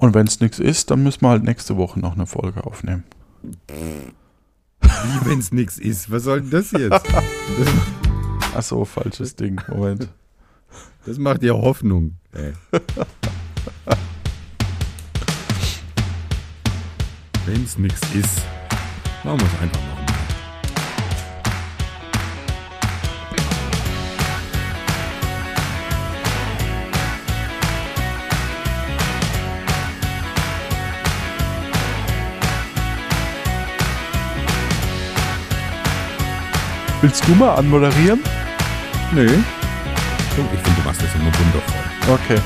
Und 0.00 0.14
wenn 0.14 0.26
es 0.26 0.40
nichts 0.40 0.58
ist, 0.58 0.90
dann 0.90 1.02
müssen 1.02 1.20
wir 1.20 1.28
halt 1.28 1.44
nächste 1.44 1.76
Woche 1.76 2.00
noch 2.00 2.14
eine 2.14 2.24
Folge 2.26 2.64
aufnehmen. 2.64 3.04
Wie, 3.42 5.26
wenn 5.26 5.38
es 5.40 5.52
nichts 5.52 5.76
ist? 5.76 6.10
Was 6.10 6.22
soll 6.22 6.40
denn 6.40 6.50
das 6.50 6.70
jetzt? 6.70 7.04
Ach 8.54 8.62
so, 8.62 8.86
falsches 8.86 9.36
Ding. 9.36 9.60
Moment. 9.68 10.08
Das 11.04 11.18
macht 11.18 11.42
ja 11.42 11.52
Hoffnung. 11.52 12.16
Ey. 12.32 12.54
wenn 17.44 17.62
es 17.62 17.76
nichts 17.76 18.00
ist, 18.14 18.40
machen 19.22 19.40
wir 19.40 19.46
es 19.46 19.60
einfach 19.60 19.80
nochmal. 19.80 19.89
Willst 37.02 37.26
du 37.26 37.34
mal 37.34 37.54
anmoderieren? 37.54 38.20
Nö. 39.14 39.26
So, 39.26 40.42
Ich 40.52 40.60
finde, 40.60 40.80
du 40.82 40.86
machst 40.86 41.02
das 41.02 41.14
immer 41.14 41.32
wundervoll. 41.32 42.14
Okay. 42.14 42.38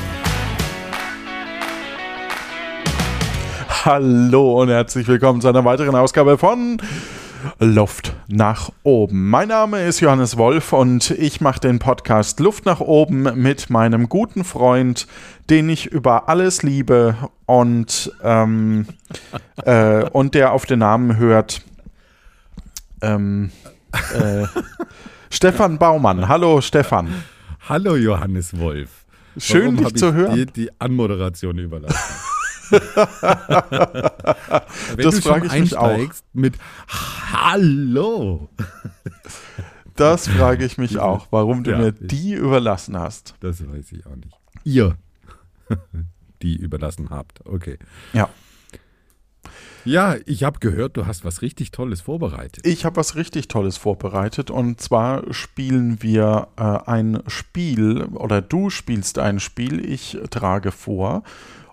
Hallo 3.84 4.62
und 4.62 4.68
herzlich 4.68 5.08
willkommen 5.08 5.40
zu 5.40 5.48
einer 5.48 5.64
weiteren 5.64 5.96
Ausgabe 5.96 6.38
von 6.38 6.76
Luft 7.58 8.14
nach 8.28 8.70
oben. 8.84 9.28
Mein 9.28 9.48
Name 9.48 9.82
ist 9.82 9.98
Johannes 9.98 10.36
Wolf 10.36 10.72
und 10.72 11.10
ich 11.10 11.40
mache 11.40 11.58
den 11.58 11.80
Podcast 11.80 12.38
Luft 12.38 12.64
nach 12.64 12.78
oben 12.78 13.22
mit 13.34 13.70
meinem 13.70 14.08
guten 14.08 14.44
Freund, 14.44 15.08
den 15.50 15.68
ich 15.68 15.86
über 15.86 16.28
alles 16.28 16.62
liebe 16.62 17.16
und, 17.46 18.12
ähm, 18.22 18.86
äh, 19.64 20.04
und 20.10 20.34
der 20.36 20.52
auf 20.52 20.64
den 20.64 20.78
Namen 20.78 21.16
hört. 21.16 21.60
Ähm, 23.02 23.50
äh, 24.14 24.46
Stefan 25.30 25.78
Baumann. 25.78 26.28
Hallo 26.28 26.60
Stefan. 26.60 27.08
Hallo 27.68 27.96
Johannes 27.96 28.56
Wolf. 28.58 28.90
Schön, 29.38 29.76
Warum 29.76 29.84
dich 29.92 29.94
zu 29.96 30.08
ich 30.08 30.14
hören. 30.14 30.34
dir 30.36 30.46
die 30.46 30.70
Anmoderation 30.80 31.58
überlassen? 31.58 31.98
Wenn 34.96 35.04
Das 35.04 35.20
frage 35.20 35.46
ich 35.46 35.52
mich 35.60 35.76
auch. 35.76 35.98
mit 36.32 36.54
Hallo. 37.32 38.48
Das 39.96 40.28
frage 40.28 40.64
ich 40.64 40.78
mich 40.78 40.98
auch, 41.00 41.26
warum 41.30 41.64
du 41.64 41.72
Ja, 41.72 41.78
mir 41.78 41.92
die 41.92 42.32
überlassen 42.34 42.98
hast. 42.98 43.34
Das 43.40 43.60
weiß 43.66 43.92
ich 43.92 44.06
auch 44.06 44.16
nicht. 44.16 44.36
Ihr, 44.64 44.96
die 46.42 46.56
überlassen 46.56 47.10
habt. 47.10 47.40
Okay. 47.46 47.78
Ja. 48.12 48.28
Ja, 49.86 50.16
ich 50.24 50.44
habe 50.44 50.60
gehört, 50.60 50.96
du 50.96 51.06
hast 51.06 51.26
was 51.26 51.42
richtig 51.42 51.70
Tolles 51.70 52.00
vorbereitet. 52.00 52.66
Ich 52.66 52.86
habe 52.86 52.96
was 52.96 53.16
richtig 53.16 53.48
Tolles 53.48 53.76
vorbereitet 53.76 54.50
und 54.50 54.80
zwar 54.80 55.34
spielen 55.34 56.02
wir 56.02 56.48
äh, 56.56 56.62
ein 56.90 57.22
Spiel 57.26 58.04
oder 58.14 58.40
du 58.40 58.70
spielst 58.70 59.18
ein 59.18 59.40
Spiel, 59.40 59.84
ich 59.84 60.16
trage 60.30 60.72
vor 60.72 61.22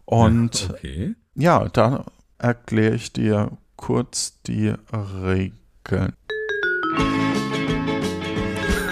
und 0.04 0.72
Okay. 0.72 1.16
ja, 1.36 1.70
da 1.70 2.04
erkläre 2.38 2.96
ich 2.96 3.14
dir 3.14 3.58
kurz 3.78 4.42
die 4.46 4.74
Regeln. 4.92 6.14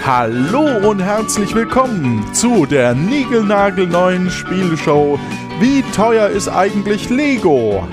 Hallo 0.02 0.88
und 0.88 1.00
herzlich 1.00 1.54
willkommen 1.54 2.24
zu 2.32 2.64
der 2.64 2.94
niegelnagelneuen 2.94 4.30
Spielshow. 4.30 5.20
Wie 5.60 5.82
teuer 5.92 6.28
ist 6.30 6.48
eigentlich 6.48 7.10
Lego? 7.10 7.86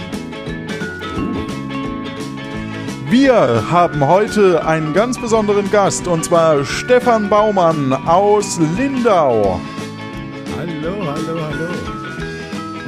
Wir 3.10 3.64
haben 3.72 4.06
heute 4.06 4.66
einen 4.66 4.94
ganz 4.94 5.18
besonderen 5.18 5.72
Gast 5.72 6.10
und 6.10 6.26
zwar 6.26 6.66
Stefan 6.66 7.30
Baumann 7.30 7.94
aus 7.94 8.60
Lindau. 8.78 9.62
Hallo, 10.58 11.06
hallo, 11.06 11.42
hallo. 11.42 11.70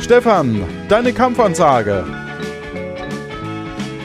Stefan, 0.02 0.62
deine 0.90 1.14
Kampfansage. 1.14 2.04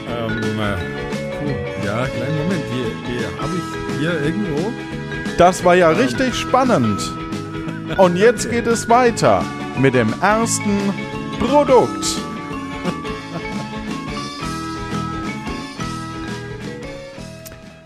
Ähm, 0.08 0.40
äh, 0.60 1.84
ja, 1.84 2.06
kleinen 2.06 2.38
Moment. 2.38 2.62
Die, 2.70 2.86
die 3.10 3.24
habe 3.42 3.56
ich 3.56 3.98
hier 3.98 4.22
irgendwo. 4.22 4.72
Das 5.36 5.64
war 5.64 5.74
ja 5.74 5.88
richtig 5.88 6.36
spannend. 6.36 7.12
Und 7.96 8.14
jetzt 8.14 8.48
geht 8.52 8.68
es 8.68 8.88
weiter 8.88 9.44
mit 9.80 9.94
dem 9.94 10.14
ersten 10.22 10.94
Produkt. 11.40 12.20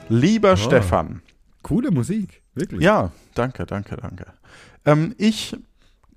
Lieber 0.09 0.57
Stefan, 0.57 1.23
Coole 1.63 1.91
Musik, 1.91 2.43
wirklich. 2.55 2.83
ja, 2.83 3.11
danke, 3.35 3.67
danke, 3.67 3.97
danke. 3.97 4.27
Ähm, 4.85 5.15
ich 5.19 5.57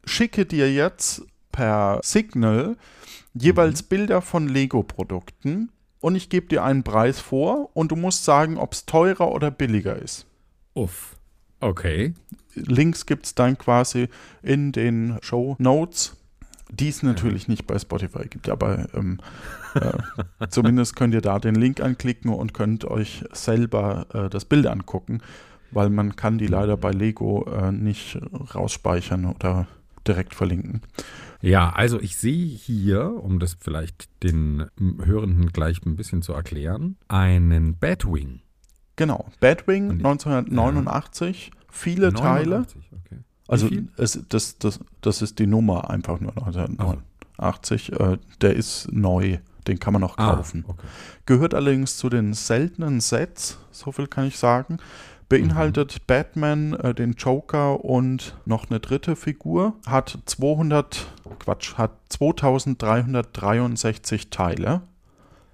schicke 0.06 0.46
dir 0.46 0.72
jetzt 0.72 1.24
per 1.52 2.00
Signal 2.04 2.78
jeweils 3.34 3.84
Bilder 3.84 4.22
von 4.22 4.48
Lego-Produkten 4.48 5.70
und 6.00 6.16
ich 6.16 6.30
gebe 6.30 6.48
dir 6.48 6.64
einen 6.64 6.84
Preis 6.84 7.20
vor 7.20 7.70
und 7.74 7.92
du 7.92 7.96
musst 7.96 8.26
sagen, 8.26 8.58
ob 8.58 8.74
es 8.74 8.86
teurer 8.86 9.32
oder 9.32 9.52
billiger 9.52 9.96
ist. 9.96 10.26
Uff. 10.74 11.16
Okay. 11.60 12.14
Links 12.56 13.06
gibt 13.06 13.26
es 13.26 13.36
dann 13.36 13.58
quasi 13.58 14.10
in 14.42 14.72
den 14.72 15.18
Show 15.22 15.56
Notes, 15.60 16.18
die 16.72 16.88
es 16.90 17.04
natürlich 17.04 17.48
nicht 17.48 17.68
bei 17.68 17.78
Spotify 17.78 18.28
gibt, 18.28 18.50
aber 18.50 18.88
ähm, 18.94 19.20
äh, 19.76 19.92
zumindest 20.50 20.96
könnt 20.96 21.14
ihr 21.14 21.22
da 21.22 21.38
den 21.38 21.56
Link 21.56 21.82
anklicken 21.82 22.32
und 22.34 22.54
könnt 22.54 22.86
euch 22.86 23.24
selber 23.34 24.08
äh, 24.14 24.30
das 24.30 24.46
Bild 24.46 24.66
angucken, 24.68 25.22
weil 25.72 25.90
man 25.90 26.16
kann 26.16 26.38
die 26.38 26.48
leider 26.48 26.78
bei 26.78 26.92
Lego 26.92 27.46
äh, 27.52 27.72
nicht 27.72 28.18
rausspeichern 28.56 29.26
oder 29.26 29.68
direkt 30.08 30.34
verlinken. 30.34 30.82
Ja, 31.42 31.72
also 31.72 32.00
ich 32.00 32.18
sehe 32.18 32.46
hier, 32.46 33.12
um 33.24 33.40
das 33.40 33.58
vielleicht 33.60 34.10
den 34.24 34.66
Hörenden 35.04 35.48
gleich 35.52 35.84
ein 35.86 35.96
bisschen 35.96 36.22
zu 36.22 36.34
erklären, 36.34 36.98
einen 37.08 37.78
Batwing. 37.78 38.42
Genau, 38.96 39.26
Batwing 39.40 39.90
Und- 39.90 40.06
1989, 40.06 41.52
viele 41.70 42.14
Teile. 42.14 42.60
89, 42.62 42.90
Okay. 43.06 43.20
Also 43.52 43.70
es, 43.98 44.20
das, 44.30 44.58
das, 44.58 44.80
das 45.02 45.22
ist 45.22 45.38
die 45.40 45.48
Nummer 45.48 45.90
einfach 45.90 46.20
nur 46.20 46.32
1989. 46.38 47.94
Äh, 48.00 48.18
der 48.42 48.56
ist 48.56 48.92
neu, 48.92 49.38
den 49.68 49.80
kann 49.80 49.94
man 49.94 50.02
noch 50.02 50.18
kaufen. 50.18 50.66
Ah, 50.68 50.72
okay. 50.72 50.88
Gehört 51.26 51.54
allerdings 51.54 51.98
zu 51.98 52.10
den 52.10 52.34
seltenen 52.34 53.00
Sets, 53.02 53.58
so 53.72 53.92
viel 53.92 54.08
kann 54.08 54.26
ich 54.26 54.38
sagen. 54.40 54.78
Beinhaltet 55.30 55.96
Mhm. 55.96 56.00
Batman, 56.08 56.74
äh, 56.74 56.94
den 56.94 57.14
Joker 57.14 57.84
und 57.86 58.36
noch 58.46 58.70
eine 58.70 58.80
dritte 58.80 59.16
Figur. 59.16 59.74
Hat 59.86 60.18
200, 60.26 61.08
Quatsch, 61.40 61.78
hat 61.78 61.92
2363 62.10 64.30
Teile 64.30 64.82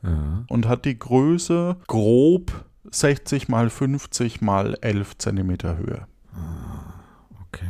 Ja. 0.03 0.43
und 0.47 0.67
hat 0.67 0.85
die 0.85 0.97
Größe 0.97 1.77
grob 1.87 2.65
60 2.89 3.49
mal 3.49 3.69
50 3.69 4.41
mal 4.41 4.77
11 4.81 5.17
Zentimeter 5.17 5.77
Höhe. 5.77 6.07
Okay. 7.47 7.65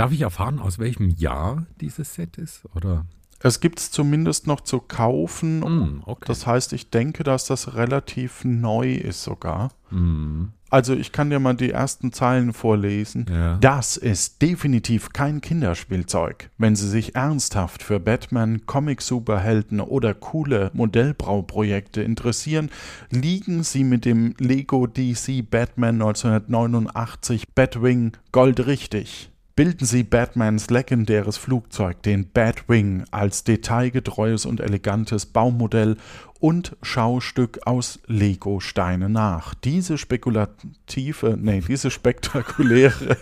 Darf 0.00 0.12
ich 0.12 0.22
erfahren, 0.22 0.58
aus 0.58 0.78
welchem 0.78 1.10
Jahr 1.10 1.66
dieses 1.80 2.14
Set 2.14 2.38
ist? 2.38 2.62
Oder? 2.74 3.04
Es 3.42 3.60
gibt 3.60 3.78
es 3.80 3.90
zumindest 3.90 4.46
noch 4.46 4.60
zu 4.60 4.80
kaufen. 4.80 5.62
Hm, 5.64 6.02
okay. 6.04 6.24
Das 6.26 6.46
heißt, 6.46 6.72
ich 6.74 6.90
denke, 6.90 7.22
dass 7.22 7.46
das 7.46 7.74
relativ 7.74 8.44
neu 8.44 8.94
ist 8.94 9.22
sogar. 9.22 9.72
Hm, 9.88 10.52
Also 10.68 10.94
ich 10.94 11.10
kann 11.12 11.30
dir 11.30 11.38
mal 11.40 11.54
die 11.54 11.70
ersten 11.70 12.12
Zeilen 12.12 12.52
vorlesen. 12.52 13.26
ja. 13.30 13.56
Das 13.56 13.96
ist 13.96 14.40
definitiv 14.42 15.12
kein 15.12 15.40
Kinderspielzeug. 15.40 16.50
Wenn 16.58 16.76
Sie 16.76 16.86
sich 16.88 17.14
ernsthaft 17.14 17.82
für 17.82 17.98
Batman, 17.98 18.66
Comic-Superhelden 18.66 19.80
oder 19.80 20.12
coole 20.14 20.70
Modellbrauprojekte 20.74 22.02
interessieren, 22.02 22.70
liegen 23.10 23.62
Sie 23.64 23.84
mit 23.84 24.04
dem 24.04 24.34
Lego 24.38 24.86
DC 24.86 25.42
Batman 25.50 25.94
1989 25.96 27.44
Batwing 27.54 28.12
goldrichtig. 28.32 29.29
Bilden 29.60 29.84
Sie 29.84 30.04
Batmans 30.04 30.70
legendäres 30.70 31.36
Flugzeug, 31.36 32.02
den 32.02 32.30
Batwing, 32.30 33.04
als 33.10 33.44
detailgetreues 33.44 34.46
und 34.46 34.58
elegantes 34.58 35.26
Baumodell 35.26 35.98
und 36.38 36.78
Schaustück 36.80 37.60
aus 37.66 38.00
Lego-Steine 38.06 39.10
nach. 39.10 39.52
Diese 39.52 39.98
spekulative, 39.98 41.36
nee, 41.38 41.60
diese 41.60 41.90
spektakuläre 41.90 43.18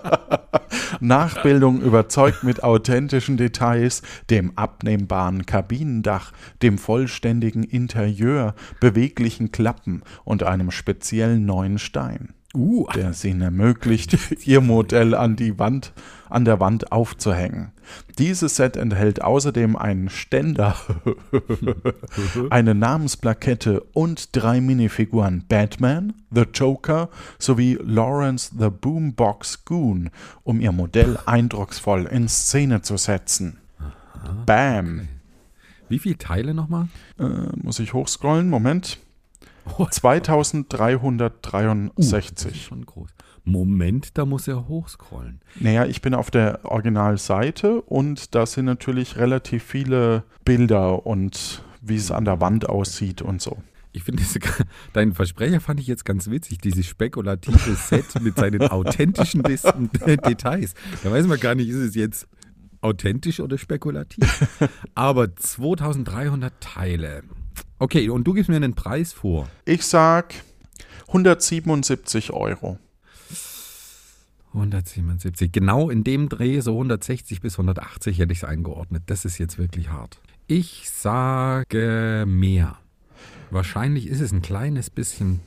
Nachbildung 1.00 1.82
überzeugt 1.82 2.44
mit 2.44 2.62
authentischen 2.62 3.36
Details, 3.36 4.00
dem 4.30 4.56
abnehmbaren 4.56 5.44
Kabinendach, 5.44 6.32
dem 6.62 6.78
vollständigen 6.78 7.62
Interieur, 7.62 8.54
beweglichen 8.80 9.52
Klappen 9.52 10.02
und 10.24 10.44
einem 10.44 10.70
speziellen 10.70 11.44
neuen 11.44 11.78
Stein. 11.78 12.32
Uh, 12.54 12.86
der 12.94 13.10
es 13.10 13.24
ihnen 13.24 13.40
ermöglicht, 13.40 14.18
ihr 14.46 14.60
Modell 14.60 15.14
an 15.14 15.36
die 15.36 15.58
Wand, 15.58 15.92
an 16.28 16.44
der 16.44 16.60
Wand 16.60 16.92
aufzuhängen. 16.92 17.72
Dieses 18.18 18.56
Set 18.56 18.76
enthält 18.76 19.22
außerdem 19.22 19.76
einen 19.76 20.10
Ständer, 20.10 20.76
eine 22.50 22.74
Namensplakette 22.74 23.80
und 23.92 24.36
drei 24.36 24.60
Minifiguren 24.60 25.44
Batman, 25.48 26.12
The 26.30 26.44
Joker 26.52 27.08
sowie 27.38 27.78
Lawrence 27.82 28.52
the 28.58 28.68
Boombox 28.68 29.64
Goon, 29.64 30.10
um 30.42 30.60
ihr 30.60 30.72
Modell 30.72 31.18
eindrucksvoll 31.24 32.04
in 32.04 32.28
Szene 32.28 32.82
zu 32.82 32.96
setzen. 32.96 33.58
Bam! 34.46 35.08
wie 35.92 35.98
viele 35.98 36.16
Teile 36.16 36.54
nochmal? 36.54 36.88
Äh, 37.18 37.24
muss 37.62 37.78
ich 37.78 37.92
hochscrollen? 37.92 38.48
Moment. 38.48 38.98
Oh, 39.78 39.86
2363. 39.86 42.64
schon 42.64 42.86
groß. 42.86 43.10
Moment, 43.44 44.16
da 44.18 44.24
muss 44.24 44.46
er 44.46 44.68
hochscrollen. 44.68 45.40
Naja, 45.58 45.86
ich 45.86 46.00
bin 46.00 46.14
auf 46.14 46.30
der 46.30 46.64
Originalseite 46.64 47.82
und 47.82 48.34
da 48.34 48.46
sind 48.46 48.66
natürlich 48.66 49.16
relativ 49.16 49.64
viele 49.64 50.24
Bilder 50.44 51.06
und 51.06 51.64
wie 51.80 51.96
es 51.96 52.12
an 52.12 52.24
der 52.24 52.40
Wand 52.40 52.68
aussieht 52.68 53.22
und 53.22 53.42
so. 53.42 53.56
Ich 53.92 54.04
finde, 54.04 54.22
deinen 54.92 55.12
Versprecher 55.12 55.60
fand 55.60 55.80
ich 55.80 55.86
jetzt 55.86 56.04
ganz 56.04 56.30
witzig, 56.30 56.58
dieses 56.58 56.86
spekulative 56.86 57.74
Set 57.74 58.20
mit 58.22 58.36
seinen 58.36 58.62
authentischen 58.62 59.42
Details. 59.42 60.74
Da 61.02 61.10
weiß 61.10 61.26
man 61.26 61.38
gar 61.38 61.54
nicht, 61.54 61.68
ist 61.68 61.76
es 61.76 61.94
jetzt 61.94 62.26
authentisch 62.80 63.40
oder 63.40 63.58
spekulativ. 63.58 64.48
Aber 64.94 65.34
2300 65.34 66.52
Teile. 66.60 67.22
Okay, 67.78 68.08
und 68.08 68.24
du 68.24 68.32
gibst 68.32 68.48
mir 68.48 68.56
einen 68.56 68.74
Preis 68.74 69.12
vor. 69.12 69.48
Ich 69.64 69.84
sag 69.84 70.34
177 71.08 72.32
Euro. 72.32 72.78
177. 74.54 75.50
Genau 75.50 75.90
in 75.90 76.04
dem 76.04 76.28
Dreh, 76.28 76.60
so 76.60 76.72
160 76.72 77.40
bis 77.40 77.54
180 77.54 78.18
hätte 78.18 78.32
ich 78.32 78.38
es 78.38 78.44
eingeordnet. 78.44 79.04
Das 79.06 79.24
ist 79.24 79.38
jetzt 79.38 79.58
wirklich 79.58 79.90
hart. 79.90 80.20
Ich 80.46 80.90
sage 80.90 82.24
mehr. 82.26 82.78
Wahrscheinlich 83.50 84.06
ist 84.06 84.20
es 84.20 84.32
ein 84.32 84.42
kleines 84.42 84.90
bisschen 84.90 85.40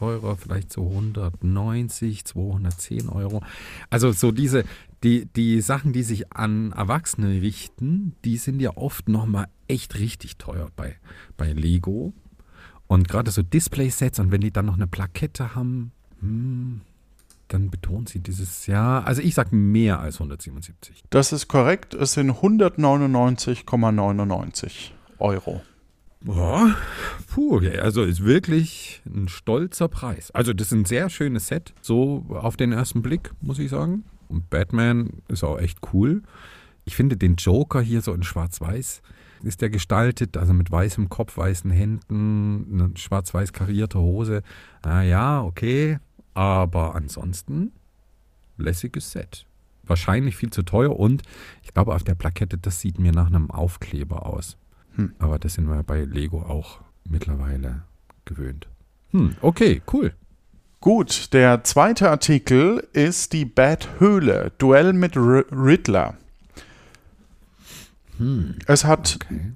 teurer, 0.00 0.36
vielleicht 0.36 0.72
so 0.72 0.88
190, 0.88 2.24
210 2.24 3.10
Euro. 3.10 3.42
Also 3.90 4.12
so 4.12 4.32
diese, 4.32 4.64
die, 5.04 5.26
die 5.26 5.60
Sachen, 5.60 5.92
die 5.92 6.02
sich 6.02 6.32
an 6.32 6.72
Erwachsene 6.72 7.42
richten, 7.42 8.16
die 8.24 8.38
sind 8.38 8.60
ja 8.60 8.74
oft 8.76 9.10
nochmal 9.10 9.48
echt 9.68 9.98
richtig 9.98 10.38
teuer 10.38 10.70
bei, 10.74 10.96
bei 11.36 11.52
Lego. 11.52 12.14
Und 12.86 13.08
gerade 13.08 13.30
so 13.30 13.42
Display-Sets 13.42 14.20
und 14.20 14.32
wenn 14.32 14.40
die 14.40 14.52
dann 14.52 14.64
noch 14.66 14.76
eine 14.76 14.86
Plakette 14.86 15.54
haben, 15.54 15.92
hm, 16.20 16.80
dann 17.48 17.70
betont 17.70 18.08
sie 18.08 18.20
dieses 18.20 18.66
Jahr. 18.66 19.06
Also 19.06 19.20
ich 19.20 19.34
sage 19.34 19.54
mehr 19.54 20.00
als 20.00 20.14
177. 20.16 21.02
Das 21.10 21.32
ist 21.32 21.48
korrekt. 21.48 21.92
Es 21.92 22.14
sind 22.14 22.30
199,99 22.30 24.92
Euro. 25.18 25.60
Boah, 26.22 26.76
puh, 27.32 27.60
also 27.80 28.02
ist 28.02 28.24
wirklich 28.24 29.02
ein 29.06 29.28
stolzer 29.28 29.88
Preis. 29.88 30.30
Also 30.32 30.52
das 30.52 30.68
ist 30.68 30.72
ein 30.72 30.84
sehr 30.84 31.08
schönes 31.08 31.46
Set, 31.46 31.72
so 31.80 32.26
auf 32.28 32.56
den 32.56 32.72
ersten 32.72 33.00
Blick, 33.00 33.32
muss 33.40 33.58
ich 33.58 33.70
sagen. 33.70 34.04
Und 34.28 34.50
Batman 34.50 35.22
ist 35.28 35.44
auch 35.44 35.58
echt 35.58 35.78
cool. 35.92 36.22
Ich 36.84 36.94
finde 36.94 37.16
den 37.16 37.36
Joker 37.36 37.80
hier 37.80 38.02
so 38.02 38.12
in 38.12 38.22
schwarz-weiß 38.22 39.02
ist 39.42 39.60
der 39.60 39.70
gestaltet, 39.70 40.36
also 40.36 40.52
mit 40.52 40.70
weißem 40.70 41.08
Kopf, 41.08 41.36
weißen 41.36 41.70
Händen, 41.70 42.66
eine 42.72 42.96
schwarz-weiß 42.96 43.52
karierte 43.52 43.98
Hose. 43.98 44.42
Ah 44.82 45.02
ja, 45.02 45.42
okay, 45.42 45.98
aber 46.34 46.94
ansonsten 46.94 47.72
lässiges 48.56 49.12
Set. 49.12 49.46
Wahrscheinlich 49.82 50.36
viel 50.36 50.50
zu 50.50 50.62
teuer 50.62 50.98
und 50.98 51.22
ich 51.62 51.72
glaube 51.72 51.94
auf 51.94 52.04
der 52.04 52.14
Plakette, 52.14 52.58
das 52.58 52.80
sieht 52.80 52.98
mir 52.98 53.12
nach 53.12 53.26
einem 53.26 53.50
Aufkleber 53.50 54.26
aus. 54.26 54.56
Hm. 54.96 55.12
Aber 55.18 55.38
das 55.38 55.54
sind 55.54 55.68
wir 55.68 55.82
bei 55.82 56.04
Lego 56.04 56.42
auch 56.42 56.80
mittlerweile 57.08 57.82
gewöhnt. 58.24 58.68
Hm, 59.10 59.36
okay, 59.40 59.82
cool. 59.92 60.12
Gut, 60.80 61.32
der 61.34 61.62
zweite 61.64 62.08
Artikel 62.10 62.86
ist 62.92 63.32
die 63.34 63.44
Bat-Höhle, 63.44 64.52
Duell 64.58 64.92
mit 64.94 65.14
R 65.16 65.44
Riddler. 65.52 66.14
Hm, 68.16 68.56
Es 68.66 68.84
hat 68.84 69.18
okay. 69.22 69.52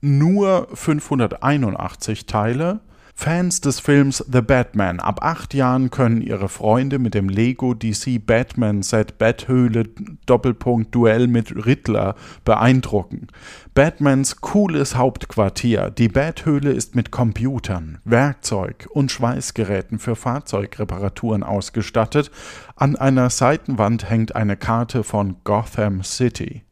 nur 0.00 0.68
581 0.72 2.26
Teile. 2.26 2.80
Fans 3.14 3.60
des 3.60 3.78
Films 3.78 4.24
The 4.30 4.40
Batman 4.40 4.98
ab 4.98 5.22
acht 5.22 5.54
Jahren 5.54 5.90
können 5.90 6.22
ihre 6.22 6.48
Freunde 6.48 6.98
mit 6.98 7.14
dem 7.14 7.28
Lego 7.28 7.74
DC 7.74 8.24
Batman 8.24 8.82
Set 8.82 9.18
Bathöhle 9.18 9.84
Doppelpunkt 10.26 10.94
Duell 10.94 11.28
mit 11.28 11.66
Riddler 11.66 12.16
beeindrucken. 12.44 13.28
Batmans 13.74 14.40
cooles 14.40 14.96
Hauptquartier. 14.96 15.90
Die 15.90 16.08
Bathöhle 16.08 16.72
ist 16.72 16.96
mit 16.96 17.10
Computern, 17.10 17.98
Werkzeug 18.04 18.88
und 18.90 19.12
Schweißgeräten 19.12 19.98
für 19.98 20.16
Fahrzeugreparaturen 20.16 21.42
ausgestattet. 21.42 22.30
An 22.76 22.96
einer 22.96 23.30
Seitenwand 23.30 24.10
hängt 24.10 24.34
eine 24.34 24.56
Karte 24.56 25.04
von 25.04 25.36
Gotham 25.44 26.02
City 26.02 26.62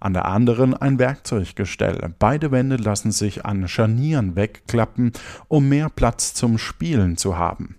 an 0.00 0.12
der 0.12 0.26
anderen 0.26 0.74
ein 0.74 0.98
Werkzeuggestell. 0.98 2.14
Beide 2.18 2.50
Wände 2.50 2.76
lassen 2.76 3.12
sich 3.12 3.44
an 3.44 3.68
Scharnieren 3.68 4.36
wegklappen, 4.36 5.12
um 5.48 5.68
mehr 5.68 5.88
Platz 5.88 6.34
zum 6.34 6.58
Spielen 6.58 7.16
zu 7.16 7.36
haben. 7.36 7.76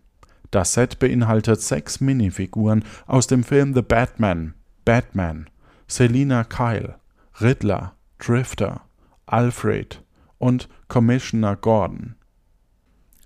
Das 0.52 0.74
Set 0.74 1.00
beinhaltet 1.00 1.62
sechs 1.62 2.00
Minifiguren 2.00 2.84
aus 3.06 3.28
dem 3.28 3.44
Film 3.44 3.74
The 3.74 3.82
Batman, 3.82 4.54
Batman, 4.86 5.50
Selina 5.88 6.44
Kyle, 6.44 6.96
Riddler, 7.42 7.94
Drifter, 8.20 8.82
Alfred 9.26 10.04
und 10.38 10.70
Commissioner 10.88 11.56
Gordon. 11.56 12.16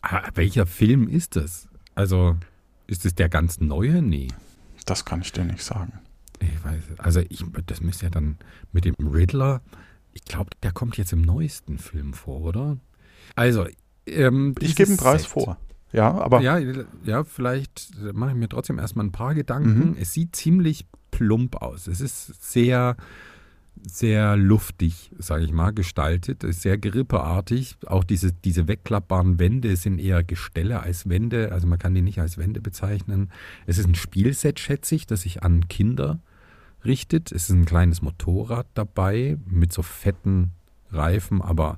Ah, 0.01 0.29
welcher 0.33 0.65
Film 0.65 1.07
ist 1.07 1.35
das? 1.35 1.67
Also, 1.93 2.37
ist 2.87 3.05
es 3.05 3.13
der 3.13 3.29
ganz 3.29 3.59
neue? 3.59 4.01
Nee. 4.01 4.29
Das 4.85 5.05
kann 5.05 5.21
ich 5.21 5.31
dir 5.31 5.45
nicht 5.45 5.63
sagen. 5.63 6.00
Ich 6.41 6.63
weiß, 6.63 6.83
also 6.97 7.21
ich, 7.29 7.43
das 7.67 7.81
müsste 7.81 8.05
ja 8.05 8.09
dann 8.09 8.37
mit 8.71 8.85
dem 8.85 8.95
Riddler, 8.99 9.61
ich 10.13 10.23
glaube, 10.25 10.49
der 10.63 10.71
kommt 10.71 10.97
jetzt 10.97 11.13
im 11.13 11.21
neuesten 11.21 11.77
Film 11.77 12.13
vor, 12.13 12.41
oder? 12.41 12.77
Also, 13.35 13.65
ähm, 14.05 14.55
Ich 14.59 14.75
gebe 14.75 14.89
einen 14.89 14.97
Preis 14.97 15.23
Set. 15.23 15.31
vor. 15.31 15.57
Ja, 15.93 16.11
aber 16.11 16.41
Ja, 16.41 16.57
ja, 17.03 17.23
vielleicht 17.23 17.91
mache 18.13 18.31
ich 18.31 18.37
mir 18.37 18.49
trotzdem 18.49 18.79
erstmal 18.79 19.05
ein 19.05 19.11
paar 19.11 19.35
Gedanken. 19.35 19.91
Mhm. 19.91 19.95
Es 19.99 20.13
sieht 20.13 20.35
ziemlich 20.35 20.85
plump 21.11 21.57
aus. 21.57 21.87
Es 21.87 21.99
ist 21.99 22.49
sehr, 22.51 22.95
sehr 23.83 24.37
luftig, 24.37 25.11
sage 25.17 25.43
ich 25.43 25.51
mal, 25.51 25.71
gestaltet. 25.71 26.43
Es 26.45 26.57
ist 26.57 26.61
sehr 26.61 26.77
grippeartig. 26.77 27.75
Auch 27.85 28.03
diese, 28.05 28.31
diese 28.31 28.67
wegklappbaren 28.67 29.37
Wände 29.39 29.75
sind 29.75 29.99
eher 29.99 30.23
Gestelle 30.23 30.79
als 30.81 31.09
Wände. 31.09 31.51
Also 31.51 31.67
man 31.67 31.77
kann 31.79 31.93
die 31.93 32.01
nicht 32.01 32.19
als 32.19 32.37
Wände 32.37 32.61
bezeichnen. 32.61 33.29
Es 33.65 33.77
ist 33.77 33.85
ein 33.87 33.95
Spielset, 33.95 34.59
schätze 34.59 34.95
ich, 34.95 35.07
das 35.07 35.21
sich 35.21 35.43
an 35.43 35.67
Kinder 35.67 36.19
richtet. 36.85 37.31
Es 37.31 37.43
ist 37.43 37.55
ein 37.55 37.65
kleines 37.65 38.01
Motorrad 38.01 38.67
dabei 38.73 39.37
mit 39.45 39.73
so 39.73 39.81
fetten 39.81 40.51
Reifen, 40.91 41.41
aber 41.41 41.77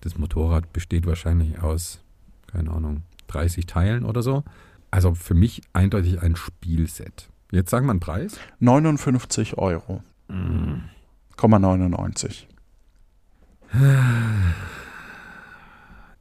das 0.00 0.18
Motorrad 0.18 0.72
besteht 0.72 1.06
wahrscheinlich 1.06 1.60
aus, 1.60 2.00
keine 2.46 2.70
Ahnung, 2.70 3.02
30 3.28 3.66
Teilen 3.66 4.04
oder 4.04 4.22
so. 4.22 4.44
Also 4.90 5.14
für 5.14 5.34
mich 5.34 5.62
eindeutig 5.72 6.22
ein 6.22 6.36
Spielset. 6.36 7.28
Jetzt 7.50 7.70
sagen 7.70 7.86
wir 7.86 7.90
einen 7.90 8.00
Preis. 8.00 8.38
59 8.60 9.58
Euro. 9.58 10.02
99. 10.28 12.48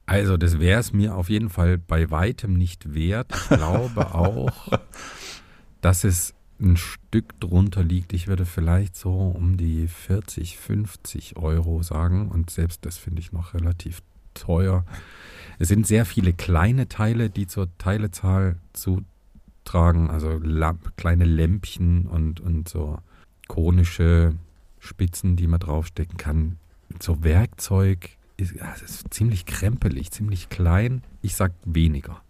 Also 0.06 0.38
das 0.38 0.60
wäre 0.60 0.80
es 0.80 0.94
mir 0.94 1.16
auf 1.16 1.30
jeden 1.30 1.50
Fall 1.50 1.78
bei 1.78 2.10
weitem 2.10 2.54
nicht 2.54 2.94
wert. 2.94 3.34
Ich 3.36 3.50
glaube 3.50 4.06
auch, 4.16 4.70
dass 5.82 6.04
es 6.04 6.34
ein 6.60 6.78
Stück 6.78 7.40
drunter 7.40 7.84
liegt. 7.84 8.14
Ich 8.14 8.28
würde 8.28 8.46
vielleicht 8.46 8.96
so 8.96 9.14
um 9.14 9.58
die 9.58 9.88
40, 9.88 10.58
50 10.58 11.38
Euro 11.38 11.84
sagen. 11.84 12.30
Und 12.30 12.50
selbst 12.50 12.86
das 12.86 12.98
finde 12.98 13.22
ich 13.22 13.32
noch 13.32 13.54
relativ 13.54 14.02
teuer. 14.34 14.86
Es 15.60 15.68
sind 15.68 15.88
sehr 15.88 16.06
viele 16.06 16.34
kleine 16.34 16.88
Teile, 16.88 17.30
die 17.30 17.48
zur 17.48 17.70
Teilezahl 17.78 18.58
zutragen. 18.74 20.10
Also 20.10 20.40
kleine 20.96 21.26
Lämpchen 21.26 22.08
und, 22.08 22.40
und 22.40 22.70
so 22.70 23.00
konische 23.48 24.34
Spitzen, 24.80 25.36
die 25.36 25.48
man 25.48 25.60
draufstecken 25.60 26.18
kann. 26.18 26.58
So 27.00 27.24
Werkzeug 27.24 28.10
ist, 28.38 28.56
es 28.56 28.82
ist 28.82 29.14
ziemlich 29.14 29.46
krempelig, 29.46 30.12
ziemlich 30.12 30.50
klein. 30.50 31.02
Ich 31.22 31.36
sag 31.36 31.54
weniger. 31.66 32.22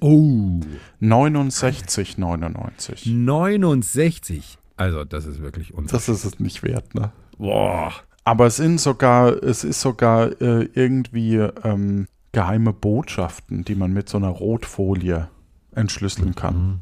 Oh. 0.00 0.60
69,99. 1.00 3.08
69. 3.08 4.58
Also, 4.76 5.04
das 5.04 5.26
ist 5.26 5.42
wirklich 5.42 5.74
unfair. 5.74 5.92
Das 5.92 6.08
ist 6.08 6.24
es 6.24 6.40
nicht 6.40 6.62
wert, 6.62 6.94
ne? 6.94 7.12
Boah. 7.38 7.92
Aber 8.24 8.46
es 8.46 8.56
sind 8.56 8.80
sogar, 8.80 9.42
es 9.42 9.64
ist 9.64 9.80
sogar 9.80 10.40
äh, 10.40 10.68
irgendwie 10.74 11.36
ähm, 11.36 12.06
geheime 12.32 12.72
Botschaften, 12.72 13.64
die 13.64 13.74
man 13.74 13.92
mit 13.92 14.08
so 14.08 14.18
einer 14.18 14.28
Rotfolie 14.28 15.28
entschlüsseln 15.72 16.34
kann. 16.34 16.56
Mhm. 16.56 16.80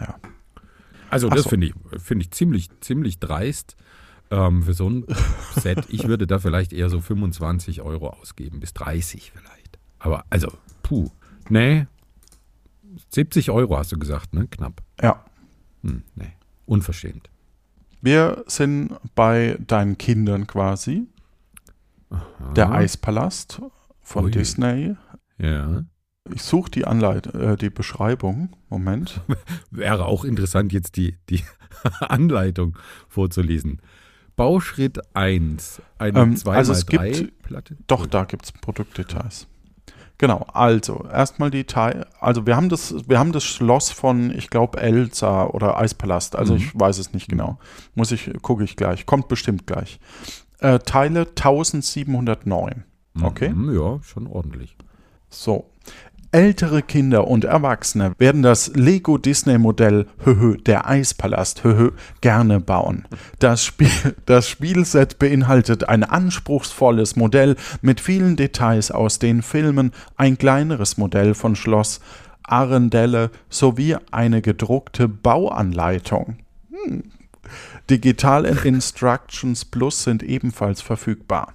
Ja. 0.00 0.14
Also 1.10 1.28
Ach 1.30 1.34
das 1.34 1.44
so. 1.44 1.50
finde 1.50 1.68
ich, 1.68 1.74
finde 2.02 2.24
ich 2.24 2.30
ziemlich, 2.32 2.68
ziemlich 2.80 3.18
dreist 3.18 3.76
ähm, 4.30 4.62
für 4.62 4.74
so 4.74 4.88
ein 4.88 5.04
Set. 5.56 5.86
Ich 5.88 6.06
würde 6.06 6.26
da 6.26 6.38
vielleicht 6.38 6.72
eher 6.72 6.90
so 6.90 7.00
25 7.00 7.82
Euro 7.82 8.10
ausgeben, 8.10 8.60
bis 8.60 8.74
30 8.74 9.32
vielleicht. 9.34 9.78
Aber 9.98 10.24
also, 10.30 10.52
puh, 10.88 11.10
nee, 11.48 11.86
70 13.10 13.50
Euro 13.50 13.76
hast 13.78 13.92
du 13.92 13.98
gesagt, 13.98 14.32
ne? 14.34 14.46
Knapp. 14.48 14.82
Ja. 15.00 15.24
Hm, 15.82 16.02
nee, 16.16 16.32
unverschämt. 16.66 17.30
Wir 18.00 18.44
sind 18.46 18.92
bei 19.14 19.58
deinen 19.66 19.98
Kindern 19.98 20.46
quasi. 20.46 21.06
Der 22.56 22.72
Eispalast 22.72 23.60
von 24.00 24.24
Ui. 24.26 24.30
Disney. 24.30 24.96
Ja. 25.38 25.84
Ich 26.32 26.42
suche 26.42 26.70
die 26.70 26.86
Anleit 26.86 27.26
äh, 27.34 27.56
die 27.56 27.70
Beschreibung. 27.70 28.56
Moment. 28.70 29.20
Wäre 29.70 30.06
auch 30.06 30.24
interessant, 30.24 30.72
jetzt 30.72 30.96
die, 30.96 31.16
die 31.28 31.42
Anleitung 32.00 32.78
vorzulesen. 33.08 33.82
Bauschritt 34.36 35.00
1, 35.14 35.82
eine 35.98 36.20
Ähm, 36.20 36.34
2x3 36.34 36.50
also 36.50 36.72
es 36.72 36.86
gibt- 36.86 37.42
Platte. 37.42 37.76
Doch, 37.88 38.06
da 38.06 38.24
gibt 38.24 38.44
es 38.46 38.52
Produktdetails. 38.52 39.46
Genau, 40.18 40.44
also 40.52 41.06
erstmal 41.12 41.50
die 41.52 41.62
Teil, 41.64 42.04
also 42.20 42.44
wir 42.44 42.56
haben 42.56 42.68
das, 42.68 42.92
wir 43.08 43.20
haben 43.20 43.30
das 43.32 43.44
Schloss 43.44 43.90
von, 43.90 44.30
ich 44.36 44.50
glaube, 44.50 44.80
Elsa 44.80 45.46
oder 45.46 45.78
Eispalast, 45.78 46.34
also 46.34 46.54
Mhm. 46.54 46.58
ich 46.58 46.78
weiß 46.80 46.98
es 46.98 47.12
nicht 47.12 47.28
genau. 47.28 47.58
Muss 47.94 48.10
ich, 48.10 48.30
gucke 48.42 48.64
ich 48.64 48.74
gleich, 48.74 49.06
kommt 49.06 49.28
bestimmt 49.28 49.66
gleich. 49.68 50.00
Äh, 50.58 50.80
Teile 50.80 51.20
1709. 51.36 52.84
Okay. 53.22 53.50
Mhm, 53.50 53.74
ja, 53.74 54.02
schon 54.02 54.26
ordentlich. 54.26 54.76
So. 55.30 55.70
Ältere 56.30 56.82
Kinder 56.82 57.26
und 57.26 57.44
Erwachsene 57.44 58.12
werden 58.18 58.42
das 58.42 58.72
Lego 58.74 59.16
Disney 59.16 59.56
Modell 59.56 60.06
höhö, 60.24 60.58
der 60.58 60.86
Eispalast 60.86 61.64
höhö, 61.64 61.92
gerne 62.20 62.60
bauen. 62.60 63.06
Das, 63.38 63.64
Spiel, 63.64 63.88
das 64.26 64.46
Spielset 64.46 65.18
beinhaltet 65.18 65.88
ein 65.88 66.04
anspruchsvolles 66.04 67.16
Modell 67.16 67.56
mit 67.80 68.00
vielen 68.00 68.36
Details 68.36 68.90
aus 68.90 69.18
den 69.18 69.40
Filmen, 69.40 69.92
ein 70.16 70.36
kleineres 70.36 70.98
Modell 70.98 71.34
von 71.34 71.56
Schloss 71.56 72.00
Arendelle 72.42 73.30
sowie 73.48 73.96
eine 74.10 74.42
gedruckte 74.42 75.08
Bauanleitung. 75.08 76.36
Hm. 76.70 77.04
Digital 77.90 78.44
Instructions 78.44 79.64
Plus 79.64 80.04
sind 80.04 80.22
ebenfalls 80.22 80.82
verfügbar. 80.82 81.54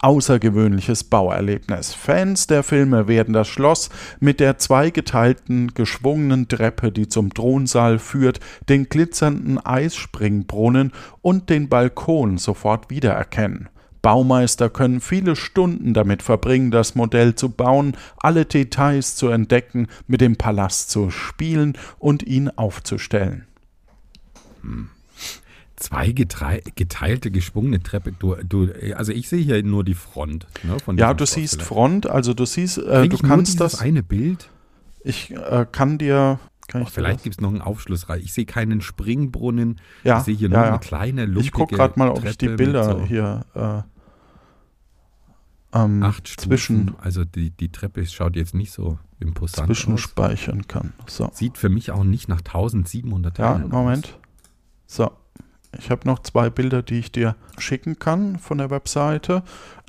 Außergewöhnliches 0.00 1.02
Bauerlebnis. 1.02 1.92
Fans 1.92 2.46
der 2.46 2.62
Filme 2.62 3.08
werden 3.08 3.34
das 3.34 3.48
Schloss 3.48 3.90
mit 4.20 4.38
der 4.38 4.58
zweigeteilten 4.58 5.74
geschwungenen 5.74 6.46
Treppe, 6.46 6.92
die 6.92 7.08
zum 7.08 7.34
Thronsaal 7.34 7.98
führt, 7.98 8.38
den 8.68 8.88
glitzernden 8.88 9.58
Eisspringbrunnen 9.58 10.92
und 11.20 11.50
den 11.50 11.68
Balkon 11.68 12.38
sofort 12.38 12.88
wiedererkennen. 12.88 13.68
Baumeister 14.02 14.70
können 14.70 15.00
viele 15.00 15.34
Stunden 15.34 15.94
damit 15.94 16.22
verbringen, 16.22 16.70
das 16.70 16.94
Modell 16.94 17.34
zu 17.34 17.48
bauen, 17.48 17.96
alle 18.18 18.44
Details 18.44 19.16
zu 19.16 19.28
entdecken, 19.28 19.88
mit 20.06 20.20
dem 20.20 20.36
Palast 20.36 20.90
zu 20.90 21.10
spielen 21.10 21.76
und 21.98 22.22
ihn 22.22 22.50
aufzustellen. 22.50 23.46
Zwei 25.82 26.12
geteilte, 26.12 27.30
geschwungene 27.32 27.82
Treppe. 27.82 28.12
Du, 28.12 28.36
du, 28.36 28.68
also 28.96 29.10
ich 29.10 29.28
sehe 29.28 29.42
hier 29.42 29.62
nur 29.64 29.82
die 29.84 29.94
Front. 29.94 30.46
Ne, 30.62 30.76
Ja, 30.96 31.12
du 31.12 31.26
siehst 31.26 31.54
vielleicht. 31.54 31.68
Front, 31.68 32.06
also 32.06 32.34
du 32.34 32.44
siehst, 32.46 32.78
äh, 32.78 33.08
du 33.08 33.18
kannst 33.18 33.60
das. 33.60 33.80
eine 33.80 34.02
Bild. 34.04 34.48
Ich 35.02 35.32
äh, 35.32 35.66
kann 35.70 35.98
dir. 35.98 36.38
Kann 36.68 36.82
Oh, 36.82 36.84
ich 36.86 36.90
vielleicht 36.92 37.24
gibt 37.24 37.34
es 37.34 37.40
noch 37.40 37.48
einen 37.50 37.60
Aufschlussreich. 37.60 38.22
Ich 38.22 38.32
sehe 38.32 38.46
keinen 38.46 38.80
Springbrunnen. 38.80 39.80
Ja, 40.04 40.18
ich 40.18 40.24
sehe 40.24 40.36
hier 40.36 40.48
ja, 40.48 40.56
nur 40.56 40.64
ja. 40.64 40.70
eine 40.70 40.78
kleine, 40.78 41.24
lumpige 41.26 41.44
Ich 41.46 41.52
gucke 41.52 41.74
gerade 41.74 41.98
mal, 41.98 42.08
ob 42.10 42.24
ich 42.24 42.38
die 42.38 42.48
Bilder 42.48 42.84
so 42.84 43.04
hier 43.04 43.44
äh, 43.54 43.82
ähm, 45.74 46.02
Acht 46.02 46.28
Stufen. 46.28 46.48
zwischen, 46.48 46.94
Also 47.00 47.24
die, 47.24 47.50
die 47.50 47.70
Treppe 47.72 48.06
schaut 48.06 48.36
jetzt 48.36 48.54
nicht 48.54 48.72
so 48.72 48.98
imposant 49.18 49.62
aus. 49.62 49.66
zwischenspeichern 49.78 50.68
kann. 50.68 50.92
So. 51.06 51.30
Sieht 51.34 51.58
für 51.58 51.68
mich 51.68 51.90
auch 51.90 52.04
nicht 52.04 52.28
nach 52.28 52.38
1700 52.40 53.38
Ja, 53.38 53.52
Teilen 53.54 53.64
aus. 53.64 53.70
Moment. 53.72 54.18
So. 54.86 55.10
Ich 55.78 55.90
habe 55.90 56.06
noch 56.06 56.20
zwei 56.20 56.50
Bilder, 56.50 56.82
die 56.82 56.98
ich 56.98 57.12
dir 57.12 57.36
schicken 57.58 57.98
kann 57.98 58.38
von 58.38 58.58
der 58.58 58.70
Webseite. 58.70 59.42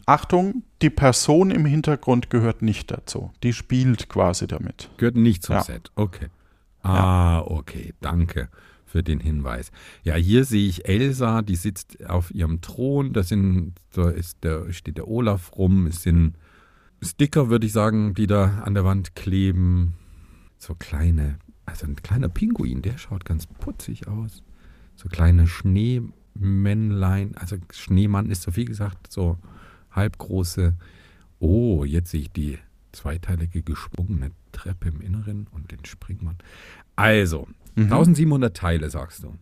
Achtung, 0.05 0.63
die 0.81 0.89
Person 0.89 1.51
im 1.51 1.65
Hintergrund 1.65 2.29
gehört 2.29 2.61
nicht 2.61 2.91
dazu. 2.91 3.31
Die 3.43 3.53
spielt 3.53 4.09
quasi 4.09 4.47
damit. 4.47 4.89
Gehört 4.97 5.15
nicht 5.15 5.43
zum 5.43 5.55
Ja. 5.55 5.63
Set. 5.63 5.91
Okay. 5.95 6.27
Ah, 6.81 7.39
okay. 7.39 7.93
Danke 8.01 8.49
für 8.85 9.01
den 9.01 9.19
Hinweis. 9.19 9.71
Ja, 10.03 10.15
hier 10.15 10.43
sehe 10.43 10.67
ich 10.67 10.87
Elsa, 10.87 11.41
die 11.41 11.55
sitzt 11.55 12.05
auf 12.07 12.31
ihrem 12.31 12.61
Thron. 12.61 13.13
Da 13.13 13.23
sind, 13.23 13.73
da 13.93 14.09
ist 14.09 14.43
der, 14.43 14.71
steht 14.73 14.97
der 14.97 15.07
Olaf 15.07 15.55
rum. 15.55 15.87
Es 15.87 16.03
sind 16.03 16.35
Sticker, 17.01 17.49
würde 17.49 17.65
ich 17.65 17.73
sagen, 17.73 18.13
die 18.13 18.27
da 18.27 18.61
an 18.63 18.73
der 18.73 18.85
Wand 18.85 19.15
kleben. 19.15 19.93
So 20.57 20.75
kleine, 20.75 21.39
also 21.65 21.85
ein 21.85 21.95
kleiner 21.95 22.29
Pinguin, 22.29 22.81
der 22.81 22.97
schaut 22.97 23.25
ganz 23.25 23.47
putzig 23.47 24.07
aus. 24.07 24.43
So 24.95 25.09
kleine 25.09 25.47
Schneemännlein, 26.35 27.35
also 27.35 27.57
Schneemann 27.71 28.29
ist 28.29 28.43
so 28.43 28.51
viel 28.51 28.65
gesagt, 28.65 29.11
so 29.11 29.37
halbgroße. 29.91 30.75
Oh, 31.39 31.83
jetzt 31.83 32.11
sehe 32.11 32.21
ich 32.21 32.31
die 32.31 32.57
zweiteilige 32.91 33.61
geschwungene 33.63 34.31
Treppe 34.51 34.89
im 34.89 35.01
Inneren 35.01 35.47
und 35.51 35.71
den 35.71 35.83
Springmann. 35.85 36.37
Also, 36.95 37.47
Mhm. 37.75 37.91
1700 37.91 38.55
Teile, 38.55 38.89
sagst 38.91 39.23
du. 39.23 39.33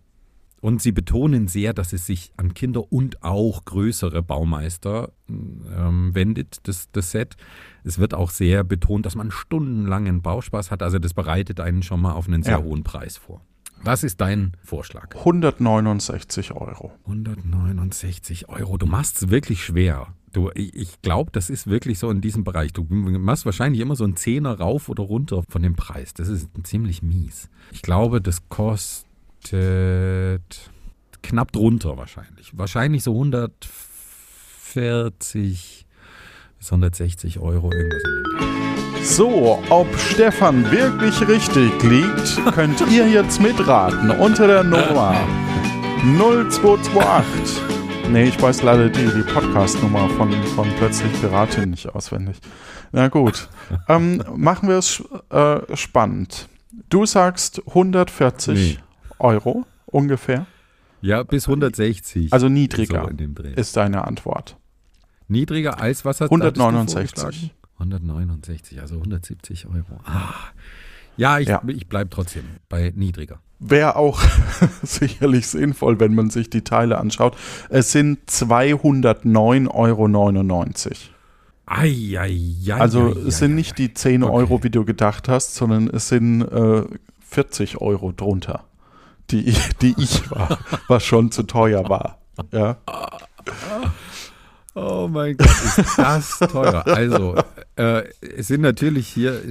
Und 0.61 0.81
sie 0.81 0.91
betonen 0.93 1.47
sehr, 1.49 1.73
dass 1.73 1.91
es 1.91 2.05
sich 2.05 2.31
an 2.37 2.53
Kinder 2.53 2.93
und 2.93 3.23
auch 3.23 3.65
größere 3.65 4.21
Baumeister 4.21 5.11
ähm, 5.27 6.11
wendet, 6.13 6.59
das, 6.67 6.89
das 6.91 7.11
Set. 7.11 7.35
Es 7.83 7.97
wird 7.99 8.13
auch 8.13 8.29
sehr 8.29 8.63
betont, 8.63 9.05
dass 9.05 9.15
man 9.15 9.31
stundenlangen 9.31 10.21
Bauspaß 10.21 10.69
hat. 10.71 10.81
Also 10.83 10.97
das 10.99 11.13
bereitet 11.15 11.59
einen 11.59 11.81
schon 11.83 11.99
mal 12.01 12.13
auf 12.13 12.27
einen 12.27 12.43
sehr 12.43 12.59
Ja. 12.59 12.63
hohen 12.63 12.83
Preis 12.83 13.17
vor. 13.17 13.41
Was 13.83 14.03
ist 14.03 14.21
dein 14.21 14.51
Vorschlag? 14.63 15.15
169 15.15 16.51
Euro. 16.51 16.91
169 17.05 18.47
Euro. 18.49 18.77
Du 18.77 18.85
machst 18.85 19.23
es 19.23 19.29
wirklich 19.29 19.63
schwer. 19.63 20.13
Du, 20.33 20.51
ich 20.53 20.75
ich 20.75 21.01
glaube, 21.01 21.31
das 21.31 21.49
ist 21.49 21.65
wirklich 21.67 21.97
so 21.97 22.11
in 22.11 22.21
diesem 22.21 22.43
Bereich. 22.43 22.73
Du 22.73 22.83
machst 22.83 23.45
wahrscheinlich 23.45 23.81
immer 23.81 23.95
so 23.95 24.03
einen 24.03 24.15
Zehner 24.15 24.59
rauf 24.59 24.87
oder 24.87 25.01
runter 25.03 25.41
von 25.49 25.63
dem 25.63 25.75
Preis. 25.75 26.13
Das 26.13 26.27
ist 26.27 26.47
ziemlich 26.63 27.01
mies. 27.01 27.49
Ich 27.71 27.81
glaube, 27.81 28.21
das 28.21 28.47
kostet 28.49 29.09
knapp 31.23 31.51
drunter 31.51 31.97
wahrscheinlich. 31.97 32.55
Wahrscheinlich 32.55 33.01
so 33.03 33.13
140 33.13 35.87
bis 36.59 36.71
160 36.71 37.39
Euro 37.39 37.71
irgendwas 37.71 38.03
in 38.03 38.11
dem 38.11 38.23
Dreh. 38.37 38.60
So, 39.03 39.61
ob 39.69 39.87
Stefan 39.97 40.69
wirklich 40.71 41.27
richtig 41.27 41.71
liegt, 41.83 42.39
könnt 42.53 42.81
ihr 42.91 43.07
jetzt 43.07 43.41
mitraten 43.41 44.11
unter 44.11 44.47
der 44.47 44.63
Nummer 44.63 45.15
0228. 46.19 47.61
Nee, 48.11 48.25
ich 48.25 48.41
weiß 48.41 48.61
leider 48.63 48.89
die, 48.89 49.05
die 49.05 49.23
Podcast-Nummer 49.33 50.07
von, 50.09 50.31
von 50.55 50.67
Plötzlich 50.77 51.11
Piratin 51.21 51.71
nicht 51.71 51.87
auswendig. 51.93 52.37
Na 52.91 53.07
gut. 53.07 53.49
ähm, 53.87 54.23
machen 54.35 54.69
wir 54.69 54.77
es 54.77 55.03
äh, 55.29 55.75
spannend. 55.75 56.47
Du 56.89 57.05
sagst 57.05 57.61
140 57.67 58.53
Nee. 58.55 58.77
Euro 59.19 59.65
ungefähr. 59.85 60.45
Ja, 61.01 61.23
bis 61.23 61.47
160. 61.47 62.31
Also 62.33 62.49
niedriger 62.49 63.09
So 63.09 63.43
ist 63.55 63.75
deine 63.77 64.05
Antwort. 64.05 64.57
Niedriger 65.27 65.79
als 65.81 66.05
was 66.05 66.21
hat 66.21 66.29
hattest 66.31 66.57
du 66.57 66.61
169. 66.61 67.51
vorgeschlagen? 67.89 68.09
169, 68.09 68.81
also 68.81 68.95
170 68.95 69.65
Euro. 69.67 69.99
Ah. 70.05 70.33
Ja, 71.17 71.39
ich, 71.39 71.47
Ja. 71.47 71.61
ich 71.67 71.87
bleibe 71.87 72.09
trotzdem 72.09 72.43
bei 72.69 72.93
niedriger. 72.95 73.39
Wäre 73.59 73.95
auch 73.95 74.21
sicherlich 74.83 75.47
sinnvoll, 75.47 75.99
wenn 75.99 76.15
man 76.15 76.29
sich 76.29 76.49
die 76.49 76.63
Teile 76.63 76.97
anschaut. 76.97 77.37
Es 77.69 77.91
sind 77.91 78.19
209,99 78.29 79.67
Euro. 79.73 80.07
Ei, 81.67 82.17
ei, 82.19 82.55
ei, 82.67 82.73
Also 82.73 83.09
es 83.09 83.37
sind 83.37 83.55
nicht 83.55 83.77
die 83.77 83.93
10 83.93 84.23
Okay. 84.23 84.33
Euro, 84.33 84.63
wie 84.63 84.69
du 84.69 84.83
gedacht 84.83 85.29
hast, 85.29 85.55
sondern 85.55 85.87
es 85.89 86.07
sind 86.09 86.41
äh, 86.41 86.83
40 87.21 87.79
Euro 87.79 88.11
drunter, 88.11 88.65
die 89.29 89.47
ich, 89.47 89.69
die 89.81 89.93
ich 89.97 90.29
war, 90.31 90.57
was 90.87 91.03
schon 91.05 91.31
zu 91.31 91.43
teuer 91.43 91.87
war. 91.87 92.17
Ja, 92.51 92.77
Oh 94.73 95.07
mein 95.11 95.35
Gott, 95.35 95.47
ist 95.47 95.97
das 95.97 96.39
teuer. 96.51 96.85
Also, 96.87 97.35
äh, 97.75 98.03
es 98.21 98.47
sind 98.47 98.61
natürlich 98.61 99.07
hier 99.07 99.41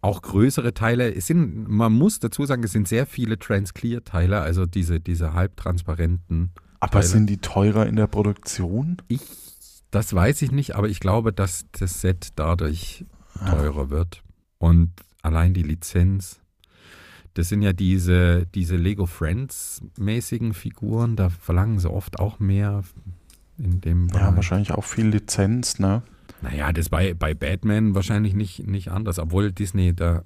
auch 0.00 0.22
größere 0.22 0.74
Teile. 0.74 1.14
Es 1.14 1.26
sind, 1.26 1.68
man 1.68 1.92
muss 1.92 2.18
dazu 2.18 2.44
sagen, 2.44 2.62
es 2.64 2.72
sind 2.72 2.88
sehr 2.88 3.06
viele 3.06 3.38
Transclear-Teile, 3.38 4.40
also 4.40 4.66
diese, 4.66 5.00
diese 5.00 5.34
halbtransparenten. 5.34 6.50
aber 6.80 6.92
Teile. 6.92 7.04
sind 7.06 7.26
die 7.26 7.38
teurer 7.38 7.86
in 7.86 7.96
der 7.96 8.06
Produktion? 8.06 8.98
Ich 9.08 9.20
Das 9.90 10.12
weiß 10.12 10.42
ich 10.42 10.52
nicht, 10.52 10.76
aber 10.76 10.88
ich 10.88 11.00
glaube, 11.00 11.32
dass 11.32 11.66
das 11.72 12.00
Set 12.00 12.28
dadurch 12.36 13.04
teurer 13.46 13.90
wird. 13.90 14.22
Und 14.58 14.92
allein 15.22 15.54
die 15.54 15.62
Lizenz. 15.62 16.40
Das 17.34 17.48
sind 17.48 17.62
ja 17.62 17.72
diese, 17.72 18.46
diese 18.46 18.76
Lego 18.76 19.06
Friends-mäßigen 19.06 20.54
Figuren, 20.54 21.14
da 21.14 21.28
verlangen 21.28 21.78
sie 21.78 21.88
oft 21.88 22.18
auch 22.18 22.40
mehr 22.40 22.82
in 23.58 23.80
dem 23.80 24.08
Ja, 24.08 24.34
wahrscheinlich 24.34 24.72
auch 24.72 24.84
viel 24.84 25.08
Lizenz, 25.08 25.78
ne? 25.78 26.02
Naja, 26.40 26.72
das 26.72 26.88
bei, 26.88 27.14
bei 27.14 27.34
Batman 27.34 27.94
wahrscheinlich 27.94 28.34
nicht, 28.34 28.66
nicht 28.66 28.90
anders, 28.90 29.18
obwohl 29.18 29.52
Disney 29.52 29.94
da 29.94 30.22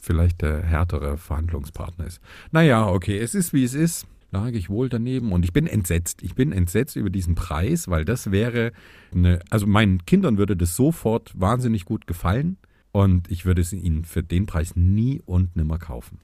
vielleicht 0.00 0.42
der 0.42 0.62
härtere 0.62 1.18
Verhandlungspartner 1.18 2.06
ist. 2.06 2.20
Naja, 2.50 2.86
okay, 2.86 3.18
es 3.18 3.34
ist 3.34 3.52
wie 3.52 3.64
es 3.64 3.74
ist. 3.74 4.06
Lag 4.32 4.52
ich 4.52 4.70
wohl 4.70 4.88
daneben 4.88 5.32
und 5.32 5.44
ich 5.44 5.52
bin 5.52 5.66
entsetzt. 5.66 6.22
Ich 6.22 6.34
bin 6.34 6.52
entsetzt 6.52 6.94
über 6.96 7.10
diesen 7.10 7.34
Preis, 7.34 7.88
weil 7.88 8.04
das 8.04 8.30
wäre 8.30 8.72
eine, 9.12 9.40
also 9.50 9.66
meinen 9.66 10.06
Kindern 10.06 10.38
würde 10.38 10.56
das 10.56 10.76
sofort 10.76 11.32
wahnsinnig 11.38 11.84
gut 11.84 12.06
gefallen 12.06 12.56
und 12.92 13.30
ich 13.30 13.44
würde 13.44 13.60
es 13.60 13.72
ihnen 13.72 14.04
für 14.04 14.22
den 14.22 14.46
Preis 14.46 14.76
nie 14.76 15.20
und 15.26 15.56
nimmer 15.56 15.78
kaufen. 15.78 16.20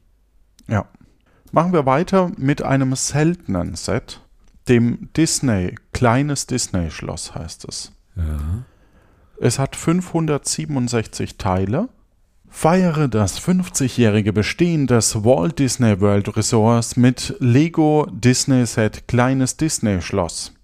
Ja. 0.69 0.89
Machen 1.53 1.73
wir 1.73 1.87
weiter 1.87 2.33
mit 2.37 2.63
einem 2.63 2.95
seltenen 2.95 3.77
Set, 3.77 4.21
dem 4.69 5.09
Disney, 5.17 5.75
kleines 5.93 6.47
Disney-Schloss 6.47 7.35
heißt 7.35 7.67
es. 7.69 7.93
Ja. 8.17 8.65
Es 9.41 9.59
hat 9.59 9.77
567 9.77 11.37
Teile. 11.37 11.89
Feiere 12.49 13.09
das 13.09 13.41
50-jährige 13.41 14.33
Bestehen 14.33 14.87
des 14.87 15.25
Walt 15.25 15.59
Disney 15.59 16.01
World 16.01 16.37
Resorts 16.37 16.97
mit 16.97 17.37
Lego 17.39 18.07
Disney 18.11 18.65
Set 18.65 19.07
Kleines 19.09 19.57
Disney 19.57 20.01
Schloss. 20.01 20.56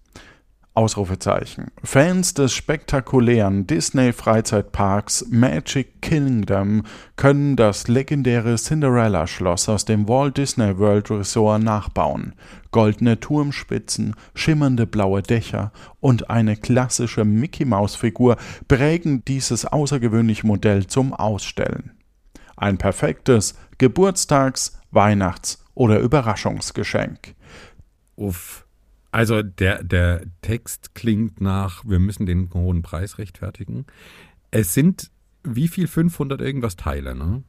Ausrufezeichen. 0.75 1.71
Fans 1.85 2.33
des 2.33 2.55
spektakulären 2.55 3.67
Disney-Freizeitparks 3.67 5.27
Magic 5.29 6.01
Kingdom 6.01 6.85
können 7.17 7.57
das 7.57 7.89
legendäre 7.89 8.57
Cinderella-Schloss 8.57 9.69
aus 9.69 9.85
dem 9.85 10.09
Walt 10.09 10.39
Disney 10.39 10.79
World 10.79 11.11
Resort 11.11 11.63
nachbauen. 11.63 12.35
Goldene 12.71 13.21
Turmspitzen, 13.21 14.17
schimmernde 14.35 14.87
blaue 14.87 15.21
Dächer 15.23 15.73
und 16.01 16.31
eine 16.31 16.57
klassische 16.57 17.27
Mickey-Maus-Figur 17.27 18.39
prägen 18.67 19.23
dieses 19.27 19.67
außergewöhnliche 19.67 20.47
Modell 20.47 20.87
zum 20.87 21.13
Ausstellen. 21.13 21.93
Ein 22.57 22.79
perfektes 22.79 23.59
Geburtstags-, 23.77 24.81
Weihnachts- 24.91 25.63
oder 25.75 25.99
Überraschungsgeschenk. 26.01 27.35
Uff. 28.17 28.62
Also 29.13 29.43
der, 29.43 29.85
der 29.85 30.23
Text 30.41 30.95
klingt 30.95 31.41
nach, 31.41 31.85
wir 31.87 31.99
müssen 31.99 32.27
den 32.27 32.51
hohen 32.55 32.83
Preis 32.83 33.19
rechtfertigen. 33.19 33.85
Es 34.51 34.75
sind 34.75 35.11
wie 35.45 35.69
viel 35.69 35.87
500 35.87 36.41
irgendwas 36.41 36.77
Teile, 36.77 37.15
ne? 37.15 37.43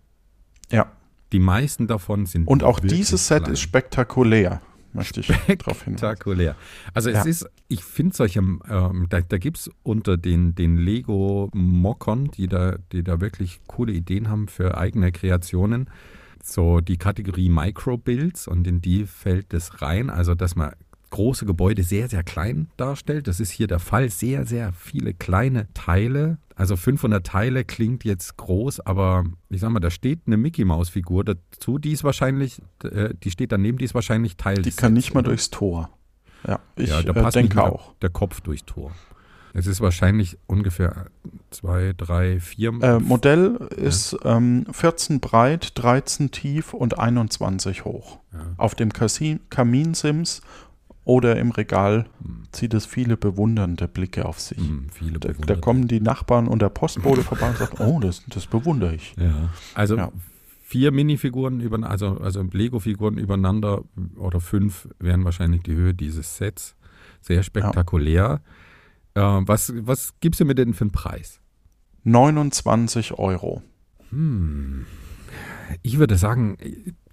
Ja. 0.72 0.92
Die 1.32 1.40
meisten 1.40 1.88
davon 1.88 2.26
sind 2.26 2.48
Und 2.48 2.64
auch 2.64 2.80
dieses 2.80 3.28
Set 3.28 3.44
klein. 3.44 3.54
ist 3.54 3.62
spektakulär, 3.62 4.62
möchte 4.94 5.22
ich 5.22 5.28
darauf 5.28 5.84
hinweisen. 5.84 5.98
Spektakulär. 6.00 6.56
Also 6.94 7.10
es 7.10 7.16
Ja. 7.18 7.24
ist, 7.24 7.50
ich 7.70 7.84
finde 7.84 8.16
solche, 8.16 8.40
ähm, 8.40 9.08
da, 9.10 9.22
da 9.22 9.38
gibt 9.38 9.58
es 9.58 9.72
unter 9.84 10.18
den, 10.18 10.54
den 10.56 10.78
Lego-Mockern, 10.78 12.26
die 12.32 12.48
da, 12.48 12.78
die 12.92 13.04
da 13.04 13.22
wirklich 13.22 13.62
coole 13.68 13.94
Ideen 13.94 14.30
haben 14.30 14.48
für 14.48 14.78
eigene 14.78 15.12
Kreationen, 15.12 15.90
so 16.44 16.82
die 16.82 16.98
Kategorie 16.98 17.50
Microbuilds 17.50 18.48
und 18.48 18.68
in 18.68 18.82
die 18.82 19.06
fällt 19.06 19.54
es 19.54 19.82
rein, 19.82 20.10
also 20.10 20.36
dass 20.36 20.56
man 20.56 20.74
große 21.14 21.46
Gebäude 21.46 21.84
sehr, 21.84 22.10
sehr 22.10 22.24
klein 22.24 22.68
darstellt. 22.76 23.28
Das 23.28 23.40
ist 23.40 23.52
hier 23.52 23.68
der 23.68 23.78
Fall. 23.78 24.10
Sehr, 24.10 24.46
sehr 24.48 24.74
viele 24.74 25.14
kleine 25.14 25.72
Teile. 25.76 26.40
Also 26.56 26.76
500 26.76 27.26
Teile 27.26 27.64
klingt 27.64 28.04
jetzt 28.04 28.36
groß, 28.38 28.80
aber 28.82 29.24
ich 29.50 29.62
sag 29.62 29.70
mal, 29.70 29.80
da 29.80 29.92
steht 29.92 30.22
eine 30.26 30.38
Mickey-Maus-Figur 30.38 31.24
dazu, 31.24 31.78
die 31.78 31.92
ist 31.92 32.04
wahrscheinlich, 32.04 32.62
äh, 32.84 33.14
die 33.24 33.30
steht 33.30 33.52
daneben, 33.52 33.78
die 33.78 33.86
ist 33.86 33.94
wahrscheinlich 33.94 34.38
Teil 34.38 34.62
Die 34.62 34.72
kann 34.72 34.94
nicht 34.94 35.14
mal 35.14 35.20
oder? 35.20 35.30
durchs 35.30 35.52
Tor. 35.52 35.90
Ja, 36.48 36.60
ich 36.76 36.90
ja, 36.90 37.02
da 37.04 37.12
äh, 37.12 37.22
passt 37.22 37.36
denke 37.36 37.64
auch. 37.64 37.94
der 38.02 38.10
Kopf 38.10 38.42
durchs 38.42 38.66
Tor. 38.66 38.92
Es 39.54 39.68
ist 39.68 39.82
wahrscheinlich 39.82 40.40
ungefähr 40.48 41.08
zwei, 41.52 41.94
drei, 41.96 42.40
vier. 42.40 42.74
Äh, 42.82 43.00
Modell 43.00 43.56
ist 43.78 44.18
ähm, 44.24 44.66
14 44.72 45.20
breit, 45.20 45.74
13 45.76 46.32
tief 46.32 46.74
und 46.74 46.98
21 46.98 47.86
hoch. 47.86 48.20
Ja. 48.34 48.40
Auf 48.58 48.74
dem 48.74 48.92
Kaminsims 48.92 50.42
oder 51.06 51.38
im 51.38 51.52
Regal 51.52 52.06
zieht 52.52 52.74
es 52.74 52.86
viele 52.86 53.18
bewundernde 53.18 53.88
Blicke 53.88 54.26
auf 54.26 54.40
sich. 54.40 54.58
Hm, 54.58 54.88
viele 54.92 55.20
Da, 55.20 55.34
da 55.34 55.56
kommen 55.56 55.88
die 55.88 56.00
Nachbarn 56.00 56.48
und 56.48 56.62
der 56.62 56.70
Postbote 56.70 57.24
vorbei 57.24 57.50
und 57.50 57.58
sagt, 57.58 57.80
oh, 57.80 58.00
das, 58.00 58.24
das 58.30 58.48
bewundere 58.48 58.96
ich. 58.96 59.14
Ja. 59.18 59.50
Also 59.74 59.98
Ja. 59.98 60.12
vier 60.62 60.92
Minifiguren 60.92 61.60
über, 61.60 61.82
also, 61.90 62.18
also 62.20 62.42
Lego-Figuren 62.42 63.18
übereinander 63.18 63.84
oder 64.16 64.40
fünf 64.40 64.88
wären 65.00 65.26
wahrscheinlich 65.26 65.64
die 65.64 65.74
Höhe 65.74 65.94
dieses 65.94 66.38
Sets. 66.38 66.76
Sehr 67.22 67.44
spektakulär. 67.44 68.42
Äh, 69.14 69.22
was 69.22 69.74
was 69.78 70.14
gibst 70.20 70.40
du 70.40 70.46
mir 70.46 70.56
denn 70.56 70.74
für 70.74 70.86
einen 70.86 70.92
Preis? 70.92 71.40
29 72.04 73.14
Euro. 73.18 73.62
Hm. 74.10 74.86
Ich 75.82 75.98
würde 76.00 76.18
sagen, 76.18 76.58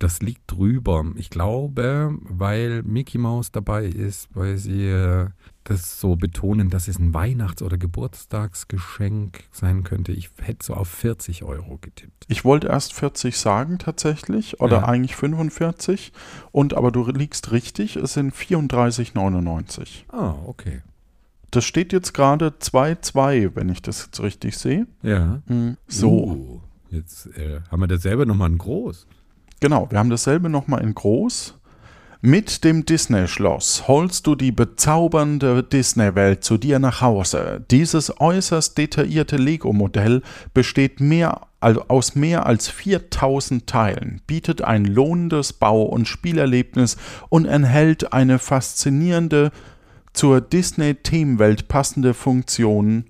das 0.00 0.20
liegt 0.20 0.42
drüber. 0.50 1.04
Ich 1.14 1.30
glaube, 1.30 2.16
weil 2.22 2.82
Mickey 2.82 3.18
Mouse 3.18 3.52
dabei 3.52 3.84
ist, 3.84 4.28
weil 4.34 4.56
sie 4.58 4.86
äh, 4.88 5.28
das 5.64 6.00
so 6.00 6.16
betonen, 6.16 6.70
dass 6.70 6.88
es 6.88 6.98
ein 6.98 7.14
Weihnachts- 7.14 7.62
oder 7.62 7.76
Geburtstagsgeschenk 7.78 9.44
sein 9.52 9.84
könnte. 9.84 10.12
Ich 10.12 10.30
hätte 10.40 10.64
so 10.66 10.74
auf 10.74 10.88
40 10.88 11.44
Euro 11.44 11.78
getippt. 11.80 12.24
Ich 12.28 12.44
wollte 12.44 12.68
erst 12.68 12.92
40 12.94 13.36
sagen 13.36 13.78
tatsächlich, 13.78 14.60
oder 14.60 14.78
Ja. 14.78 14.84
eigentlich 14.86 15.16
45. 15.16 16.12
Und 16.50 16.74
aber 16.74 16.90
du 16.90 17.06
liegst 17.10 17.52
richtig, 17.52 17.96
es 17.96 18.14
sind 18.14 18.34
34,99. 18.34 20.04
Ah, 20.08 20.34
okay. 20.46 20.82
Das 21.50 21.64
steht 21.64 21.92
jetzt 21.92 22.14
gerade 22.14 22.54
2,2, 22.58 23.54
wenn 23.54 23.68
ich 23.68 23.82
das 23.82 24.04
jetzt 24.06 24.20
richtig 24.20 24.56
sehe. 24.56 24.86
Ja. 25.02 25.42
So, 25.88 26.10
Uh, 26.10 26.60
jetzt 26.90 27.26
äh, 27.36 27.60
haben 27.70 27.80
wir 27.80 27.88
dasselbe 27.88 28.24
nochmal 28.24 28.50
in 28.50 28.58
groß. 28.58 29.06
Genau, 29.60 29.90
wir 29.90 29.98
haben 29.98 30.10
dasselbe 30.10 30.48
nochmal 30.48 30.82
in 30.82 30.94
groß. 30.94 31.54
Mit 32.22 32.64
dem 32.64 32.84
Disney-Schloss 32.84 33.88
holst 33.88 34.26
du 34.26 34.34
die 34.34 34.52
bezaubernde 34.52 35.62
Disney-Welt 35.62 36.44
zu 36.44 36.58
dir 36.58 36.78
nach 36.78 37.00
Hause. 37.00 37.64
Dieses 37.70 38.20
äußerst 38.20 38.76
detaillierte 38.76 39.38
Lego-Modell 39.38 40.20
besteht 40.52 41.00
mehr, 41.00 41.46
also 41.60 41.84
aus 41.88 42.14
mehr 42.16 42.44
als 42.44 42.68
4000 42.68 43.66
Teilen, 43.66 44.20
bietet 44.26 44.60
ein 44.60 44.84
lohnendes 44.84 45.54
Bau- 45.54 45.84
und 45.84 46.06
Spielerlebnis 46.06 46.98
und 47.30 47.46
enthält 47.46 48.12
eine 48.12 48.38
faszinierende, 48.38 49.50
zur 50.12 50.42
Disney-Themenwelt 50.42 51.68
passende 51.68 52.12
Funktion 52.12 53.06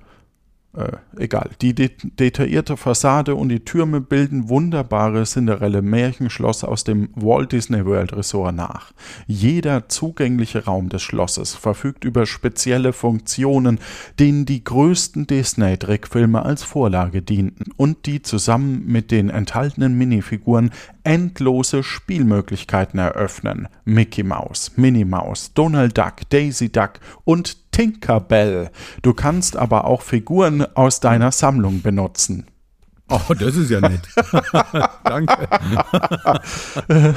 äh, 0.72 0.92
egal. 1.16 1.50
Die 1.60 1.74
de 1.74 1.90
detaillierte 2.02 2.76
Fassade 2.76 3.34
und 3.34 3.48
die 3.48 3.64
Türme 3.64 4.00
bilden 4.00 4.48
wunderbare 4.48 5.24
Cinderelle-Märchenschloss 5.24 6.62
aus 6.62 6.84
dem 6.84 7.08
Walt 7.16 7.50
Disney 7.50 7.84
World 7.84 8.12
Resort 8.12 8.54
nach. 8.54 8.92
Jeder 9.26 9.88
zugängliche 9.88 10.64
Raum 10.64 10.88
des 10.88 11.02
Schlosses 11.02 11.54
verfügt 11.54 12.04
über 12.04 12.24
spezielle 12.24 12.92
Funktionen, 12.92 13.80
denen 14.20 14.46
die 14.46 14.62
größten 14.62 15.26
Disney-Trickfilme 15.26 16.44
als 16.44 16.62
Vorlage 16.62 17.20
dienten 17.20 17.72
und 17.76 18.06
die 18.06 18.22
zusammen 18.22 18.86
mit 18.86 19.10
den 19.10 19.28
enthaltenen 19.28 19.98
Minifiguren 19.98 20.70
endlose 21.02 21.82
Spielmöglichkeiten 21.82 23.00
eröffnen. 23.00 23.66
Mickey 23.84 24.22
Mouse, 24.22 24.72
Minnie 24.76 25.04
Mouse, 25.04 25.52
Donald 25.54 25.98
Duck, 25.98 26.28
Daisy 26.28 26.70
Duck 26.70 27.00
und 27.24 27.69
Tinkerbell. 27.80 28.70
Du 29.02 29.14
kannst 29.14 29.56
aber 29.56 29.84
auch 29.84 30.02
Figuren 30.02 30.66
aus 30.76 31.00
deiner 31.00 31.32
Sammlung 31.32 31.80
benutzen. 31.80 32.46
Oh, 33.08 33.34
das 33.34 33.56
ist 33.56 33.70
ja 33.70 33.80
nett. 33.80 34.02
Danke. 35.04 35.48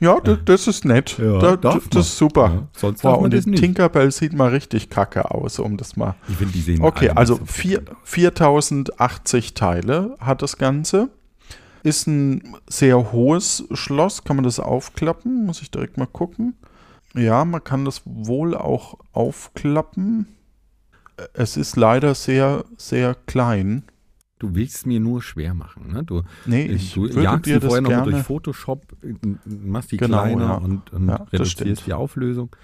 Ja, 0.00 0.18
das, 0.20 0.38
das 0.44 0.66
ist 0.66 0.84
nett. 0.84 1.18
Ja, 1.18 1.38
da, 1.38 1.56
das 1.56 1.74
man. 1.92 2.00
ist 2.00 2.18
super. 2.18 2.50
Ja, 2.52 2.68
sonst 2.76 3.04
Wow, 3.04 3.22
und 3.22 3.32
nicht. 3.32 3.60
Tinkerbell 3.60 4.10
sieht 4.10 4.32
mal 4.32 4.48
richtig 4.48 4.90
kacke 4.90 5.30
aus, 5.30 5.60
um 5.60 5.76
das 5.76 5.96
mal. 5.96 6.16
Ich 6.28 6.36
finde, 6.36 6.52
die 6.52 6.60
sehen 6.60 6.82
Okay, 6.82 7.10
also 7.10 7.34
nicht 7.34 7.46
so 7.46 7.52
vier, 7.52 7.78
gut 7.78 7.90
aus. 7.90 7.96
4080 8.02 9.54
Teile 9.54 10.16
hat 10.18 10.42
das 10.42 10.58
Ganze. 10.58 11.10
Ist 11.84 12.08
ein 12.08 12.56
sehr 12.68 13.12
hohes 13.12 13.64
Schloss. 13.72 14.24
Kann 14.24 14.36
man 14.36 14.44
das 14.44 14.58
aufklappen? 14.58 15.46
Muss 15.46 15.62
ich 15.62 15.70
direkt 15.70 15.96
mal 15.96 16.06
gucken. 16.06 16.56
Ja, 17.16 17.44
man 17.44 17.64
kann 17.64 17.84
das 17.84 18.02
wohl 18.04 18.54
auch 18.54 18.98
aufklappen. 19.12 20.26
Es 21.32 21.56
ist 21.56 21.76
leider 21.76 22.14
sehr, 22.14 22.64
sehr 22.76 23.14
klein. 23.14 23.84
Du 24.38 24.54
willst 24.54 24.86
mir 24.86 25.00
nur 25.00 25.22
schwer 25.22 25.54
machen. 25.54 25.92
Ne? 25.92 26.04
Du, 26.04 26.22
Nee, 26.44 26.66
ich 26.66 26.92
du 26.92 27.02
würde 27.02 27.22
jagst 27.22 27.46
dir 27.46 27.54
die 27.54 27.60
das 27.60 27.68
vorher 27.68 27.80
nochmal 27.80 28.10
durch. 28.12 28.22
Photoshop, 28.22 28.84
äh, 29.02 29.14
machst 29.46 29.92
die 29.92 29.96
Genau, 29.96 30.22
kleiner 30.24 30.44
ja. 30.44 30.54
und, 30.56 30.92
und 30.92 31.08
Ja, 31.08 31.26
reduzierst 31.32 31.86
die 31.86 31.94
Auflösung. 31.94 32.54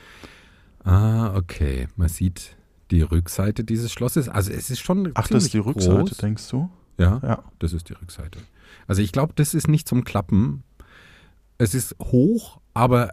Ah, 0.85 1.35
okay. 1.35 1.89
Man 1.97 2.09
sieht 2.09 2.57
die 2.91 3.01
Rückseite 3.01 3.65
dieses 3.65 3.91
Schlosses. 3.91 4.29
Also 4.29 4.53
es 4.53 4.69
ist 4.69 4.81
schon 4.81 5.13
Ach, 5.15 5.29
das 5.29 5.45
ist 5.45 5.55
die 5.55 5.59
Rückseite, 5.59 5.97
groß. 5.97 6.17
denkst 6.19 6.47
du? 6.51 6.69
Ja, 6.99 7.21
Ja. 7.23 7.43
das 7.59 7.73
ist 7.73 7.89
die 7.89 7.95
Rückseite. 7.95 8.39
Also 8.87 9.01
ich 9.01 9.13
glaube, 9.13 9.33
das 9.35 9.55
ist 9.55 9.67
nicht 9.67 9.89
zum 9.89 10.05
Klappen. 10.05 10.65
Es 11.57 11.75
ist 11.75 11.97
hoch, 12.01 12.61
aber 12.75 13.11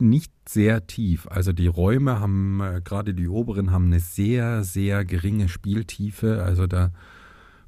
nicht 0.00 0.32
sehr 0.48 0.86
tief. 0.86 1.26
Also 1.28 1.52
die 1.52 1.66
Räume 1.66 2.20
haben, 2.20 2.60
äh, 2.60 2.80
gerade 2.82 3.14
die 3.14 3.28
oberen, 3.28 3.70
haben 3.70 3.86
eine 3.86 4.00
sehr, 4.00 4.64
sehr 4.64 5.04
geringe 5.04 5.48
Spieltiefe. 5.48 6.42
Also 6.42 6.66
da 6.66 6.92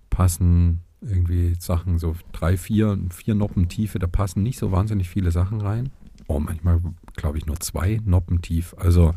passen 0.08 0.82
irgendwie 1.00 1.54
Sachen, 1.58 1.98
so 1.98 2.14
drei, 2.32 2.56
vier, 2.56 2.98
vier 3.10 3.34
Noppen 3.34 3.68
Tiefe, 3.68 3.98
da 3.98 4.06
passen 4.06 4.42
nicht 4.42 4.58
so 4.58 4.70
wahnsinnig 4.70 5.08
viele 5.08 5.30
Sachen 5.30 5.60
rein. 5.60 5.90
Oh, 6.26 6.38
manchmal 6.38 6.80
glaube 7.16 7.38
ich 7.38 7.46
nur 7.46 7.58
zwei 7.60 8.00
Noppen 8.04 8.42
tief. 8.42 8.74
Also 8.78 9.14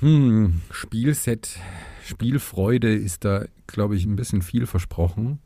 hm, 0.00 0.60
Spielset, 0.70 1.58
Spielfreude 2.04 2.94
ist 2.94 3.24
da, 3.24 3.46
glaube 3.66 3.96
ich, 3.96 4.04
ein 4.04 4.16
bisschen 4.16 4.42
viel 4.42 4.66
versprochen. 4.66 5.40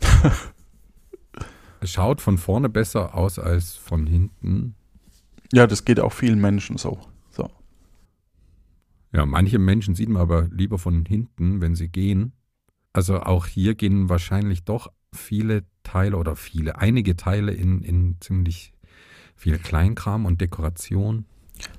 es 1.80 1.92
schaut 1.92 2.20
von 2.20 2.36
vorne 2.36 2.68
besser 2.68 3.14
aus 3.14 3.38
als 3.38 3.76
von 3.76 4.06
hinten. 4.06 4.74
Ja, 5.54 5.68
das 5.68 5.84
geht 5.84 6.00
auch 6.00 6.12
vielen 6.12 6.40
Menschen 6.40 6.78
so. 6.78 6.98
so. 7.30 7.48
Ja, 9.12 9.24
manche 9.24 9.60
Menschen 9.60 9.94
sieht 9.94 10.08
man 10.08 10.20
aber 10.20 10.48
lieber 10.50 10.78
von 10.78 11.04
hinten, 11.04 11.60
wenn 11.60 11.76
sie 11.76 11.88
gehen. 11.88 12.32
Also 12.92 13.20
auch 13.20 13.46
hier 13.46 13.76
gehen 13.76 14.08
wahrscheinlich 14.08 14.64
doch 14.64 14.90
viele 15.12 15.62
Teile 15.84 16.16
oder 16.16 16.34
viele, 16.34 16.78
einige 16.78 17.14
Teile 17.14 17.52
in, 17.52 17.82
in 17.82 18.16
ziemlich 18.18 18.72
viel 19.36 19.58
Kleinkram 19.58 20.26
und 20.26 20.40
Dekoration. 20.40 21.24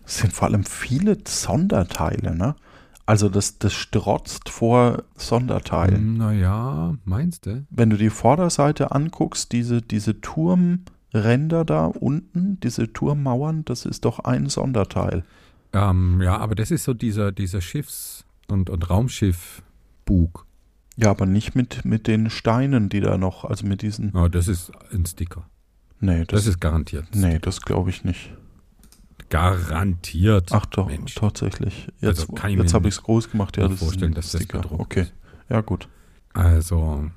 Es 0.06 0.20
sind 0.20 0.32
vor 0.32 0.48
allem 0.48 0.64
viele 0.64 1.18
Sonderteile, 1.28 2.34
ne? 2.34 2.56
Also 3.06 3.28
das, 3.28 3.60
das 3.60 3.74
strotzt 3.74 4.48
vor 4.50 5.04
Sonderteilen. 5.16 6.18
Naja, 6.18 6.96
meinst 7.04 7.46
du? 7.46 7.66
Wenn 7.70 7.90
du 7.90 7.98
die 7.98 8.10
Vorderseite 8.10 8.92
anguckst, 8.92 9.52
diese, 9.52 9.82
diese 9.82 10.22
Turmränder 11.12 11.66
da 11.66 11.86
unten, 11.86 12.60
diese 12.62 12.92
Turmmauern, 12.92 13.64
das 13.66 13.86
ist 13.86 14.06
doch 14.06 14.20
ein 14.20 14.48
Sonderteil. 14.50 15.24
Ähm, 15.74 16.22
ja, 16.22 16.38
aber 16.38 16.56
das 16.56 16.72
ist 16.72 16.84
so 16.84 16.94
dieser, 16.94 17.32
dieser 17.32 17.62
Schiffs- 17.62 18.26
und, 18.48 18.70
und 18.70 18.90
Raumschiff-Bug. 18.90 20.46
Ja, 20.98 21.10
aber 21.12 21.26
nicht 21.26 21.56
mit, 21.56 21.84
mit 21.84 22.08
den 22.08 22.30
Steinen, 22.30 22.88
die 22.90 23.02
da 23.02 23.18
noch, 23.18 23.44
also 23.44 23.66
mit 23.66 23.82
diesen. 23.82 24.14
Ja, 24.16 24.30
das 24.30 24.48
ist 24.48 24.72
ein 24.94 25.06
Sticker. 25.06 25.50
Nee, 26.00 26.20
Das, 26.20 26.42
das, 26.44 26.48
ist 26.48 26.62
garantiert. 26.62 27.08
Nee, 27.14 27.40
das 27.40 27.62
glaube 27.62 27.90
ich 27.90 28.04
nicht. 28.04 28.34
Garantiert. 29.30 30.52
Ach 30.52 30.66
doch, 30.68 30.88
Mensch. 30.88 31.16
tatsächlich. 31.16 31.88
Jetzt, 32.00 32.30
Also 32.30 32.54
jetzt 32.62 32.74
habe 32.74 32.88
ich 32.88 32.96
es 32.96 33.04
groß 33.04 33.32
gemacht. 33.32 33.58
Ja, 33.58 33.68
das 33.68 33.80
vorstellen, 33.80 34.12
ist 34.14 34.18
ein 34.18 34.22
dass 34.22 34.32
das 34.32 34.42
Sticker. 34.42 34.60
bedruckt 34.62 34.82
Okay, 34.82 35.02
ist. 35.02 35.14
ja 35.50 35.62
gut. 35.62 35.90
Also 36.34 37.10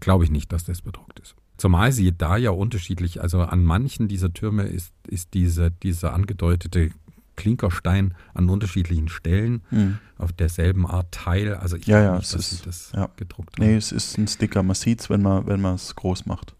glaube 0.00 0.24
ich 0.24 0.30
nicht, 0.30 0.52
dass 0.52 0.64
das 0.64 0.82
bedruckt 0.82 1.18
ist. 1.20 1.34
Zumal 1.62 1.92
sie 1.92 2.10
da 2.10 2.36
ja 2.36 2.50
unterschiedlich, 2.50 3.20
also 3.22 3.40
an 3.42 3.62
manchen 3.62 4.08
dieser 4.08 4.32
Türme 4.32 4.64
ist, 4.64 4.92
ist 5.06 5.32
diese, 5.32 5.70
dieser 5.70 6.12
angedeutete 6.12 6.90
Klinkerstein 7.36 8.14
an 8.34 8.48
unterschiedlichen 8.48 9.08
Stellen 9.08 9.62
Hm. 9.68 9.98
auf 10.18 10.32
derselben 10.32 10.84
Art 10.88 11.12
Teil. 11.12 11.54
Also 11.54 11.76
ich 11.76 11.86
Ja, 11.86 12.02
ja, 12.02 12.14
nicht, 12.16 12.24
es 12.24 12.32
dass 12.32 12.52
ist- 12.52 12.66
das 12.66 12.92
ja. 12.96 13.08
gedruckt 13.14 13.60
Nee, 13.60 13.66
haben. 13.66 13.76
es 13.76 13.92
ist 13.92 14.18
ein 14.18 14.26
Sticker. 14.26 14.64
Man 14.64 14.74
sieht 14.74 15.02
es, 15.02 15.08
wenn 15.08 15.22
man 15.22 15.74
es 15.76 15.94
groß 15.94 16.26
macht. 16.26 16.56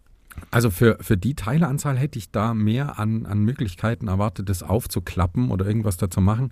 Also 0.51 0.69
für, 0.71 0.97
für 1.01 1.17
die 1.17 1.35
Teileanzahl 1.35 1.97
hätte 1.97 2.17
ich 2.17 2.31
da 2.31 2.53
mehr 2.53 2.97
an, 2.97 3.25
an 3.25 3.43
Möglichkeiten 3.43 4.07
erwartet, 4.07 4.47
das 4.47 4.63
aufzuklappen 4.63 5.51
oder 5.51 5.65
irgendwas 5.65 5.97
dazu 5.97 6.21
machen. 6.21 6.47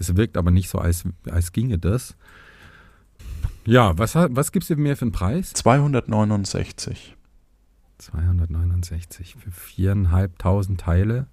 Es 0.00 0.16
wirkt 0.16 0.36
aber 0.36 0.50
nicht 0.50 0.68
so, 0.68 0.78
als, 0.78 1.04
als 1.30 1.52
ginge 1.52 1.78
das. 1.78 2.16
Ja, 3.64 3.96
was, 3.96 4.16
was 4.16 4.50
gibst 4.50 4.70
du 4.70 4.76
mir 4.76 4.96
für 4.96 5.02
einen 5.02 5.12
Preis? 5.12 5.52
269. 5.52 7.16
269 8.02 9.36
für 9.36 9.50
viereinhalbtausend 9.50 10.80
Teile. 10.80 11.26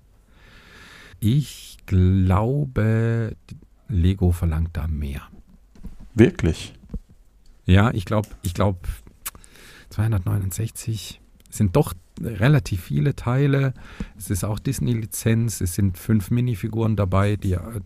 Ich 1.19 1.77
glaube, 1.85 3.35
Lego 3.87 4.31
verlangt 4.31 4.77
da 4.77 4.87
mehr. 4.87 5.21
Wirklich? 6.13 6.73
Ja, 7.65 7.91
ich 7.91 8.05
glaube, 8.05 8.29
ich 8.43 8.53
glaube, 8.53 8.79
269 9.89 11.21
sind 11.49 11.75
doch 11.75 11.93
relativ 12.21 12.83
viele 12.83 13.15
Teile. 13.15 13.73
Es 14.17 14.29
ist 14.29 14.43
auch 14.43 14.59
Disney-Lizenz. 14.59 15.61
Es 15.61 15.73
sind 15.73 15.97
fünf 15.97 16.31
Minifiguren 16.31 16.95
dabei, 16.95 17.35
die 17.35 17.53
äh, 17.53 17.81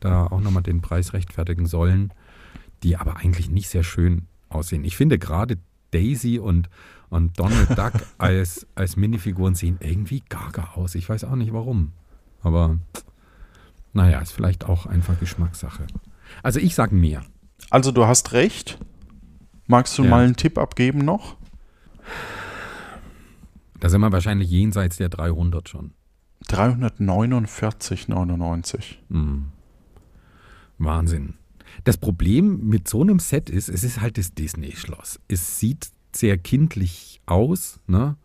da 0.00 0.26
auch 0.26 0.40
nochmal 0.40 0.62
den 0.62 0.82
Preis 0.82 1.12
rechtfertigen 1.12 1.66
sollen, 1.66 2.12
die 2.82 2.96
aber 2.96 3.16
eigentlich 3.16 3.48
nicht 3.48 3.68
sehr 3.68 3.84
schön 3.84 4.26
aussehen. 4.48 4.84
Ich 4.84 4.96
finde 4.96 5.18
gerade 5.18 5.58
Daisy 5.92 6.38
und, 6.38 6.68
und 7.10 7.38
Donald 7.38 7.70
Duck 7.78 7.92
als, 8.18 8.66
als 8.74 8.96
Minifiguren 8.96 9.54
sehen 9.54 9.78
irgendwie 9.80 10.22
gaga 10.28 10.72
aus. 10.74 10.94
Ich 10.94 11.08
weiß 11.08 11.24
auch 11.24 11.36
nicht 11.36 11.52
warum. 11.52 11.92
Aber 12.42 12.78
naja, 13.92 14.20
ist 14.20 14.32
vielleicht 14.32 14.64
auch 14.64 14.86
einfach 14.86 15.18
Geschmackssache. 15.18 15.86
Also 16.42 16.60
ich 16.60 16.74
sage 16.74 16.94
mehr. 16.94 17.22
Also 17.70 17.92
du 17.92 18.06
hast 18.06 18.32
recht. 18.32 18.78
Magst 19.66 19.96
du 19.98 20.04
Ja. 20.04 20.10
mal 20.10 20.24
einen 20.24 20.36
Tipp 20.36 20.58
abgeben 20.58 20.98
noch? 21.00 21.36
Da 23.80 23.88
sind 23.88 24.00
wir 24.00 24.12
wahrscheinlich 24.12 24.50
jenseits 24.50 24.96
der 24.96 25.08
300 25.08 25.68
schon. 25.68 25.92
349,99. 26.48 28.96
Hm. 29.10 29.46
Wahnsinn. 30.78 31.34
Das 31.84 31.96
Problem 31.96 32.68
mit 32.68 32.88
so 32.88 33.02
einem 33.02 33.18
Set 33.18 33.50
ist, 33.50 33.68
es 33.68 33.84
ist 33.84 34.00
halt 34.00 34.18
das 34.18 34.34
Disney-Schloss. 34.34 35.20
Es 35.28 35.58
sieht 35.58 35.88
sehr 36.16 36.38
kindlich 36.38 37.20
aus, 37.26 37.80
ne? 37.86 38.16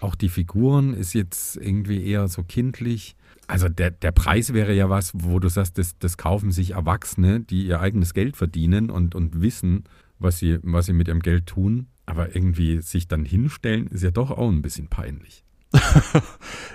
Auch 0.00 0.14
die 0.14 0.28
Figuren 0.28 0.94
ist 0.94 1.12
jetzt 1.12 1.56
irgendwie 1.56 2.04
eher 2.04 2.28
so 2.28 2.44
kindlich. 2.44 3.16
Also 3.48 3.68
der, 3.68 3.90
der 3.90 4.12
Preis 4.12 4.52
wäre 4.52 4.72
ja 4.72 4.88
was, 4.88 5.12
wo 5.14 5.40
du 5.40 5.48
sagst, 5.48 5.78
das, 5.78 5.98
das 5.98 6.16
kaufen 6.16 6.52
sich 6.52 6.72
Erwachsene, 6.72 7.40
die 7.40 7.66
ihr 7.66 7.80
eigenes 7.80 8.14
Geld 8.14 8.36
verdienen 8.36 8.90
und, 8.90 9.14
und 9.14 9.40
wissen, 9.40 9.84
was 10.18 10.38
sie, 10.38 10.58
was 10.62 10.86
sie 10.86 10.92
mit 10.92 11.08
ihrem 11.08 11.20
Geld 11.20 11.46
tun. 11.46 11.88
Aber 12.06 12.34
irgendwie 12.34 12.80
sich 12.80 13.08
dann 13.08 13.24
hinstellen, 13.24 13.88
ist 13.88 14.04
ja 14.04 14.10
doch 14.10 14.30
auch 14.30 14.48
ein 14.48 14.62
bisschen 14.62 14.88
peinlich. 14.88 15.42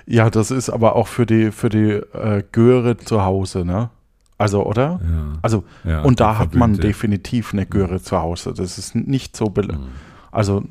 Ja, 0.05 0.29
das 0.29 0.51
ist 0.51 0.69
aber 0.69 0.97
auch 0.97 1.07
für 1.07 1.25
die, 1.25 1.51
für 1.51 1.69
die 1.69 1.91
äh, 1.91 2.43
Göre 2.51 2.97
zu 2.97 3.23
Hause, 3.23 3.63
ne? 3.63 3.89
Also, 4.37 4.65
oder? 4.65 4.99
Ja. 5.01 5.39
Also, 5.41 5.63
ja, 5.85 6.01
und 6.01 6.19
da 6.19 6.37
hat 6.37 6.55
man 6.55 6.75
definitiv 6.75 7.53
eine 7.53 7.65
Göre 7.65 8.01
zu 8.01 8.19
Hause. 8.19 8.53
Das 8.53 8.77
ist 8.77 8.95
nicht 8.95 9.37
so. 9.37 9.45
Be 9.45 9.63
Hm. 9.63 9.87
Also, 10.33 10.63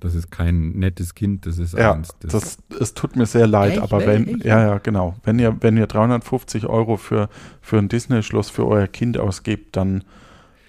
Das 0.00 0.14
ist 0.14 0.30
kein 0.30 0.70
nettes 0.78 1.14
Kind, 1.14 1.44
das 1.44 1.58
ist 1.58 1.74
ja, 1.74 1.92
eins. 1.92 2.08
das, 2.20 2.56
es 2.80 2.94
tut 2.94 3.16
mir 3.16 3.26
sehr 3.26 3.46
leid, 3.46 3.72
Echt? 3.72 3.82
aber 3.82 4.06
wenn, 4.06 4.26
Echt? 4.28 4.44
ja, 4.44 4.60
ja, 4.60 4.78
genau. 4.78 5.16
Wenn 5.24 5.38
ihr, 5.38 5.56
wenn 5.60 5.76
ihr 5.76 5.86
350 5.86 6.66
Euro 6.66 6.96
für, 6.96 7.28
für 7.60 7.78
ein 7.78 7.88
Disney-Schloss 7.88 8.48
für 8.48 8.66
euer 8.66 8.86
Kind 8.86 9.18
ausgebt, 9.18 9.76
dann 9.76 10.04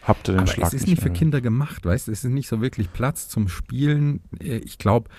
habt 0.04 0.28
ihr 0.28 0.34
den 0.34 0.40
Aber 0.42 0.48
Schlag 0.52 0.68
es 0.68 0.74
ist 0.74 0.88
nicht 0.88 1.00
für 1.02 1.10
mehr. 1.10 1.18
Kinder 1.18 1.42
gemacht, 1.42 1.86
weißt 1.86 2.08
du? 2.08 2.12
Es 2.12 2.24
ist 2.26 2.32
nicht 2.32 2.48
so 2.50 2.60
wirklich 2.60 2.92
Platz 2.92 3.30
zum 3.30 3.48
Spielen. 3.48 4.20
Äh, 4.42 4.58
Ich 4.58 4.78
glaube, 4.80 5.10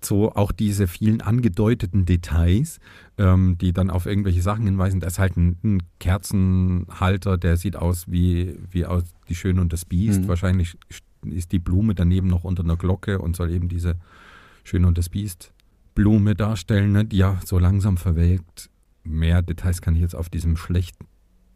so 0.00 0.32
auch 0.34 0.52
diese 0.52 0.86
vielen 0.86 1.20
angedeuteten 1.20 2.06
Details, 2.06 2.78
ähm, 3.18 3.58
die 3.60 3.72
dann 3.72 3.90
auf 3.90 4.06
irgendwelche 4.06 4.40
Sachen 4.40 4.64
hinweisen, 4.66 5.00
da 5.00 5.06
ist 5.08 5.18
halt 5.18 5.36
ein, 5.36 5.58
ein 5.64 5.82
Kerzenhalter, 5.98 7.36
der 7.38 7.56
sieht 7.56 7.76
aus 7.76 8.06
wie, 8.10 8.56
wie 8.70 8.86
aus 8.86 9.02
Die 9.28 9.34
Schöne 9.34 9.60
und 9.60 9.72
das 9.72 9.84
Biest. 9.84 10.22
Mhm. 10.22 10.28
Wahrscheinlich 10.28 10.76
ist 11.24 11.52
die 11.52 11.58
Blume 11.58 11.94
daneben 11.94 12.28
noch 12.28 12.44
unter 12.44 12.62
einer 12.62 12.76
Glocke 12.76 13.18
und 13.18 13.36
soll 13.36 13.50
eben 13.50 13.68
diese 13.68 13.96
Schöne 14.64 14.86
und 14.86 14.98
das 14.98 15.08
Biest 15.08 15.52
Blume 15.94 16.34
darstellen, 16.34 16.92
ne? 16.92 17.04
die 17.04 17.18
ja 17.18 17.38
so 17.44 17.58
langsam 17.58 17.96
verwelkt. 17.96 18.70
Mehr 19.02 19.42
Details 19.42 19.80
kann 19.82 19.94
ich 19.94 20.02
jetzt 20.02 20.14
auf 20.14 20.28
diesem 20.28 20.56
schlechten 20.56 21.06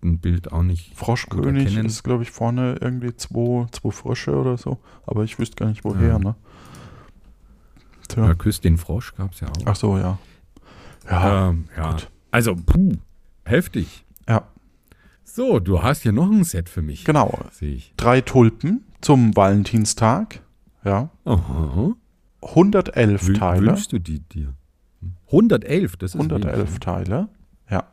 Bild 0.03 0.53
auch 0.53 0.63
nicht 0.63 0.95
Froschkönig 0.97 1.77
ist, 1.77 2.03
glaube 2.03 2.23
ich, 2.25 2.31
vorne 2.31 2.77
irgendwie 2.81 3.15
zwei, 3.17 3.67
zwei 3.71 3.91
Frösche 3.91 4.37
oder 4.37 4.57
so. 4.59 4.79
Aber 5.07 5.25
ich 5.25 5.39
wüsste 5.39 5.57
gar 5.57 5.69
nicht, 5.69 5.85
woher, 5.85 6.09
Ja. 6.09 6.19
ne? 6.19 6.35
Ja, 8.17 8.25
Tja. 8.27 8.35
Küss 8.35 8.61
den 8.61 8.77
Frosch 8.77 9.15
gab 9.15 9.33
es 9.33 9.41
ja 9.41 9.49
auch. 9.49 9.63
Ach 9.65 9.77
so, 9.77 9.97
ja. 9.97 10.19
Ja, 11.11 11.51
ähm, 11.51 11.65
ja. 11.77 11.93
gut. 11.93 12.11
Also, 12.31 12.55
puh, 12.55 12.93
heftig. 13.45 14.05
ja, 14.29 14.47
So, 15.25 15.59
du 15.59 15.83
hast 15.83 16.03
hier 16.03 16.13
noch 16.13 16.31
ein 16.31 16.45
Set 16.45 16.69
für 16.69 16.83
mich. 16.83 17.05
genau. 17.05 17.39
Sehe 17.53 17.75
ich. 17.75 17.93
Drei 17.97 18.21
Tulpen 18.21 18.85
zum 19.01 19.35
Valentinstag. 19.37 20.41
Ja. 20.85 21.11
Aha. 21.25 21.93
111 22.43 23.23
Wün- 23.29 23.39
Teile. 23.39 23.67
Wünschst 23.69 23.93
du 23.93 23.99
die 23.99 24.21
dir? 24.21 24.55
111, 25.27 25.97
das 25.97 26.15
ist 26.15 26.21
111 26.21 26.69
wenig. 26.69 26.81
Teile. 26.81 27.29
Ja. 27.71 27.85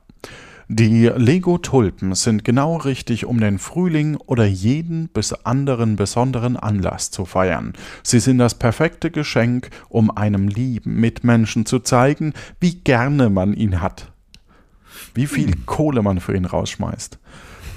Die 0.68 1.08
Lego-Tulpen 1.08 2.14
sind 2.16 2.46
genau 2.46 2.78
richtig, 2.78 3.26
um 3.26 3.40
den 3.42 3.60
Frühling 3.60 4.16
oder 4.18 4.46
jeden 4.46 5.10
bis 5.10 5.34
anderen 5.34 5.96
besonderen 5.98 6.56
Anlass 6.56 7.12
zu 7.12 7.26
feiern. 7.26 7.74
Sie 8.04 8.20
sind 8.20 8.38
das 8.38 8.56
perfekte 8.56 9.12
Geschenk, 9.12 9.70
um 9.90 10.12
einem 10.16 10.48
lieben 10.48 10.96
Mitmenschen 10.96 11.66
zu 11.66 11.80
zeigen, 11.80 12.34
wie 12.62 12.76
gerne 12.76 13.30
man 13.30 13.54
ihn 13.54 13.82
hat. 13.82 14.12
Wie 15.14 15.28
viel 15.28 15.56
Kohle 15.66 16.02
man 16.02 16.20
für 16.20 16.36
ihn 16.36 16.46
rausschmeißt. 16.46 17.20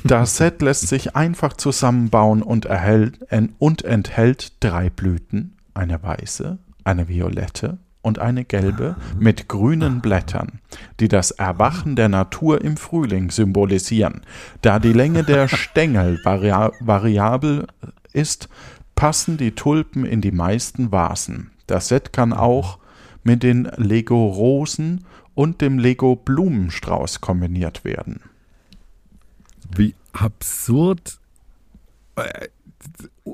Das 0.04 0.36
Set 0.36 0.60
lässt 0.60 0.88
sich 0.88 1.16
einfach 1.16 1.54
zusammenbauen 1.54 2.42
und, 2.42 2.66
erhält, 2.66 3.20
und 3.58 3.84
enthält 3.84 4.52
drei 4.60 4.90
Blüten, 4.90 5.56
eine 5.72 6.02
weiße, 6.02 6.58
eine 6.84 7.08
violette 7.08 7.78
und 8.02 8.18
eine 8.18 8.44
gelbe 8.44 8.96
mit 9.18 9.48
grünen 9.48 10.02
Blättern, 10.02 10.60
die 11.00 11.08
das 11.08 11.30
Erwachen 11.30 11.96
der 11.96 12.10
Natur 12.10 12.60
im 12.60 12.76
Frühling 12.76 13.30
symbolisieren. 13.30 14.20
Da 14.60 14.78
die 14.78 14.92
Länge 14.92 15.24
der 15.24 15.48
Stängel 15.48 16.20
varia 16.22 16.70
variabel 16.80 17.66
ist, 18.12 18.50
passen 18.94 19.38
die 19.38 19.52
Tulpen 19.52 20.04
in 20.04 20.20
die 20.20 20.32
meisten 20.32 20.92
Vasen. 20.92 21.50
Das 21.66 21.88
Set 21.88 22.12
kann 22.12 22.34
auch 22.34 22.78
mit 23.22 23.42
den 23.42 23.70
Lego 23.76 24.26
Rosen 24.26 25.06
und 25.34 25.60
dem 25.60 25.78
Lego 25.78 26.16
Blumenstrauß 26.16 27.20
kombiniert 27.20 27.84
werden. 27.84 28.20
Wie 29.76 29.94
absurd 30.12 31.18
äh, 32.16 32.48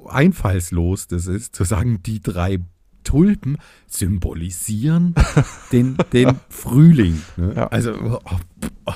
einfallslos 0.08 1.08
das 1.08 1.26
ist, 1.26 1.54
zu 1.54 1.64
sagen, 1.64 2.02
die 2.02 2.22
drei 2.22 2.60
Tulpen 3.04 3.58
symbolisieren 3.86 5.14
den, 5.72 5.96
den 6.12 6.38
Frühling. 6.48 7.20
Ne? 7.36 7.54
Ja. 7.56 7.66
Also, 7.68 8.20
oh, 8.24 8.38
oh, 8.86 8.92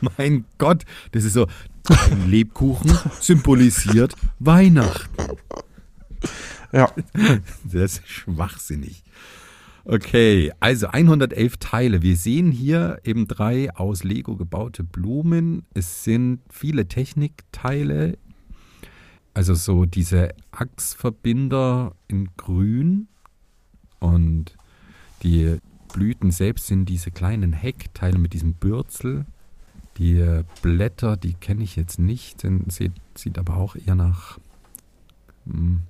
mein 0.18 0.44
Gott, 0.58 0.84
das 1.12 1.24
ist 1.24 1.34
so, 1.34 1.46
ein 1.88 2.30
Lebkuchen 2.30 2.96
symbolisiert 3.20 4.14
Weihnachten. 4.38 5.36
Ja. 6.72 6.92
Das 7.64 7.98
ist 7.98 8.08
schwachsinnig. 8.08 9.02
Okay, 9.84 10.52
also 10.60 10.88
111 10.88 11.56
Teile. 11.56 12.02
Wir 12.02 12.16
sehen 12.16 12.52
hier 12.52 13.00
eben 13.02 13.26
drei 13.26 13.74
aus 13.74 14.04
Lego 14.04 14.36
gebaute 14.36 14.84
Blumen. 14.84 15.64
Es 15.72 16.04
sind 16.04 16.40
viele 16.50 16.86
Technikteile. 16.86 18.18
Also 19.32 19.54
so 19.54 19.86
diese 19.86 20.34
Achsverbinder 20.50 21.94
in 22.08 22.28
grün 22.36 23.08
und 24.00 24.56
die 25.22 25.58
Blüten 25.92 26.30
selbst 26.30 26.66
sind 26.66 26.86
diese 26.86 27.10
kleinen 27.10 27.52
Heckteile 27.52 28.18
mit 28.18 28.34
diesem 28.34 28.54
Bürzel. 28.54 29.24
Die 29.98 30.42
Blätter, 30.62 31.16
die 31.16 31.34
kenne 31.34 31.62
ich 31.64 31.76
jetzt 31.76 31.98
nicht, 31.98 32.40
sind, 32.42 32.70
sieht, 32.72 32.92
sieht 33.16 33.38
aber 33.38 33.56
auch 33.56 33.76
eher 33.76 33.94
nach. 33.94 34.38
Hm, 35.46 35.80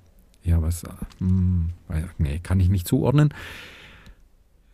ja, 0.43 0.61
was. 0.61 0.83
Hm, 1.19 1.69
nee, 2.17 2.39
kann 2.39 2.59
ich 2.59 2.69
nicht 2.69 2.87
zuordnen. 2.87 3.33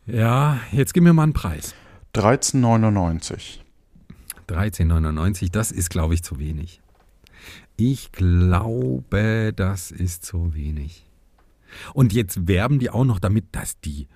Ja, 0.07 0.61
jetzt 0.71 0.93
gib 0.93 1.03
mir 1.03 1.11
mal 1.11 1.23
einen 1.23 1.33
Preis. 1.33 1.75
13,99. 2.15 3.59
13,99, 4.47 5.51
das 5.51 5.73
ist, 5.73 5.89
glaube 5.89 6.13
ich, 6.13 6.23
zu 6.23 6.39
wenig. 6.39 6.79
Ich 7.75 8.13
glaube, 8.13 9.51
das 9.53 9.91
ist 9.91 10.25
zu 10.25 10.55
wenig. 10.55 11.05
Und 11.93 12.13
jetzt 12.13 12.47
werben 12.47 12.79
die 12.79 12.89
auch 12.89 13.03
noch 13.03 13.19
damit, 13.19 13.47
dass 13.51 13.81
die, 13.81 14.07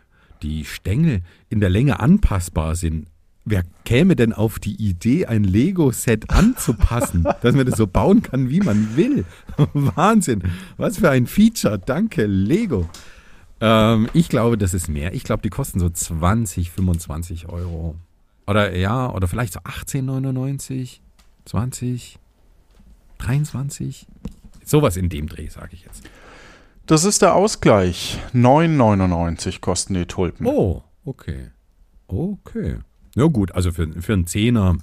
die 0.41 0.63
Stängel 0.63 1.23
in 1.49 1.59
der 1.59 1.69
Länge 1.69 1.99
anpassbar 1.99 2.77
sind. 2.77 3.07
Wer 3.43 3.63
käme 3.83 4.15
denn 4.15 4.31
auf 4.31 4.59
die 4.59 4.75
Idee, 4.75 5.25
ein 5.25 5.43
Lego-Set 5.43 6.29
anzupassen, 6.29 7.23
dass 7.41 7.53
man 7.53 7.65
das 7.65 7.75
so 7.75 7.85
bauen 7.85 8.21
kann, 8.21 8.49
wie 8.49 8.61
man 8.61 8.95
will? 8.95 9.25
Wahnsinn. 9.73 10.43
Was 10.77 10.99
für 10.99 11.09
ein 11.09 11.27
Feature. 11.27 11.79
Danke, 11.79 12.27
Lego. 12.27 12.89
Ähm, 13.61 14.09
ich 14.13 14.27
glaube, 14.27 14.57
das 14.57 14.73
ist 14.73 14.89
mehr. 14.89 15.13
Ich 15.13 15.23
glaube, 15.23 15.43
die 15.43 15.49
kosten 15.49 15.79
so 15.79 15.89
20, 15.89 16.71
25 16.71 17.47
Euro. 17.47 17.95
Oder 18.47 18.75
ja, 18.75 19.09
oder 19.11 19.27
vielleicht 19.27 19.53
so 19.53 19.59
18,99, 19.59 20.99
20, 21.45 22.19
23. 23.19 24.07
Sowas 24.65 24.97
in 24.97 25.09
dem 25.09 25.27
Dreh, 25.27 25.47
sage 25.47 25.69
ich 25.73 25.83
jetzt. 25.83 26.09
Das 26.87 27.05
ist 27.05 27.21
der 27.21 27.35
Ausgleich. 27.35 28.19
9,99 28.33 29.61
kosten 29.61 29.93
die 29.93 30.05
Tulpen. 30.05 30.47
Oh, 30.47 30.83
okay. 31.05 31.51
Okay. 32.07 32.79
Ja 33.15 33.25
gut, 33.25 33.53
also 33.53 33.71
für, 33.71 33.87
für 34.01 34.13
einen 34.13 34.27
Zehner, 34.27 34.77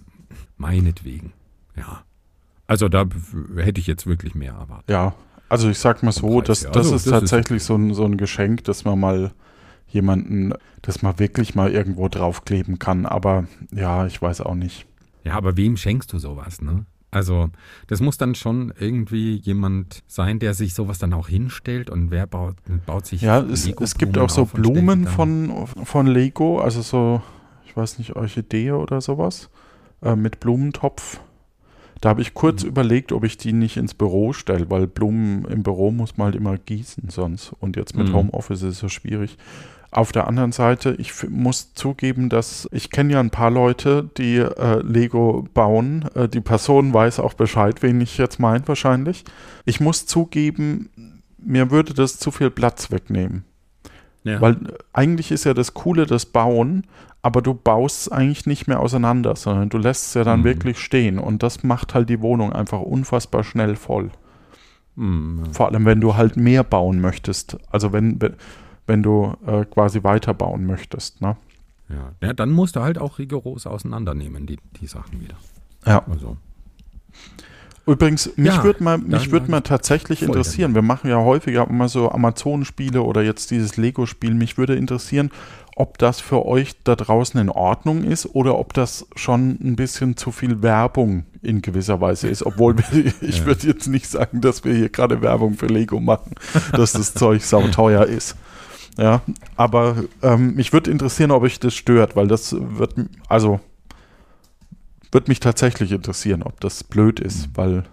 meinetwegen. 0.56 1.32
Ja. 1.76 2.04
Also 2.66 2.88
da 2.88 3.06
hätte 3.56 3.80
ich 3.80 3.86
jetzt 3.86 4.06
wirklich 4.06 4.34
mehr 4.34 4.52
erwartet. 4.52 4.90
Ja, 4.90 5.14
also 5.48 5.70
ich 5.70 5.78
sag 5.78 6.02
mal 6.02 6.12
so, 6.12 6.40
das, 6.40 6.60
das 6.60 6.76
also, 6.76 6.96
ist 6.96 7.06
das 7.06 7.20
tatsächlich 7.20 7.58
ist 7.58 7.66
so, 7.66 7.76
ein, 7.76 7.94
so 7.94 8.04
ein 8.04 8.16
Geschenk, 8.16 8.64
dass 8.64 8.84
man 8.84 9.00
mal 9.00 9.32
jemanden, 9.88 10.52
dass 10.82 11.02
man 11.02 11.18
wirklich 11.18 11.54
mal 11.54 11.70
irgendwo 11.70 12.08
draufkleben 12.08 12.78
kann. 12.78 13.06
Aber 13.06 13.46
ja, 13.72 14.06
ich 14.06 14.20
weiß 14.20 14.42
auch 14.42 14.54
nicht. 14.54 14.86
Ja, 15.24 15.34
aber 15.34 15.56
wem 15.56 15.76
schenkst 15.76 16.12
du 16.12 16.18
sowas, 16.18 16.60
ne? 16.60 16.86
Also, 17.10 17.48
das 17.86 18.00
muss 18.00 18.18
dann 18.18 18.34
schon 18.34 18.72
irgendwie 18.78 19.36
jemand 19.36 20.02
sein, 20.06 20.38
der 20.38 20.52
sich 20.52 20.74
sowas 20.74 20.98
dann 20.98 21.14
auch 21.14 21.28
hinstellt 21.28 21.88
und 21.88 22.10
wer 22.10 22.26
baut, 22.26 22.56
baut 22.84 23.06
sich. 23.06 23.22
Ja, 23.22 23.40
es, 23.40 23.66
es 23.66 23.96
gibt 23.96 24.18
auch 24.18 24.28
so 24.28 24.44
Blumen 24.44 25.06
von, 25.06 25.66
von 25.84 26.06
Lego, 26.06 26.60
also 26.60 26.82
so, 26.82 27.22
ich 27.64 27.74
weiß 27.74 27.98
nicht, 27.98 28.14
Orchidee 28.14 28.72
oder 28.72 29.00
sowas, 29.00 29.48
äh, 30.02 30.16
mit 30.16 30.38
Blumentopf. 30.38 31.20
Da 32.00 32.10
habe 32.10 32.22
ich 32.22 32.34
kurz 32.34 32.62
mhm. 32.62 32.68
überlegt, 32.68 33.12
ob 33.12 33.24
ich 33.24 33.36
die 33.36 33.52
nicht 33.52 33.76
ins 33.76 33.94
Büro 33.94 34.32
stelle, 34.32 34.70
weil 34.70 34.86
Blumen 34.86 35.44
im 35.46 35.62
Büro 35.62 35.90
muss 35.90 36.16
man 36.16 36.26
halt 36.26 36.36
immer 36.36 36.56
gießen 36.56 37.08
sonst. 37.08 37.52
Und 37.60 37.76
jetzt 37.76 37.96
mit 37.96 38.08
mhm. 38.08 38.14
Homeoffice 38.14 38.62
ist 38.62 38.74
es 38.74 38.78
so 38.78 38.88
schwierig. 38.88 39.36
Auf 39.90 40.12
der 40.12 40.28
anderen 40.28 40.52
Seite, 40.52 40.94
ich 40.98 41.28
muss 41.30 41.72
zugeben, 41.72 42.28
dass 42.28 42.68
ich 42.72 42.90
kenne 42.90 43.14
ja 43.14 43.20
ein 43.20 43.30
paar 43.30 43.50
Leute, 43.50 44.10
die 44.18 44.36
äh, 44.36 44.82
Lego 44.82 45.48
bauen. 45.54 46.04
Äh, 46.14 46.28
die 46.28 46.42
Person 46.42 46.92
weiß 46.92 47.20
auch 47.20 47.32
Bescheid, 47.32 47.82
wen 47.82 48.00
ich 48.00 48.18
jetzt 48.18 48.38
meine 48.38 48.68
wahrscheinlich. 48.68 49.24
Ich 49.64 49.80
muss 49.80 50.04
zugeben, 50.04 50.90
mir 51.38 51.70
würde 51.70 51.94
das 51.94 52.18
zu 52.18 52.30
viel 52.30 52.50
Platz 52.50 52.90
wegnehmen. 52.90 53.44
Ja. 54.28 54.40
Weil 54.40 54.56
eigentlich 54.92 55.30
ist 55.30 55.44
ja 55.44 55.54
das 55.54 55.74
Coole 55.74 56.06
das 56.06 56.26
Bauen, 56.26 56.86
aber 57.22 57.42
du 57.42 57.54
baust 57.54 58.12
eigentlich 58.12 58.46
nicht 58.46 58.68
mehr 58.68 58.80
auseinander, 58.80 59.34
sondern 59.36 59.70
du 59.70 59.78
lässt 59.78 60.08
es 60.08 60.14
ja 60.14 60.24
dann 60.24 60.40
mhm. 60.40 60.44
wirklich 60.44 60.78
stehen 60.78 61.18
und 61.18 61.42
das 61.42 61.64
macht 61.64 61.94
halt 61.94 62.08
die 62.08 62.20
Wohnung 62.20 62.52
einfach 62.52 62.80
unfassbar 62.80 63.42
schnell 63.42 63.76
voll. 63.76 64.10
Mhm. 64.96 65.52
Vor 65.52 65.68
allem, 65.68 65.84
wenn 65.84 66.00
du 66.00 66.16
halt 66.16 66.36
mehr 66.36 66.64
bauen 66.64 67.00
möchtest. 67.00 67.56
Also 67.70 67.92
wenn, 67.92 68.18
wenn 68.86 69.02
du 69.02 69.34
äh, 69.46 69.64
quasi 69.64 70.02
weiterbauen 70.04 70.66
möchtest. 70.66 71.20
Ne? 71.20 71.36
Ja. 71.88 72.12
ja, 72.20 72.32
dann 72.34 72.50
musst 72.50 72.76
du 72.76 72.80
halt 72.80 72.98
auch 72.98 73.18
rigoros 73.18 73.66
auseinandernehmen, 73.66 74.46
die, 74.46 74.58
die 74.80 74.86
Sachen 74.86 75.20
wieder. 75.20 75.36
Ja. 75.86 76.04
Also. 76.08 76.36
Übrigens, 77.88 78.30
mich 78.36 78.54
ja, 78.54 78.62
würde 78.64 78.84
mal, 78.84 78.98
mich 78.98 79.30
würd 79.30 79.48
mal 79.48 79.62
tatsächlich 79.62 80.22
interessieren, 80.22 80.74
wir 80.74 80.82
machen 80.82 81.08
ja 81.08 81.16
häufiger 81.16 81.66
immer 81.68 81.88
so 81.88 82.10
Amazon-Spiele 82.10 83.00
oder 83.00 83.22
jetzt 83.22 83.50
dieses 83.50 83.78
Lego-Spiel, 83.78 84.34
mich 84.34 84.58
würde 84.58 84.74
interessieren, 84.74 85.30
ob 85.74 85.96
das 85.96 86.20
für 86.20 86.44
euch 86.44 86.74
da 86.84 86.96
draußen 86.96 87.40
in 87.40 87.48
Ordnung 87.48 88.04
ist 88.04 88.26
oder 88.34 88.58
ob 88.58 88.74
das 88.74 89.06
schon 89.16 89.58
ein 89.62 89.74
bisschen 89.74 90.18
zu 90.18 90.32
viel 90.32 90.60
Werbung 90.60 91.24
in 91.40 91.62
gewisser 91.62 91.98
Weise 92.00 92.28
ist. 92.28 92.44
Obwohl 92.44 92.76
wir, 92.76 92.84
ich 93.22 93.38
ja. 93.38 93.46
würde 93.46 93.66
jetzt 93.66 93.88
nicht 93.88 94.06
sagen, 94.06 94.42
dass 94.42 94.64
wir 94.64 94.74
hier 94.74 94.90
gerade 94.90 95.22
Werbung 95.22 95.54
für 95.54 95.66
Lego 95.66 95.98
machen, 95.98 96.34
dass 96.72 96.92
das 96.92 97.14
Zeug 97.14 97.42
sauteuer 97.42 98.04
ist. 98.04 98.36
Ja, 98.98 99.22
aber 99.56 99.96
ähm, 100.22 100.56
mich 100.56 100.74
würde 100.74 100.90
interessieren, 100.90 101.30
ob 101.30 101.42
euch 101.44 101.58
das 101.58 101.74
stört, 101.74 102.16
weil 102.16 102.26
das 102.26 102.54
wird, 102.58 102.96
also 103.28 103.60
würde 105.12 105.30
mich 105.30 105.40
tatsächlich 105.40 105.92
interessieren, 105.92 106.42
ob 106.42 106.60
das 106.60 106.84
blöd 106.84 107.20
ist, 107.20 107.48
mhm. 107.48 107.56
weil. 107.56 107.84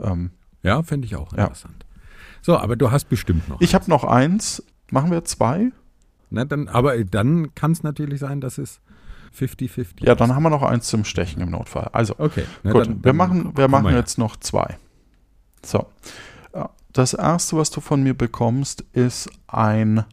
Ähm, 0.00 0.30
ja, 0.62 0.82
finde 0.82 1.06
ich 1.06 1.16
auch 1.16 1.32
interessant. 1.32 1.76
Ja. 1.80 2.00
So, 2.42 2.56
aber 2.56 2.76
du 2.76 2.90
hast 2.90 3.08
bestimmt 3.08 3.48
noch. 3.48 3.60
Ich 3.60 3.74
habe 3.74 3.88
noch 3.88 4.04
eins. 4.04 4.62
Machen 4.90 5.10
wir 5.10 5.24
zwei? 5.24 5.70
Na, 6.30 6.44
dann, 6.44 6.68
aber 6.68 7.04
dann 7.04 7.54
kann 7.54 7.72
es 7.72 7.82
natürlich 7.82 8.20
sein, 8.20 8.40
dass 8.40 8.58
es 8.58 8.80
50-50 9.38 10.04
Ja, 10.04 10.14
dann 10.14 10.34
haben 10.34 10.42
wir 10.42 10.50
noch 10.50 10.62
eins 10.62 10.88
zum 10.88 11.04
Stechen 11.04 11.42
im 11.42 11.50
Notfall. 11.50 11.90
Also, 11.92 12.14
okay. 12.18 12.44
Na, 12.62 12.72
gut, 12.72 12.86
dann, 12.86 13.04
wir 13.04 13.12
machen, 13.12 13.56
wir 13.56 13.68
machen 13.68 13.94
jetzt 13.94 14.18
noch 14.18 14.36
zwei. 14.36 14.78
So. 15.64 15.86
Das 16.92 17.14
erste, 17.14 17.56
was 17.56 17.70
du 17.70 17.80
von 17.80 18.02
mir 18.02 18.14
bekommst, 18.14 18.84
ist 18.92 19.30
ein 19.46 20.04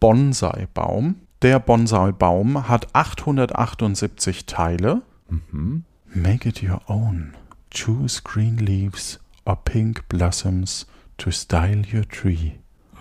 Bonsai-Baum. 0.00 1.16
Der 1.42 1.58
Bonsai-Baum 1.58 2.68
hat 2.68 2.94
878 2.94 4.46
Teile. 4.46 5.02
Mhm. 5.28 5.84
Make 6.06 6.48
it 6.48 6.62
your 6.62 6.80
own. 6.86 7.34
Choose 7.70 8.22
green 8.22 8.56
leaves 8.58 9.18
or 9.44 9.56
pink 9.56 10.08
blossoms 10.08 10.86
to 11.18 11.30
style 11.30 11.82
your 11.92 12.08
tree. 12.08 12.52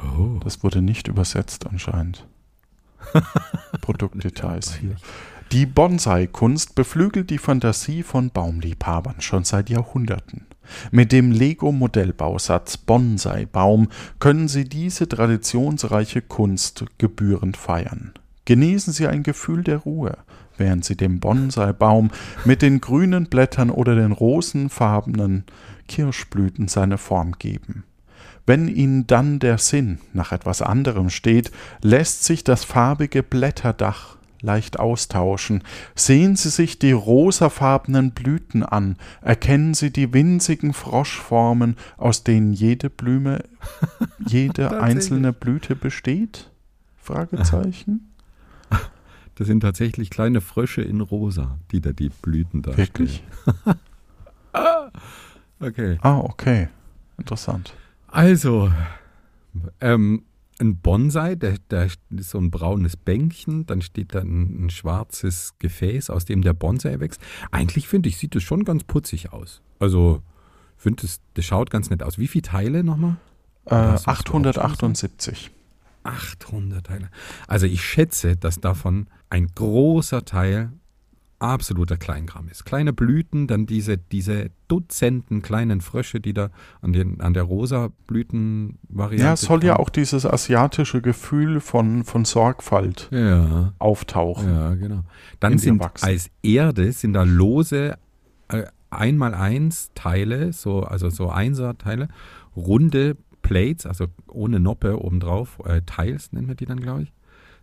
Oh. 0.04 0.40
Das 0.44 0.64
wurde 0.64 0.82
nicht 0.82 1.08
übersetzt 1.08 1.68
anscheinend. 1.68 2.26
Produktdetails 3.82 4.76
hier. 4.76 4.96
Die 5.52 5.66
Bonsai-Kunst 5.68 6.74
beflügelt 6.74 7.30
die 7.30 7.38
Fantasie 7.38 8.02
von 8.02 8.32
Baumliebhabern 8.32 9.22
schon 9.22 9.44
seit 9.44 9.70
Jahrhunderten. 9.70 10.48
Mit 10.92 11.12
dem 11.12 11.32
Lego-Modellbausatz 11.32 12.78
Bonsai-Baum 12.78 13.90
können 14.20 14.48
Sie 14.48 14.64
diese 14.64 15.08
traditionsreiche 15.08 16.22
Kunst 16.22 16.86
gebührend 16.98 17.58
feiern. 17.58 18.14
Genießen 18.46 18.94
Sie 18.94 19.08
ein 19.08 19.24
Gefühl 19.24 19.64
der 19.64 19.78
Ruhe, 19.78 20.18
während 20.58 20.86
sie 20.86 20.96
dem 20.96 21.20
Bonsai-Baum 21.20 22.12
mit 22.46 22.62
den 22.62 22.82
grünen 22.82 23.26
Blättern 23.26 23.70
oder 23.70 23.96
den 23.96 24.12
rosenfarbenen 24.12 25.44
Kirschblüten 25.88 26.68
seine 26.68 26.98
Form 26.98 27.34
geben. 27.34 27.84
Wenn 28.46 28.68
ihnen 28.68 29.08
dann 29.08 29.40
der 29.40 29.58
Sinn 29.58 30.00
nach 30.12 30.32
etwas 30.32 30.62
anderem 30.62 31.10
steht, 31.10 31.52
lässt 31.82 32.26
sich 32.26 32.44
das 32.44 32.66
farbige 32.66 33.24
Blätterdach 33.24 34.18
leicht 34.42 34.78
austauschen. 34.78 35.64
Sehen 35.96 36.36
Sie 36.36 36.50
sich 36.50 36.78
die 36.78 36.92
rosafarbenen 36.92 38.12
Blüten 38.12 38.62
an, 38.62 38.98
erkennen 39.22 39.74
Sie 39.74 39.92
die 39.92 40.14
winzigen 40.14 40.74
Froschformen, 40.74 41.78
aus 41.98 42.24
denen 42.24 42.54
jede 42.54 42.90
Blume, 42.90 43.46
jede 44.28 44.82
einzelne 44.82 45.34
Blüte 45.34 45.76
besteht? 45.76 46.52
Fragezeichen. 46.98 48.13
Das 49.36 49.48
sind 49.48 49.62
tatsächlich 49.62 50.10
kleine 50.10 50.42
Frösche 50.42 50.82
in 50.82 51.02
rosa, 51.02 51.58
die 51.72 51.82
da 51.82 51.92
die 51.92 52.10
Blüten 52.10 52.62
darstellen. 52.62 52.88
Wirklich? 52.88 53.24
okay. 55.60 55.98
Ah, 56.02 56.20
okay. 56.20 56.70
Interessant. 57.18 57.74
Also, 58.08 58.72
ähm, 59.82 60.24
ein 60.60 60.78
Bonsai, 60.78 61.36
der 61.36 61.56
ist 61.86 62.00
so 62.30 62.38
ein 62.38 62.52
braunes 62.52 62.96
Bänkchen, 62.96 63.66
dann 63.66 63.82
steht 63.82 64.14
da 64.14 64.20
ein, 64.20 64.66
ein 64.66 64.70
schwarzes 64.70 65.56
Gefäß, 65.60 66.10
aus 66.10 66.26
dem 66.26 66.42
der 66.42 66.54
Bonsai 66.54 67.00
wächst. 67.00 67.22
Eigentlich 67.52 67.88
finde 67.88 68.10
ich, 68.10 68.18
sieht 68.18 68.36
das 68.36 68.44
schon 68.44 68.64
ganz 68.64 68.84
putzig 68.84 69.34
aus. 69.34 69.62
Also, 69.80 70.22
finde 70.78 71.02
das, 71.02 71.22
das 71.34 71.46
schaut 71.46 71.72
ganz 71.72 71.90
nett 71.90 72.04
aus. 72.04 72.20
Wie 72.20 72.28
viele 72.28 72.44
Teile 72.44 72.84
nochmal? 72.84 73.18
Äh, 73.66 73.76
Hast 73.76 74.30
du 74.30 74.40
das 74.40 74.58
878. 74.58 75.52
800 76.04 76.86
Teile. 76.86 77.10
Also 77.48 77.66
ich 77.66 77.82
schätze, 77.84 78.36
dass 78.36 78.60
davon 78.60 79.08
ein 79.30 79.48
großer 79.56 80.26
Teil 80.26 80.72
absoluter 81.40 81.98
Kleinkram 81.98 82.48
ist. 82.48 82.64
Kleine 82.64 82.94
Blüten, 82.94 83.48
dann 83.48 83.66
diese, 83.66 83.98
diese 83.98 84.50
Dutzenden 84.70 85.42
kleinen 85.42 85.82
Frösche, 85.82 86.22
die 86.22 86.34
da 86.34 86.50
an, 86.82 86.94
den, 86.94 87.20
an 87.20 87.34
der 87.34 87.44
rosa 87.44 87.90
Blütenvariante. 88.08 89.24
Ja, 89.26 89.34
es 89.34 89.42
soll 89.42 89.64
ja 89.64 89.74
dran- 89.74 89.82
auch 89.82 89.90
dieses 89.90 90.26
asiatische 90.26 91.02
Gefühl 91.02 91.60
von, 91.60 92.06
von 92.06 92.24
Sorgfalt 92.24 93.10
Ja, 93.12 93.74
auftauchen. 93.80 94.48
ja, 94.54 94.74
genau. 94.76 95.04
Dann 95.42 95.58
sind 95.58 95.80
wachsen. 95.82 96.06
als 96.06 96.30
Erde 96.44 96.92
sind 96.94 97.12
da 97.14 97.24
lose 97.24 97.98
äh, 98.48 98.64
einmal 98.90 99.34
eins 99.34 99.92
Teile, 99.96 100.54
so, 100.54 100.84
also 100.84 101.10
so 101.10 101.30
Einser-Teile, 101.30 102.08
runde 102.56 103.18
Plates, 103.44 103.86
also 103.86 104.08
ohne 104.28 104.60
Noppe 104.60 105.00
obendrauf, 105.00 105.60
äh, 105.66 105.84
Tiles 105.84 106.32
nennen 106.32 106.48
wir 106.48 106.56
die 106.56 106.66
dann, 106.66 106.80
glaube 106.80 107.04
ich, 107.04 107.14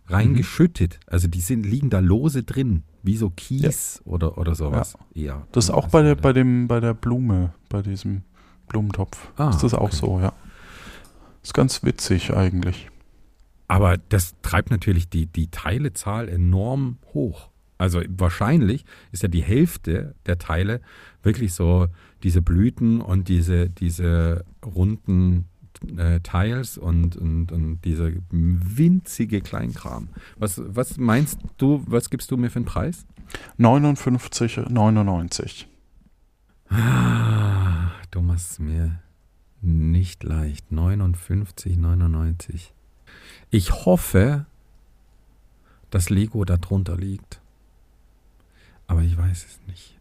reingeschüttet. 0.05 0.99
Also 1.07 1.27
die 1.27 1.41
sind, 1.41 1.65
liegen 1.65 1.89
da 1.89 1.99
lose 1.99 2.43
drin, 2.43 2.83
wie 3.03 3.17
so 3.17 3.29
Kies 3.29 4.01
oder, 4.05 4.37
oder 4.37 4.55
sowas. 4.55 4.97
eher. 5.13 5.45
Das 5.51 5.65
ist 5.65 5.71
auch 5.71 5.89
bei 5.89 6.01
der, 6.01 6.15
bei, 6.15 6.31
dem, 6.31 6.67
bei 6.67 6.79
der 6.79 6.93
Blume, 6.93 7.53
bei 7.67 7.81
diesem 7.81 8.23
Blumentopf. 8.67 9.31
Ah, 9.35 9.49
ist 9.49 9.63
das 9.63 9.73
auch 9.73 9.87
okay. 9.87 9.95
so, 9.95 10.19
ja. 10.19 10.33
Ist 11.43 11.53
ganz 11.53 11.83
witzig 11.83 12.33
eigentlich. 12.33 12.89
Aber 13.67 13.97
das 13.97 14.35
treibt 14.41 14.69
natürlich 14.69 15.09
die, 15.09 15.25
die 15.25 15.49
Teilezahl 15.49 16.29
enorm 16.29 16.97
hoch. 17.13 17.49
Also 17.77 18.01
wahrscheinlich 18.09 18.85
ist 19.11 19.23
ja 19.23 19.29
die 19.29 19.41
Hälfte 19.41 20.13
der 20.27 20.37
Teile 20.37 20.81
wirklich 21.23 21.53
so 21.53 21.87
diese 22.21 22.41
Blüten 22.41 23.01
und 23.01 23.27
diese, 23.27 23.69
diese 23.71 24.45
runden 24.63 25.45
äh, 25.97 26.19
Tiles 26.19 26.77
und, 26.77 27.15
und, 27.15 27.51
und 27.51 27.81
dieser 27.83 28.11
winzige 28.29 29.41
Kleinkram. 29.41 30.09
Was, 30.37 30.61
was 30.65 30.97
meinst 30.97 31.39
du, 31.57 31.83
was 31.87 32.09
gibst 32.09 32.31
du 32.31 32.37
mir 32.37 32.49
für 32.49 32.57
einen 32.57 32.65
Preis? 32.65 33.05
59,99. 33.59 35.65
Ah, 36.69 37.91
du 38.11 38.21
machst 38.21 38.51
es 38.51 38.59
mir 38.59 38.99
nicht 39.61 40.23
leicht. 40.23 40.71
59,99. 40.71 42.69
Ich 43.49 43.85
hoffe, 43.85 44.45
dass 45.89 46.09
Lego 46.09 46.45
da 46.45 46.57
drunter 46.57 46.97
liegt. 46.97 47.41
Aber 48.87 49.01
ich 49.01 49.17
weiß 49.17 49.45
es 49.45 49.59
nicht. 49.67 49.97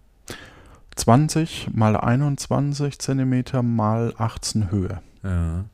20 0.96 1.68
mal 1.72 1.96
21 1.96 2.98
Zentimeter 2.98 3.62
mal 3.62 4.12
18 4.18 4.70
Höhe. 4.70 5.00
Ja. 5.22 5.64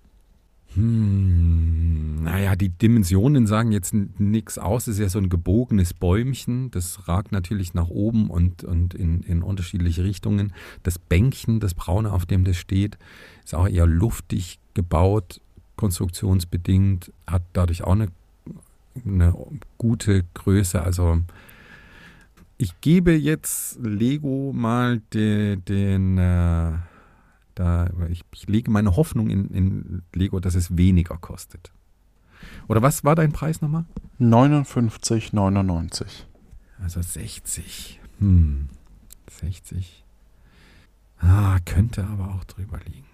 Hm, 0.75 2.23
naja, 2.25 2.55
die 2.55 2.69
Dimensionen 2.69 3.47
sagen 3.47 3.73
jetzt 3.73 3.95
nichts 3.95 4.59
aus. 4.59 4.87
Es 4.87 4.97
ist 4.97 5.01
ja 5.01 5.09
so 5.09 5.19
ein 5.19 5.31
gebogenes 5.31 5.95
Bäumchen. 5.95 6.71
Das 6.71 7.09
ragt 7.09 7.33
natürlich 7.33 7.73
nach 7.73 7.89
oben 7.89 8.29
und, 8.29 8.63
und 8.63 8.93
in, 8.93 9.23
in 9.23 9.43
unterschiedliche 9.43 10.05
Richtungen. 10.05 10.53
Das 10.83 10.99
Bänkchen, 10.99 11.61
das 11.61 11.73
Braune, 11.75 12.13
auf 12.13 12.27
dem 12.27 12.45
das 12.45 12.57
steht, 12.57 12.99
ist 13.45 13.55
auch 13.55 13.69
eher 13.69 13.87
luftig 13.87 14.59
gebaut, 14.75 15.41
konstruktionsbedingt, 15.77 17.11
hat 17.27 17.43
dadurch 17.55 17.85
auch 17.85 17.93
eine, 17.93 18.09
eine 19.05 19.35
gute 19.79 20.25
Größe. 20.35 20.83
Also 20.83 21.23
ich 22.59 22.79
gebe 22.83 23.13
jetzt 23.13 23.79
Lego 23.81 24.53
mal 24.55 25.01
den, 25.13 25.65
den 25.65 26.19
äh, 26.19 26.73
da, 27.57 27.91
ich, 28.11 28.23
ich 28.33 28.47
lege 28.49 28.71
meine 28.71 28.97
Hoffnung 28.97 29.29
in, 29.31 29.49
in 29.49 30.03
Lego, 30.15 30.39
dass 30.41 30.55
es 30.55 30.77
weniger 30.77 31.17
kostet. 31.17 31.73
Oder 32.69 32.83
was 32.83 33.03
war 33.03 33.17
dein 33.17 33.33
Preis 33.33 33.63
nochmal? 33.63 33.87
59,99. 34.21 36.05
Also 36.83 37.01
60. 37.03 37.99
Hm. 38.19 38.69
60. 39.41 40.05
Ah, 41.19 41.59
könnte 41.65 42.05
aber 42.05 42.35
auch 42.35 42.45
drüber 42.45 42.79
liegen. 42.85 43.07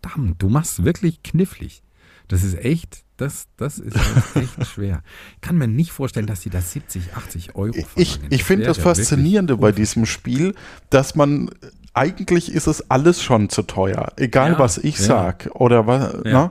Verdammt, 0.00 0.40
du 0.40 0.48
machst 0.48 0.84
wirklich 0.84 1.22
knifflig. 1.24 1.82
Das 2.28 2.44
ist 2.44 2.54
echt, 2.54 3.04
das, 3.16 3.48
das 3.56 3.80
ist 3.80 3.96
echt 4.36 4.66
schwer. 4.72 5.02
Ich 5.34 5.40
kann 5.40 5.58
mir 5.58 5.66
nicht 5.66 5.90
vorstellen, 5.90 6.26
dass 6.26 6.42
die 6.42 6.50
da 6.50 6.60
70, 6.60 7.14
80 7.14 7.56
Euro 7.56 7.72
verlangen. 7.72 7.90
Ich, 7.96 8.20
ich 8.30 8.44
finde 8.44 8.66
das 8.66 8.78
Faszinierende 8.78 9.56
bei 9.56 9.72
diesem 9.72 10.06
Spiel, 10.06 10.54
dass 10.90 11.16
man 11.16 11.50
eigentlich 11.94 12.52
ist 12.52 12.66
es 12.66 12.90
alles 12.90 13.22
schon 13.22 13.48
zu 13.48 13.62
teuer, 13.62 14.12
egal 14.16 14.52
Ja, 14.52 14.58
was 14.58 14.78
ich 14.78 14.98
ja. 14.98 15.04
sag 15.04 15.50
oder 15.54 15.86
was. 15.86 16.22
Ne? 16.24 16.50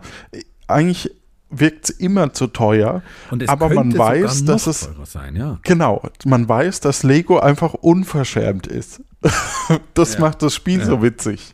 Eigentlich 0.67 1.11
wirkt 1.49 1.89
es 1.89 1.89
immer 1.89 2.33
zu 2.33 2.47
teuer, 2.47 3.01
Und 3.29 3.43
es 3.43 3.49
aber 3.49 3.69
man 3.69 3.97
weiß, 3.97 4.45
dass 4.45 4.67
es 4.67 4.81
teurer 4.81 5.05
sein, 5.05 5.35
ja. 5.35 5.59
genau, 5.63 6.01
man 6.25 6.47
weiß, 6.47 6.79
dass 6.79 7.03
Lego 7.03 7.39
einfach 7.39 7.73
unverschämt 7.73 8.67
ist. 8.67 9.01
das 9.93 10.17
macht 10.17 10.41
das 10.41 10.55
Spiel 10.55 10.83
so 10.83 11.01
witzig. 11.01 11.53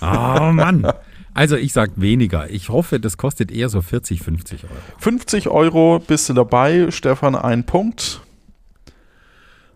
Oh 0.00 0.50
Mann. 0.52 0.90
Also 1.36 1.56
ich 1.56 1.74
sag 1.74 1.90
weniger. 1.96 2.48
Ich 2.48 2.70
hoffe, 2.70 2.98
das 2.98 3.18
kostet 3.18 3.52
eher 3.52 3.68
so 3.68 3.82
40, 3.82 4.22
50 4.22 4.64
Euro. 4.64 4.72
50 5.00 5.48
Euro 5.48 5.98
bist 5.98 6.30
du 6.30 6.32
dabei, 6.32 6.90
Stefan, 6.90 7.34
ein 7.34 7.66
Punkt. 7.66 8.22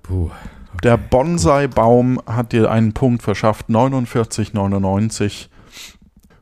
Puh. 0.03 0.31
Der 0.83 0.97
Bonsai-Baum 0.97 2.21
hat 2.27 2.53
dir 2.53 2.71
einen 2.71 2.93
Punkt 2.93 3.23
verschafft, 3.23 3.69
49,99. 3.69 5.49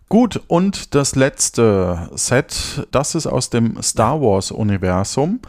Gut, 0.08 0.40
und 0.46 0.94
das 0.94 1.16
letzte 1.16 2.08
Set, 2.14 2.86
das 2.92 3.14
ist 3.14 3.26
aus 3.26 3.50
dem 3.50 3.82
Star 3.82 4.20
Wars-Universum. 4.20 5.40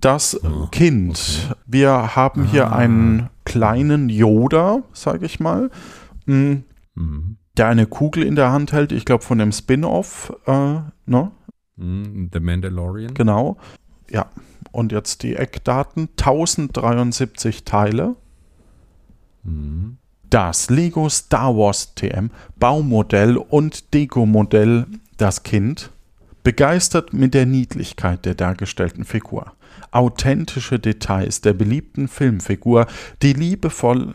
Das 0.00 0.38
Oh, 0.44 0.66
Kind. 0.70 1.54
Wir 1.66 2.14
haben 2.16 2.44
hier 2.46 2.70
Ah. 2.72 2.76
einen 2.76 3.30
kleinen 3.44 4.08
Yoda, 4.10 4.82
sage 4.92 5.24
ich 5.24 5.40
mal, 5.40 5.70
mh, 6.26 6.58
Mhm. 6.94 7.36
der 7.56 7.68
eine 7.68 7.86
Kugel 7.86 8.22
in 8.24 8.34
der 8.36 8.52
Hand 8.52 8.72
hält. 8.72 8.92
Ich 8.92 9.04
glaube, 9.06 9.24
von 9.24 9.38
dem 9.38 9.52
Spin-off, 9.52 10.32
äh, 10.46 10.80
ne? 11.06 11.30
Mhm. 11.76 12.30
The 12.32 12.40
Mandalorian. 12.40 13.14
Genau. 13.14 13.56
Ja. 14.10 14.26
Und 14.76 14.92
jetzt 14.92 15.22
die 15.22 15.36
Eckdaten: 15.36 16.10
1073 16.18 17.64
Teile. 17.64 18.14
Mhm. 19.42 19.96
Das 20.28 20.68
Lego 20.68 21.08
Star 21.08 21.56
Wars 21.56 21.94
TM 21.94 22.28
Baumodell 22.56 23.38
und 23.38 23.94
Dekomodell 23.94 24.84
Das 25.16 25.44
Kind 25.44 25.90
begeistert 26.42 27.14
mit 27.14 27.32
der 27.32 27.46
Niedlichkeit 27.46 28.26
der 28.26 28.34
dargestellten 28.34 29.06
Figur. 29.06 29.52
Authentische 29.92 30.78
Details 30.78 31.40
der 31.40 31.54
beliebten 31.54 32.06
Filmfigur, 32.06 32.86
die 33.22 33.32
liebevoll 33.32 34.14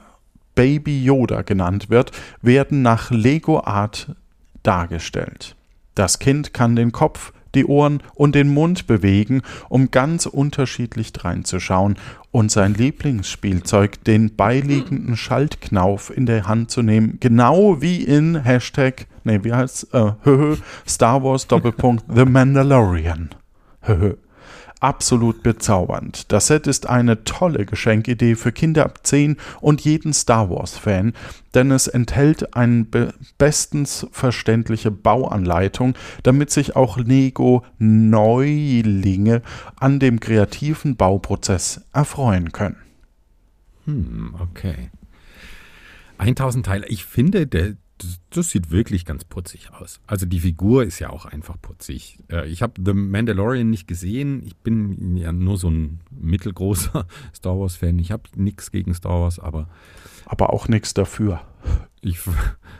Baby 0.53 1.03
Yoda 1.03 1.41
genannt 1.41 1.89
wird, 1.89 2.11
werden 2.43 2.83
nach 2.83 3.09
Lego 3.09 3.63
Art 3.63 4.15
dargestellt. 4.61 5.55
Das 5.95 6.19
Kind 6.19 6.53
kann 6.53 6.75
den 6.75 6.91
Kopf, 6.91 7.33
die 7.55 7.65
Ohren 7.65 8.01
und 8.15 8.35
den 8.35 8.53
Mund 8.53 8.87
bewegen, 8.87 9.41
um 9.69 9.91
ganz 9.91 10.25
unterschiedlich 10.25 11.13
dreinzuschauen 11.13 11.97
und 12.31 12.51
sein 12.51 12.73
Lieblingsspielzeug, 12.73 14.03
den 14.03 14.35
beiliegenden 14.35 15.17
Schaltknauf 15.17 16.15
in 16.15 16.25
der 16.25 16.47
Hand 16.47 16.71
zu 16.71 16.81
nehmen, 16.81 17.17
genau 17.19 17.81
wie 17.81 18.03
in 18.03 18.43
Hashtag, 18.43 19.07
nee, 19.23 19.39
wie 19.43 19.53
heißt's, 19.53 19.83
äh, 19.93 20.13
Star 20.87 21.23
Wars 21.23 21.47
Doppelpunkt 21.47 22.05
The 22.13 22.25
Mandalorian. 22.25 23.29
Absolut 24.81 25.43
bezaubernd. 25.43 26.31
Das 26.31 26.47
Set 26.47 26.65
ist 26.65 26.89
eine 26.89 27.23
tolle 27.23 27.67
Geschenkidee 27.67 28.33
für 28.33 28.51
Kinder 28.51 28.83
ab 28.83 29.01
10 29.03 29.37
und 29.61 29.81
jeden 29.81 30.11
Star 30.11 30.49
Wars-Fan, 30.49 31.13
denn 31.53 31.69
es 31.69 31.87
enthält 31.87 32.55
eine 32.55 32.87
bestens 33.37 34.07
verständliche 34.11 34.89
Bauanleitung, 34.89 35.93
damit 36.23 36.49
sich 36.49 36.75
auch 36.75 36.97
Lego-Neulinge 36.97 39.43
an 39.75 39.99
dem 39.99 40.19
kreativen 40.19 40.95
Bauprozess 40.95 41.81
erfreuen 41.93 42.51
können. 42.51 42.77
Hm, 43.85 44.33
okay. 44.39 44.89
1000 46.17 46.65
Teile. 46.65 46.87
Ich 46.87 47.05
finde, 47.05 47.45
der, 47.45 47.75
das 48.31 48.49
sieht 48.49 48.71
wirklich 48.71 49.05
ganz 49.05 49.23
putzig 49.23 49.71
aus. 49.71 49.99
Also 50.07 50.25
die 50.25 50.39
Figur 50.39 50.83
ist 50.83 50.99
ja 50.99 51.09
auch 51.09 51.25
einfach 51.25 51.59
putzig. 51.61 52.19
Äh, 52.31 52.47
ich 52.47 52.61
habe 52.61 52.73
The 52.83 52.93
Mandalorian 52.93 53.69
nicht 53.69 53.87
gesehen. 53.87 54.43
Ich 54.45 54.55
bin 54.57 55.17
ja 55.17 55.31
nur 55.31 55.57
so 55.57 55.69
ein 55.69 55.99
mittelgroßer 56.11 57.05
Star 57.35 57.59
Wars-Fan. 57.59 57.99
Ich 57.99 58.11
habe 58.11 58.23
nichts 58.35 58.71
gegen 58.71 58.93
Star 58.93 59.21
Wars, 59.21 59.39
aber. 59.39 59.67
Aber 60.25 60.53
auch 60.53 60.67
nichts 60.67 60.93
dafür. 60.93 61.41
Ich, 62.01 62.19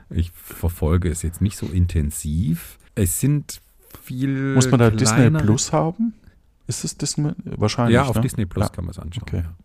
ich 0.09 0.31
verfolge 0.31 1.09
es 1.09 1.21
jetzt 1.21 1.41
nicht 1.41 1.57
so 1.57 1.65
intensiv. 1.65 2.79
Es 2.95 3.19
sind 3.19 3.61
viel. 4.01 4.53
Muss 4.53 4.69
man 4.71 4.79
da 4.79 4.89
Disney 4.89 5.29
Plus 5.29 5.73
haben? 5.73 6.13
Ist 6.67 6.83
es 6.83 6.97
Disney? 6.97 7.33
Wahrscheinlich. 7.43 7.95
Ja, 7.95 8.05
auf 8.05 8.15
ne? 8.15 8.21
Disney 8.21 8.45
Plus 8.45 8.67
ja. 8.67 8.69
kann 8.69 8.85
man 8.85 8.91
es 8.91 8.99
anschauen. 8.99 9.23
Okay. 9.23 9.43
Ja. 9.43 9.55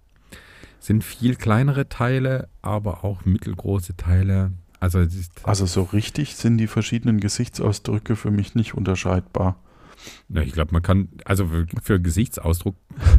Sind 0.80 1.04
viel 1.04 1.36
kleinere 1.36 1.88
Teile, 1.88 2.48
aber 2.62 3.04
auch 3.04 3.24
mittelgroße 3.24 3.96
Teile. 3.96 4.52
Also, 4.80 5.04
also 5.42 5.66
so 5.66 5.82
richtig 5.82 6.36
sind 6.36 6.58
die 6.58 6.66
verschiedenen 6.66 7.20
Gesichtsausdrücke 7.20 8.16
für 8.16 8.30
mich 8.30 8.54
nicht 8.54 8.74
unterscheidbar. 8.74 9.58
Ja, 10.28 10.42
ich 10.42 10.52
glaube, 10.52 10.72
man 10.72 10.82
kann, 10.82 11.08
also 11.24 11.48
für, 11.82 12.00
Gesichtsausdruck 12.00 12.76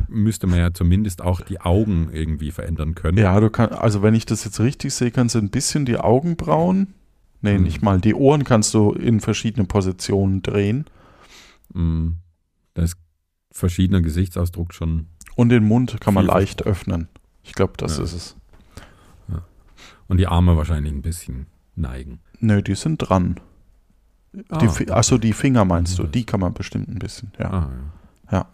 müsste 0.07 0.47
man 0.47 0.59
ja 0.59 0.73
zumindest 0.73 1.21
auch 1.21 1.41
die 1.41 1.59
Augen 1.59 2.09
irgendwie 2.11 2.51
verändern 2.51 2.95
können. 2.95 3.17
Ja, 3.17 3.39
du 3.39 3.49
kannst, 3.49 3.77
also 3.77 4.01
wenn 4.03 4.13
ich 4.13 4.25
das 4.25 4.45
jetzt 4.45 4.59
richtig 4.59 4.93
sehe, 4.93 5.11
kannst 5.11 5.35
du 5.35 5.39
ein 5.39 5.49
bisschen 5.49 5.85
die 5.85 5.97
Augenbrauen, 5.97 6.93
nee, 7.41 7.55
hm. 7.55 7.63
nicht 7.63 7.81
mal, 7.81 7.99
die 7.99 8.13
Ohren 8.13 8.43
kannst 8.43 8.73
du 8.73 8.91
in 8.93 9.19
verschiedene 9.19 9.65
Positionen 9.65 10.41
drehen. 10.41 10.85
Hm. 11.73 12.17
Da 12.73 12.83
ist 12.83 12.97
verschiedener 13.51 14.01
Gesichtsausdruck 14.01 14.73
schon. 14.73 15.07
Und 15.35 15.49
den 15.49 15.65
Mund 15.65 15.99
kann 15.99 16.13
man 16.13 16.25
leicht 16.25 16.63
öffnen. 16.63 17.07
Ich 17.43 17.53
glaube, 17.53 17.73
das 17.77 17.97
ja. 17.97 18.03
ist 18.03 18.13
es. 18.13 18.35
Und 20.07 20.17
die 20.17 20.27
Arme 20.27 20.57
wahrscheinlich 20.57 20.93
ein 20.93 21.01
bisschen 21.01 21.47
neigen. 21.75 22.19
Nö, 22.39 22.61
die 22.61 22.75
sind 22.75 22.97
dran. 22.97 23.39
Ah, 24.49 24.59
die, 24.59 24.91
achso, 24.91 25.17
die 25.17 25.33
Finger 25.33 25.65
meinst 25.65 25.97
du, 25.97 26.03
die 26.03 26.25
kann 26.25 26.39
man 26.39 26.53
bestimmt 26.53 26.89
ein 26.89 26.99
bisschen, 26.99 27.31
ja. 27.39 27.51
Ah, 27.51 27.71
ja. 28.31 28.45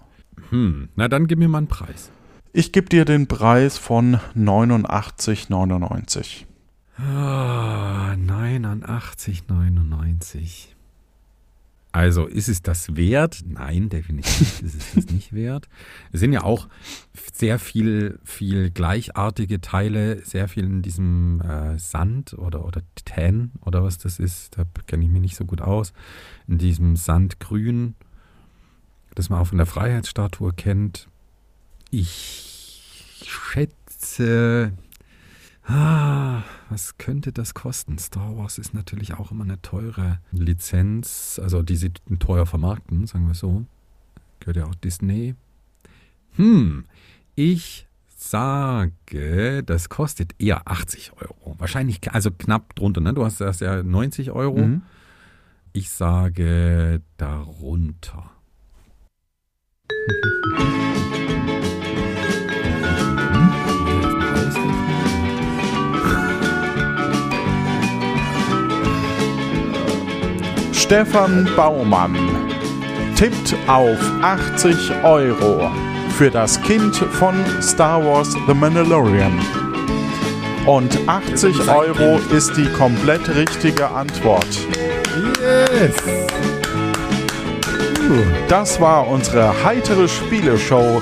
Hm, 0.50 0.90
na 0.96 1.08
dann 1.08 1.28
gib 1.28 1.38
mir 1.40 1.50
mal 1.50 1.60
einen 1.60 1.68
Preis. 1.68 2.10
Ich 2.54 2.72
gebe 2.72 2.88
dir 2.88 3.06
den 3.06 3.28
Preis 3.28 3.78
von 3.78 4.20
89,99. 4.36 6.46
Ah, 6.98 8.14
89,99. 8.14 10.73
Also 11.94 12.26
ist 12.26 12.50
es 12.50 12.64
das 12.64 12.96
wert? 12.96 13.44
Nein, 13.46 13.88
definitiv 13.88 14.62
ist 14.64 14.76
es 14.76 14.96
das 14.96 15.06
nicht 15.14 15.32
wert. 15.32 15.70
Es 16.12 16.20
sind 16.22 16.34
ja 16.34 16.42
auch 16.42 16.68
sehr 17.32 17.60
viel, 17.60 18.20
viel 18.24 18.72
gleichartige 18.72 19.62
Teile, 19.62 20.26
sehr 20.26 20.48
viel 20.48 20.64
in 20.64 20.82
diesem 20.82 21.40
äh, 21.42 21.78
Sand 21.78 22.34
oder, 22.34 22.66
oder 22.66 22.82
Tan 23.06 23.52
oder 23.62 23.84
was 23.84 24.00
das 24.00 24.18
ist. 24.18 24.58
Da 24.58 24.66
kenne 24.88 25.06
ich 25.06 25.12
mich 25.12 25.22
nicht 25.22 25.36
so 25.36 25.46
gut 25.46 25.62
aus. 25.62 25.94
In 26.48 26.58
diesem 26.58 26.96
Sandgrün, 26.96 27.94
das 29.14 29.30
man 29.30 29.40
auch 29.40 29.48
von 29.48 29.60
der 29.60 29.68
Freiheitsstatue 29.68 30.52
kennt. 30.52 31.08
Ich 31.92 33.22
schätze, 33.24 34.74
Ah, 35.66 36.44
was 36.70 36.98
könnte 36.98 37.32
das 37.32 37.54
kosten? 37.54 37.98
Star 37.98 38.38
Wars 38.38 38.58
ist 38.58 38.74
natürlich 38.74 39.14
auch 39.14 39.32
immer 39.32 39.46
eine 39.46 39.62
teure 39.62 40.20
Lizenz, 40.32 41.40
also 41.42 41.62
die 41.62 41.78
sie 41.78 41.92
teuer 42.20 42.46
vermarkten, 42.46 43.08
sagen 43.08 43.28
wir 43.28 43.34
so. 43.34 43.66
Gehört 44.40 44.58
ja 44.58 44.66
auch 44.66 44.76
Disney. 44.76 45.36
Hm, 46.36 46.86
ich 47.36 47.88
sage, 48.10 49.64
das 49.64 49.90
kostet 49.90 50.36
eher 50.40 50.68
80 50.68 51.14
Euro. 51.14 51.56
Wahrscheinlich, 51.60 52.12
also 52.12 52.32
knapp 52.32 52.76
drunter, 52.76 53.02
ne? 53.02 53.14
Du 53.14 53.24
hast 53.24 53.40
das 53.40 53.60
ja 53.60 53.84
90 53.84 54.32
Euro. 54.32 54.60
Mhm. 54.60 54.82
Ich 55.72 55.90
sage 55.90 57.02
darunter. 57.18 58.32
Stefan 70.94 71.50
Baumann 71.56 72.16
tippt 73.16 73.56
auf 73.66 73.98
80 74.22 74.92
Euro 75.04 75.72
für 76.16 76.30
das 76.30 76.62
Kind 76.62 76.96
von 76.96 77.34
Star 77.64 78.06
Wars 78.06 78.38
The 78.46 78.54
Mandalorian. 78.54 79.40
Und 80.68 80.96
80 81.08 81.68
Euro 81.68 82.20
ist 82.32 82.56
die 82.58 82.68
komplett 82.74 83.28
richtige 83.36 83.90
Antwort. 83.90 84.46
Yes! 85.42 85.96
Das 88.48 88.80
war 88.80 89.08
unsere 89.08 89.52
heitere 89.64 90.08
Spieleshow. 90.08 91.02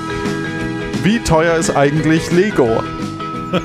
Wie 1.02 1.18
teuer 1.18 1.56
ist 1.56 1.76
eigentlich 1.76 2.32
Lego? 2.32 2.82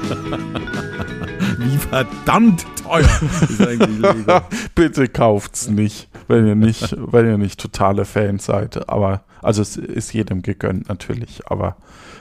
Wie 1.58 1.78
verdammt 1.78 2.66
teuer 2.84 3.08
ist 3.50 3.62
eigentlich 3.62 4.00
Lego? 4.00 4.42
Bitte 4.76 5.08
kauft's 5.08 5.70
nicht, 5.70 6.10
wenn 6.28 6.46
ihr 6.48 6.56
nicht, 6.56 6.96
wenn 6.98 7.28
ihr 7.28 7.38
nicht 7.38 7.60
totale 7.60 8.06
Fans 8.06 8.46
seid. 8.46 8.90
Aber 8.90 9.24
also 9.42 9.62
es 9.62 9.78
ist 9.78 10.14
jedem 10.14 10.42
gegönnt 10.42 10.90
natürlich, 10.90 11.48
aber 11.48 11.78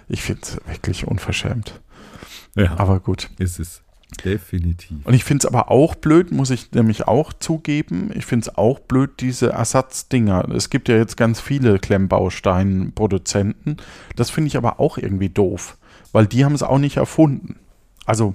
ich 0.09 0.23
finde 0.23 0.43
es 0.43 0.61
wirklich 0.67 1.07
unverschämt. 1.07 1.81
Ja, 2.55 2.79
Aber 2.79 3.01
gut. 3.01 3.29
ist 3.39 3.59
es. 3.59 3.83
Definitiv. 4.25 5.05
Und 5.05 5.15
ich 5.15 5.25
finde 5.25 5.47
es 5.47 5.53
aber 5.53 5.71
auch 5.71 5.97
blöd, 5.97 6.31
muss 6.31 6.51
ich 6.51 6.71
nämlich 6.73 7.09
auch 7.09 7.33
zugeben. 7.33 8.11
Ich 8.15 8.25
finde 8.25 8.49
es 8.49 8.57
auch 8.57 8.79
blöd, 8.79 9.11
diese 9.21 9.51
Ersatzdinger. 9.51 10.49
Es 10.51 10.71
gibt 10.71 10.89
ja 10.89 10.97
jetzt 10.97 11.17
ganz 11.17 11.41
viele 11.41 11.79
Klemmbaustein-Produzenten. 11.81 13.77
Das 14.15 14.31
finde 14.31 14.49
ich 14.49 14.57
aber 14.57 14.81
auch 14.81 14.97
irgendwie 14.99 15.29
doof, 15.29 15.77
weil 16.13 16.27
die 16.27 16.45
haben 16.45 16.55
es 16.55 16.63
auch 16.63 16.79
nicht 16.79 16.97
erfunden. 16.97 17.57
Also, 18.05 18.35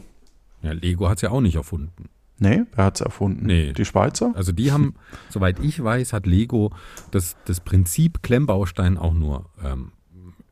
Ja, 0.61 0.73
Lego 0.73 1.07
hat 1.09 1.17
es 1.19 1.21
ja 1.21 1.31
auch 1.31 1.41
nicht 1.41 1.55
erfunden. 1.55 2.09
Nee, 2.41 2.63
wer 2.75 2.85
hat 2.85 2.95
es 2.95 3.01
erfunden? 3.01 3.45
Nee. 3.45 3.73
Die 3.73 3.85
Schweizer? 3.85 4.33
Also 4.35 4.51
die 4.51 4.71
haben, 4.71 4.95
soweit 5.29 5.59
ich 5.59 5.81
weiß, 5.81 6.13
hat 6.13 6.25
Lego 6.25 6.71
das, 7.11 7.37
das 7.45 7.59
Prinzip 7.61 8.21
Klemmbaustein 8.23 8.97
auch 8.97 9.13
nur 9.13 9.49
ähm, 9.63 9.93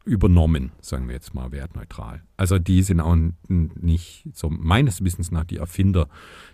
übernommen, 0.06 0.72
sagen 0.82 1.08
wir 1.08 1.16
jetzt 1.16 1.34
mal 1.34 1.52
wertneutral. 1.52 2.24
Also 2.38 2.58
die 2.58 2.82
sind 2.82 3.00
auch 3.00 3.16
nicht, 3.48 4.26
so 4.34 4.50
meines 4.50 5.04
Wissens 5.04 5.32
nach, 5.32 5.44
die 5.44 5.58
Erfinder 5.58 6.08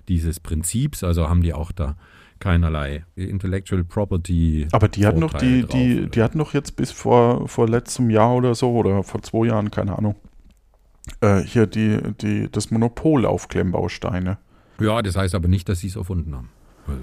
dieses 0.08 0.40
Prinzips, 0.40 1.04
also 1.04 1.30
haben 1.30 1.42
die 1.42 1.54
auch 1.54 1.72
da 1.72 1.96
keinerlei 2.40 3.06
Intellectual 3.16 3.84
Property. 3.84 4.68
Aber 4.72 4.88
die 4.88 5.06
hatten 5.06 5.22
doch 5.22 5.34
die, 5.34 5.62
Vorteile 5.62 5.86
die, 5.86 6.02
drauf, 6.02 6.12
die 6.12 6.24
hatten 6.24 6.38
doch 6.40 6.54
jetzt 6.54 6.76
bis 6.76 6.92
vor, 6.92 7.48
vor 7.48 7.68
letztem 7.68 8.10
Jahr 8.10 8.36
oder 8.36 8.56
so 8.56 8.72
oder 8.72 9.04
vor 9.04 9.22
zwei 9.22 9.48
Jahren, 9.48 9.72
keine 9.72 9.98
Ahnung. 9.98 10.16
Äh, 11.22 11.42
hier 11.42 11.68
die, 11.68 12.00
die, 12.20 12.50
das 12.52 12.72
Monopol 12.72 13.26
auf 13.26 13.48
Klemmbausteine. 13.48 14.38
Ja, 14.80 15.02
das 15.02 15.16
heißt 15.16 15.36
aber 15.36 15.48
nicht, 15.48 15.68
dass 15.70 15.80
sie 15.80 15.88
es 15.88 15.96
erfunden 15.96 16.36
haben. 16.36 16.50
Also. 16.88 17.02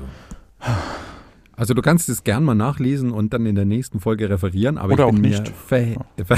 also 1.56 1.74
du 1.74 1.82
kannst 1.82 2.08
es 2.08 2.24
gern 2.24 2.44
mal 2.44 2.54
nachlesen 2.54 3.10
und 3.10 3.32
dann 3.32 3.46
in 3.46 3.54
der 3.54 3.64
nächsten 3.64 4.00
Folge 4.00 4.28
referieren, 4.30 4.78
aber 4.78 4.92
Oder 4.94 5.08
ich 5.08 5.14
bin 5.14 5.34
auch 5.34 5.40
nicht. 5.40 5.48
ver 5.48 5.86
ver 6.24 6.36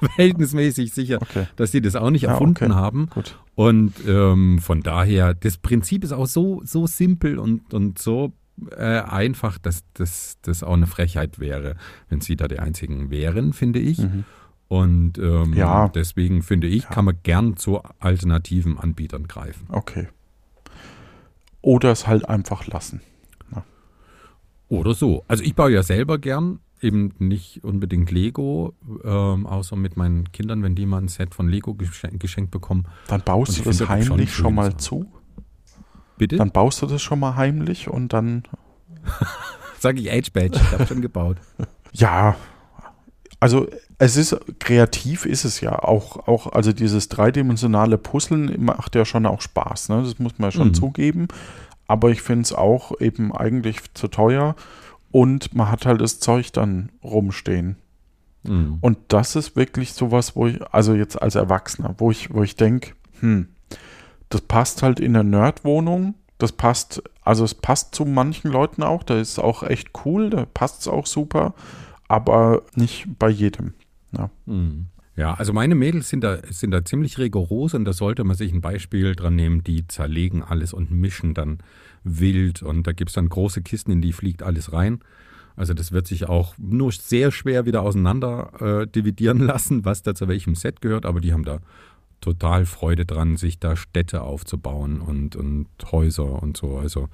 verhältnismäßig 0.00 0.92
sicher, 0.92 1.18
Okay. 1.22 1.46
dass 1.56 1.72
sie 1.72 1.80
das 1.80 1.96
auch 1.96 2.10
nicht 2.10 2.22
Ja, 2.22 2.32
erfunden 2.32 2.66
okay. 2.72 2.74
haben. 2.74 3.08
Gut. 3.10 3.38
Und 3.54 3.92
ähm, 4.06 4.58
von 4.58 4.82
daher, 4.82 5.34
das 5.34 5.56
Prinzip 5.58 6.04
ist 6.04 6.12
auch 6.12 6.26
so, 6.26 6.60
so 6.64 6.86
simpel 6.86 7.38
und, 7.38 7.72
und 7.72 7.98
so 7.98 8.32
äh, 8.76 9.00
einfach, 9.00 9.58
dass 9.58 9.82
das 9.94 10.36
dass 10.42 10.62
auch 10.62 10.74
eine 10.74 10.86
Frechheit 10.86 11.38
wäre, 11.38 11.76
wenn 12.08 12.20
sie 12.20 12.36
da 12.36 12.46
die 12.48 12.58
einzigen 12.58 13.10
wären, 13.10 13.52
finde 13.52 13.78
ich. 13.80 13.98
Mhm. 13.98 14.24
Und 14.68 15.18
ähm, 15.18 15.52
Ja. 15.54 15.88
deswegen 15.88 16.42
finde 16.42 16.66
ich, 16.66 16.84
Ja. 16.84 16.90
kann 16.90 17.04
man 17.04 17.16
gern 17.22 17.56
zu 17.56 17.80
alternativen 18.00 18.78
Anbietern 18.78 19.26
greifen. 19.28 19.66
Okay. 19.68 20.08
Oder 21.64 21.92
es 21.92 22.06
halt 22.06 22.28
einfach 22.28 22.66
lassen. 22.66 23.00
Oder 24.68 24.94
so. 24.94 25.24
Also 25.28 25.42
ich 25.42 25.54
baue 25.54 25.72
ja 25.72 25.82
selber 25.82 26.18
gern, 26.18 26.58
eben 26.80 27.14
nicht 27.18 27.64
unbedingt 27.64 28.10
Lego, 28.10 28.74
ähm, 29.02 29.46
außer 29.46 29.76
mit 29.76 29.96
meinen 29.96 30.30
Kindern, 30.32 30.62
wenn 30.62 30.74
die 30.74 30.84
mal 30.84 31.00
ein 31.00 31.08
Set 31.08 31.34
von 31.34 31.48
Lego 31.48 31.74
geschenkt, 31.74 32.20
geschenkt 32.20 32.50
bekommen. 32.50 32.86
Dann 33.08 33.22
baust 33.22 33.58
du 33.58 33.62
das 33.62 33.78
schon 33.78 33.88
heimlich 33.88 34.34
schon, 34.34 34.46
schön 34.46 34.54
mal 34.54 34.72
so. 34.72 34.76
zu. 34.76 35.12
Bitte? 36.18 36.36
Dann 36.36 36.50
baust 36.50 36.82
du 36.82 36.86
das 36.86 37.00
schon 37.02 37.20
mal 37.20 37.36
heimlich 37.36 37.88
und 37.88 38.12
dann, 38.12 38.44
Sag 39.78 39.98
ich 39.98 40.10
Age 40.10 40.32
Badge, 40.32 40.60
ich 40.62 40.72
habe 40.72 40.86
schon 40.86 41.02
gebaut. 41.02 41.38
ja, 41.92 42.36
Also 43.44 43.68
es 43.98 44.16
ist 44.16 44.34
kreativ 44.58 45.26
ist 45.26 45.44
es 45.44 45.60
ja 45.60 45.78
auch, 45.78 46.26
auch 46.26 46.50
also 46.52 46.72
dieses 46.72 47.10
dreidimensionale 47.10 47.98
Puzzeln 47.98 48.64
macht 48.64 48.94
ja 48.94 49.04
schon 49.04 49.26
auch 49.26 49.42
Spaß, 49.42 49.90
ne? 49.90 50.02
Das 50.02 50.18
muss 50.18 50.38
man 50.38 50.50
schon 50.50 50.68
Mhm. 50.68 50.74
zugeben. 50.74 51.28
Aber 51.86 52.08
ich 52.08 52.22
finde 52.22 52.44
es 52.44 52.54
auch 52.54 52.98
eben 53.02 53.34
eigentlich 53.36 53.92
zu 53.92 54.08
teuer 54.08 54.56
und 55.10 55.54
man 55.54 55.70
hat 55.70 55.84
halt 55.84 56.00
das 56.00 56.20
Zeug 56.20 56.54
dann 56.54 56.88
rumstehen. 57.02 57.76
Mhm. 58.44 58.78
Und 58.80 58.96
das 59.08 59.36
ist 59.36 59.56
wirklich 59.56 59.92
sowas, 59.92 60.34
wo 60.36 60.46
ich, 60.46 60.62
also 60.72 60.94
jetzt 60.94 61.20
als 61.20 61.34
Erwachsener, 61.34 61.94
wo 61.98 62.10
ich, 62.10 62.32
wo 62.32 62.42
ich 62.42 62.56
denke, 62.56 62.92
hm, 63.20 63.48
das 64.30 64.40
passt 64.40 64.82
halt 64.82 65.00
in 65.00 65.12
der 65.12 65.22
Nerdwohnung. 65.22 66.14
Das 66.38 66.52
passt, 66.52 67.02
also 67.20 67.44
es 67.44 67.54
passt 67.54 67.94
zu 67.94 68.06
manchen 68.06 68.50
Leuten 68.50 68.82
auch, 68.82 69.02
da 69.02 69.20
ist 69.20 69.32
es 69.32 69.38
auch 69.38 69.62
echt 69.64 69.90
cool, 70.06 70.30
da 70.30 70.46
passt 70.46 70.80
es 70.80 70.88
auch 70.88 71.04
super, 71.06 71.52
aber 72.08 72.62
nicht 72.74 73.06
bei 73.18 73.28
jedem. 73.28 73.74
Mhm. 74.46 74.86
Ja, 75.16 75.34
also 75.34 75.52
meine 75.52 75.76
Mädels 75.76 76.08
sind 76.08 76.24
da, 76.24 76.38
sind 76.50 76.72
da 76.72 76.84
ziemlich 76.84 77.18
rigoros 77.18 77.74
und 77.74 77.84
da 77.84 77.92
sollte 77.92 78.24
man 78.24 78.36
sich 78.36 78.52
ein 78.52 78.60
Beispiel 78.60 79.14
dran 79.14 79.36
nehmen, 79.36 79.62
die 79.62 79.86
zerlegen 79.86 80.42
alles 80.42 80.72
und 80.72 80.90
mischen 80.90 81.34
dann 81.34 81.58
wild 82.02 82.62
und 82.62 82.86
da 82.86 82.92
gibt 82.92 83.10
es 83.10 83.14
dann 83.14 83.28
große 83.28 83.62
Kisten, 83.62 83.92
in 83.92 84.02
die 84.02 84.12
fliegt 84.12 84.42
alles 84.42 84.72
rein. 84.72 85.00
Also 85.56 85.72
das 85.72 85.92
wird 85.92 86.08
sich 86.08 86.28
auch 86.28 86.54
nur 86.58 86.90
sehr 86.90 87.30
schwer 87.30 87.64
wieder 87.64 87.82
auseinander 87.82 88.82
äh, 88.82 88.86
dividieren 88.88 89.38
lassen, 89.46 89.84
was 89.84 90.02
da 90.02 90.14
zu 90.14 90.26
welchem 90.26 90.56
Set 90.56 90.80
gehört, 90.80 91.06
aber 91.06 91.20
die 91.20 91.32
haben 91.32 91.44
da 91.44 91.60
total 92.20 92.66
Freude 92.66 93.06
dran, 93.06 93.36
sich 93.36 93.60
da 93.60 93.76
Städte 93.76 94.22
aufzubauen 94.22 95.00
und, 95.00 95.36
und 95.36 95.68
Häuser 95.92 96.42
und 96.42 96.56
so. 96.56 96.78
Also 96.78 97.08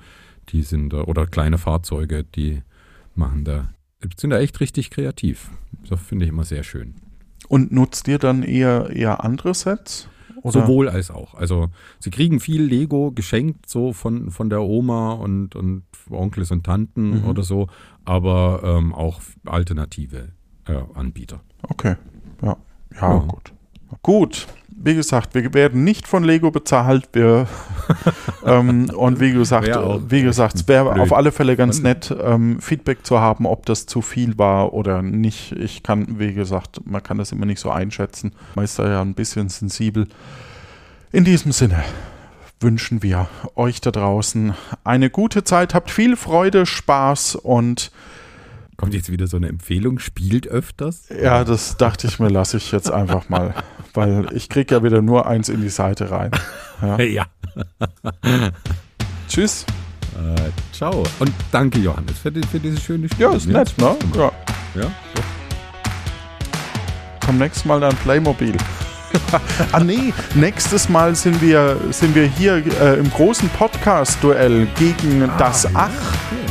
die 0.49 0.63
sind 0.63 0.93
da, 0.93 1.03
oder 1.03 1.27
kleine 1.27 1.59
Fahrzeuge, 1.59 2.25
die 2.25 2.63
machen 3.15 3.45
da, 3.45 3.75
sind 4.17 4.31
da 4.31 4.39
echt 4.39 4.61
richtig 4.61 4.91
kreativ. 4.91 5.51
Das 5.89 6.01
finde 6.01 6.25
ich 6.25 6.31
immer 6.31 6.45
sehr 6.45 6.63
schön. 6.63 6.95
Und 7.49 7.73
nutzt 7.73 8.07
ihr 8.09 8.19
dann 8.19 8.43
eher, 8.43 8.91
eher 8.91 9.25
andere 9.25 9.55
Sets? 9.55 10.09
Oder? 10.43 10.63
Sowohl 10.63 10.89
als 10.89 11.11
auch. 11.11 11.35
Also 11.35 11.69
sie 11.99 12.11
kriegen 12.11 12.41
viel 12.41 12.63
Lego 12.63 13.11
geschenkt, 13.13 13.69
so 13.69 13.93
von, 13.93 14.31
von 14.31 14.49
der 14.49 14.63
Oma 14.63 15.13
und, 15.13 15.55
und 15.55 15.83
Onkels 16.09 16.51
und 16.51 16.65
Tanten 16.65 17.21
Mhm. 17.23 17.25
oder 17.27 17.43
so, 17.43 17.67
aber 18.07 18.63
ähm, 18.65 18.95
auch 18.95 19.21
alternative 19.45 20.29
äh, 20.67 20.79
Anbieter. 20.95 21.41
Okay, 21.63 21.97
ja, 22.43 22.57
ja, 22.95 23.01
Ja. 23.01 23.19
gut. 23.19 23.53
Gut, 24.03 24.47
wie 24.69 24.95
gesagt, 24.95 25.35
wir 25.35 25.53
werden 25.53 25.85
nicht 25.85 26.09
von 26.09 26.25
Lego 26.25 26.51
bezahlt. 26.51 27.09
Wir 27.13 27.47
ähm, 28.47 28.91
und 28.91 29.21
wie 29.21 29.33
gesagt, 29.33 29.77
auch 29.77 30.01
wie 30.09 30.23
gesagt, 30.23 30.55
es 30.55 30.69
wäre 30.69 31.01
auf 31.01 31.13
alle 31.13 31.33
Fälle 31.33 31.57
ganz 31.57 31.81
nett, 31.83 32.15
ähm, 32.23 32.61
Feedback 32.61 33.05
zu 33.05 33.21
haben, 33.21 33.47
ob 33.47 33.67
das 33.67 33.87
zu 33.87 34.01
viel 34.01 34.39
war 34.39 34.73
oder 34.73 35.03
nicht. 35.03 35.53
Ich 35.53 35.83
kann, 35.83 36.19
wie 36.19 36.33
gesagt, 36.33 36.81
man 36.85 37.03
kann 37.03 37.19
das 37.19 37.33
immer 37.33 37.47
nicht 37.47 37.61
so 37.61 37.71
einschätzen. 37.71 38.33
Man 38.55 38.65
ist 38.65 38.79
da 38.79 38.89
ja 38.89 39.03
ein 39.03 39.15
bisschen 39.15 39.49
sensibel. 39.49 40.07
In 41.13 41.25
diesem 41.25 41.53
Sinne 41.53 41.85
wünschen 42.61 43.03
wir 43.03 43.29
euch 43.57 43.81
da 43.81 43.91
draußen 43.91 44.55
eine 44.85 45.11
gute 45.11 45.45
Zeit. 45.45 45.75
Habt 45.75 45.91
viel 45.91 46.17
Freude, 46.17 46.67
Spaß 46.67 47.35
und 47.37 47.91
Kommt 48.81 48.95
jetzt 48.95 49.13
wieder 49.13 49.27
so 49.27 49.37
eine 49.37 49.49
Empfehlung, 49.49 49.99
spielt 49.99 50.49
öfters? 50.49 51.11
Ja, 51.11 51.45
das 51.45 51.77
dachte 51.77 52.07
ich 52.07 52.19
mir, 52.19 52.31
lasse 52.31 52.57
ich 52.57 52.73
jetzt 52.73 52.91
einfach 52.91 53.29
mal, 53.29 53.53
weil 53.93 54.29
ich 54.33 54.49
kriege 54.49 54.75
ja 54.75 54.83
wieder 54.83 55.03
nur 55.03 55.27
eins 55.27 55.51
in 55.51 55.61
die 55.61 55.69
Seite 55.69 56.11
rein. 56.11 56.31
Ja. 56.81 56.97
Ja. 56.99 57.27
Tschüss. 59.29 59.67
Äh, 60.17 60.51
ciao. 60.73 61.03
Und 61.19 61.31
danke, 61.53 61.79
Johannes, 61.79 62.21
für, 62.21 62.33
die, 62.33 62.41
für 62.47 62.59
diese 62.59 62.81
schöne 62.81 63.07
Spiel. 63.11 63.27
Ja, 63.27 63.35
ist 63.35 63.47
Mir 63.47 63.59
nett, 63.59 63.75
ne? 63.77 63.97
Ja. 64.17 64.33
Ja. 64.75 64.91
Komm 67.23 67.37
nächstes 67.37 67.67
Mal 67.67 67.81
dann 67.81 67.95
Playmobil. 67.97 68.57
ah 69.73 69.81
nee, 69.81 70.15
nächstes 70.35 70.89
Mal 70.89 71.15
sind 71.15 71.43
wir, 71.43 71.77
sind 71.91 72.15
wir 72.15 72.25
hier 72.25 72.65
äh, 72.81 72.99
im 72.99 73.11
großen 73.11 73.51
Podcast-Duell 73.51 74.69
gegen 74.79 75.31
das 75.37 75.65
ja. 75.65 75.71
Ach. 75.75 75.91
Okay. 75.91 76.50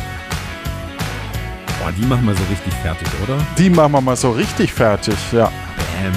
Boah, 1.80 1.92
die 1.92 2.06
machen 2.06 2.26
wir 2.26 2.36
so 2.36 2.44
richtig 2.50 2.74
fertig, 2.82 3.08
oder? 3.24 3.38
Die 3.58 3.70
machen 3.70 3.94
wir 3.94 4.02
mal 4.02 4.16
so 4.16 4.32
richtig 4.32 4.74
fertig, 4.74 5.16
ja. 5.32 5.46
Bam. 5.46 6.14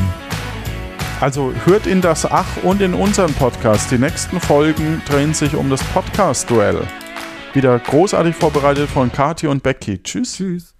Also 1.20 1.52
hört 1.64 1.86
in 1.86 2.00
das 2.00 2.26
Ach 2.26 2.48
und 2.64 2.82
in 2.82 2.94
unseren 2.94 3.32
Podcast. 3.34 3.92
Die 3.92 3.98
nächsten 3.98 4.40
Folgen 4.40 5.00
drehen 5.08 5.34
sich 5.34 5.54
um 5.54 5.70
das 5.70 5.82
Podcast-Duell. 5.84 6.80
Wieder 7.54 7.78
großartig 7.78 8.34
vorbereitet 8.34 8.90
von 8.90 9.12
Kathi 9.12 9.46
und 9.46 9.62
Becky. 9.62 10.02
Tschüss. 10.02 10.36
Tschüss. 10.36 10.71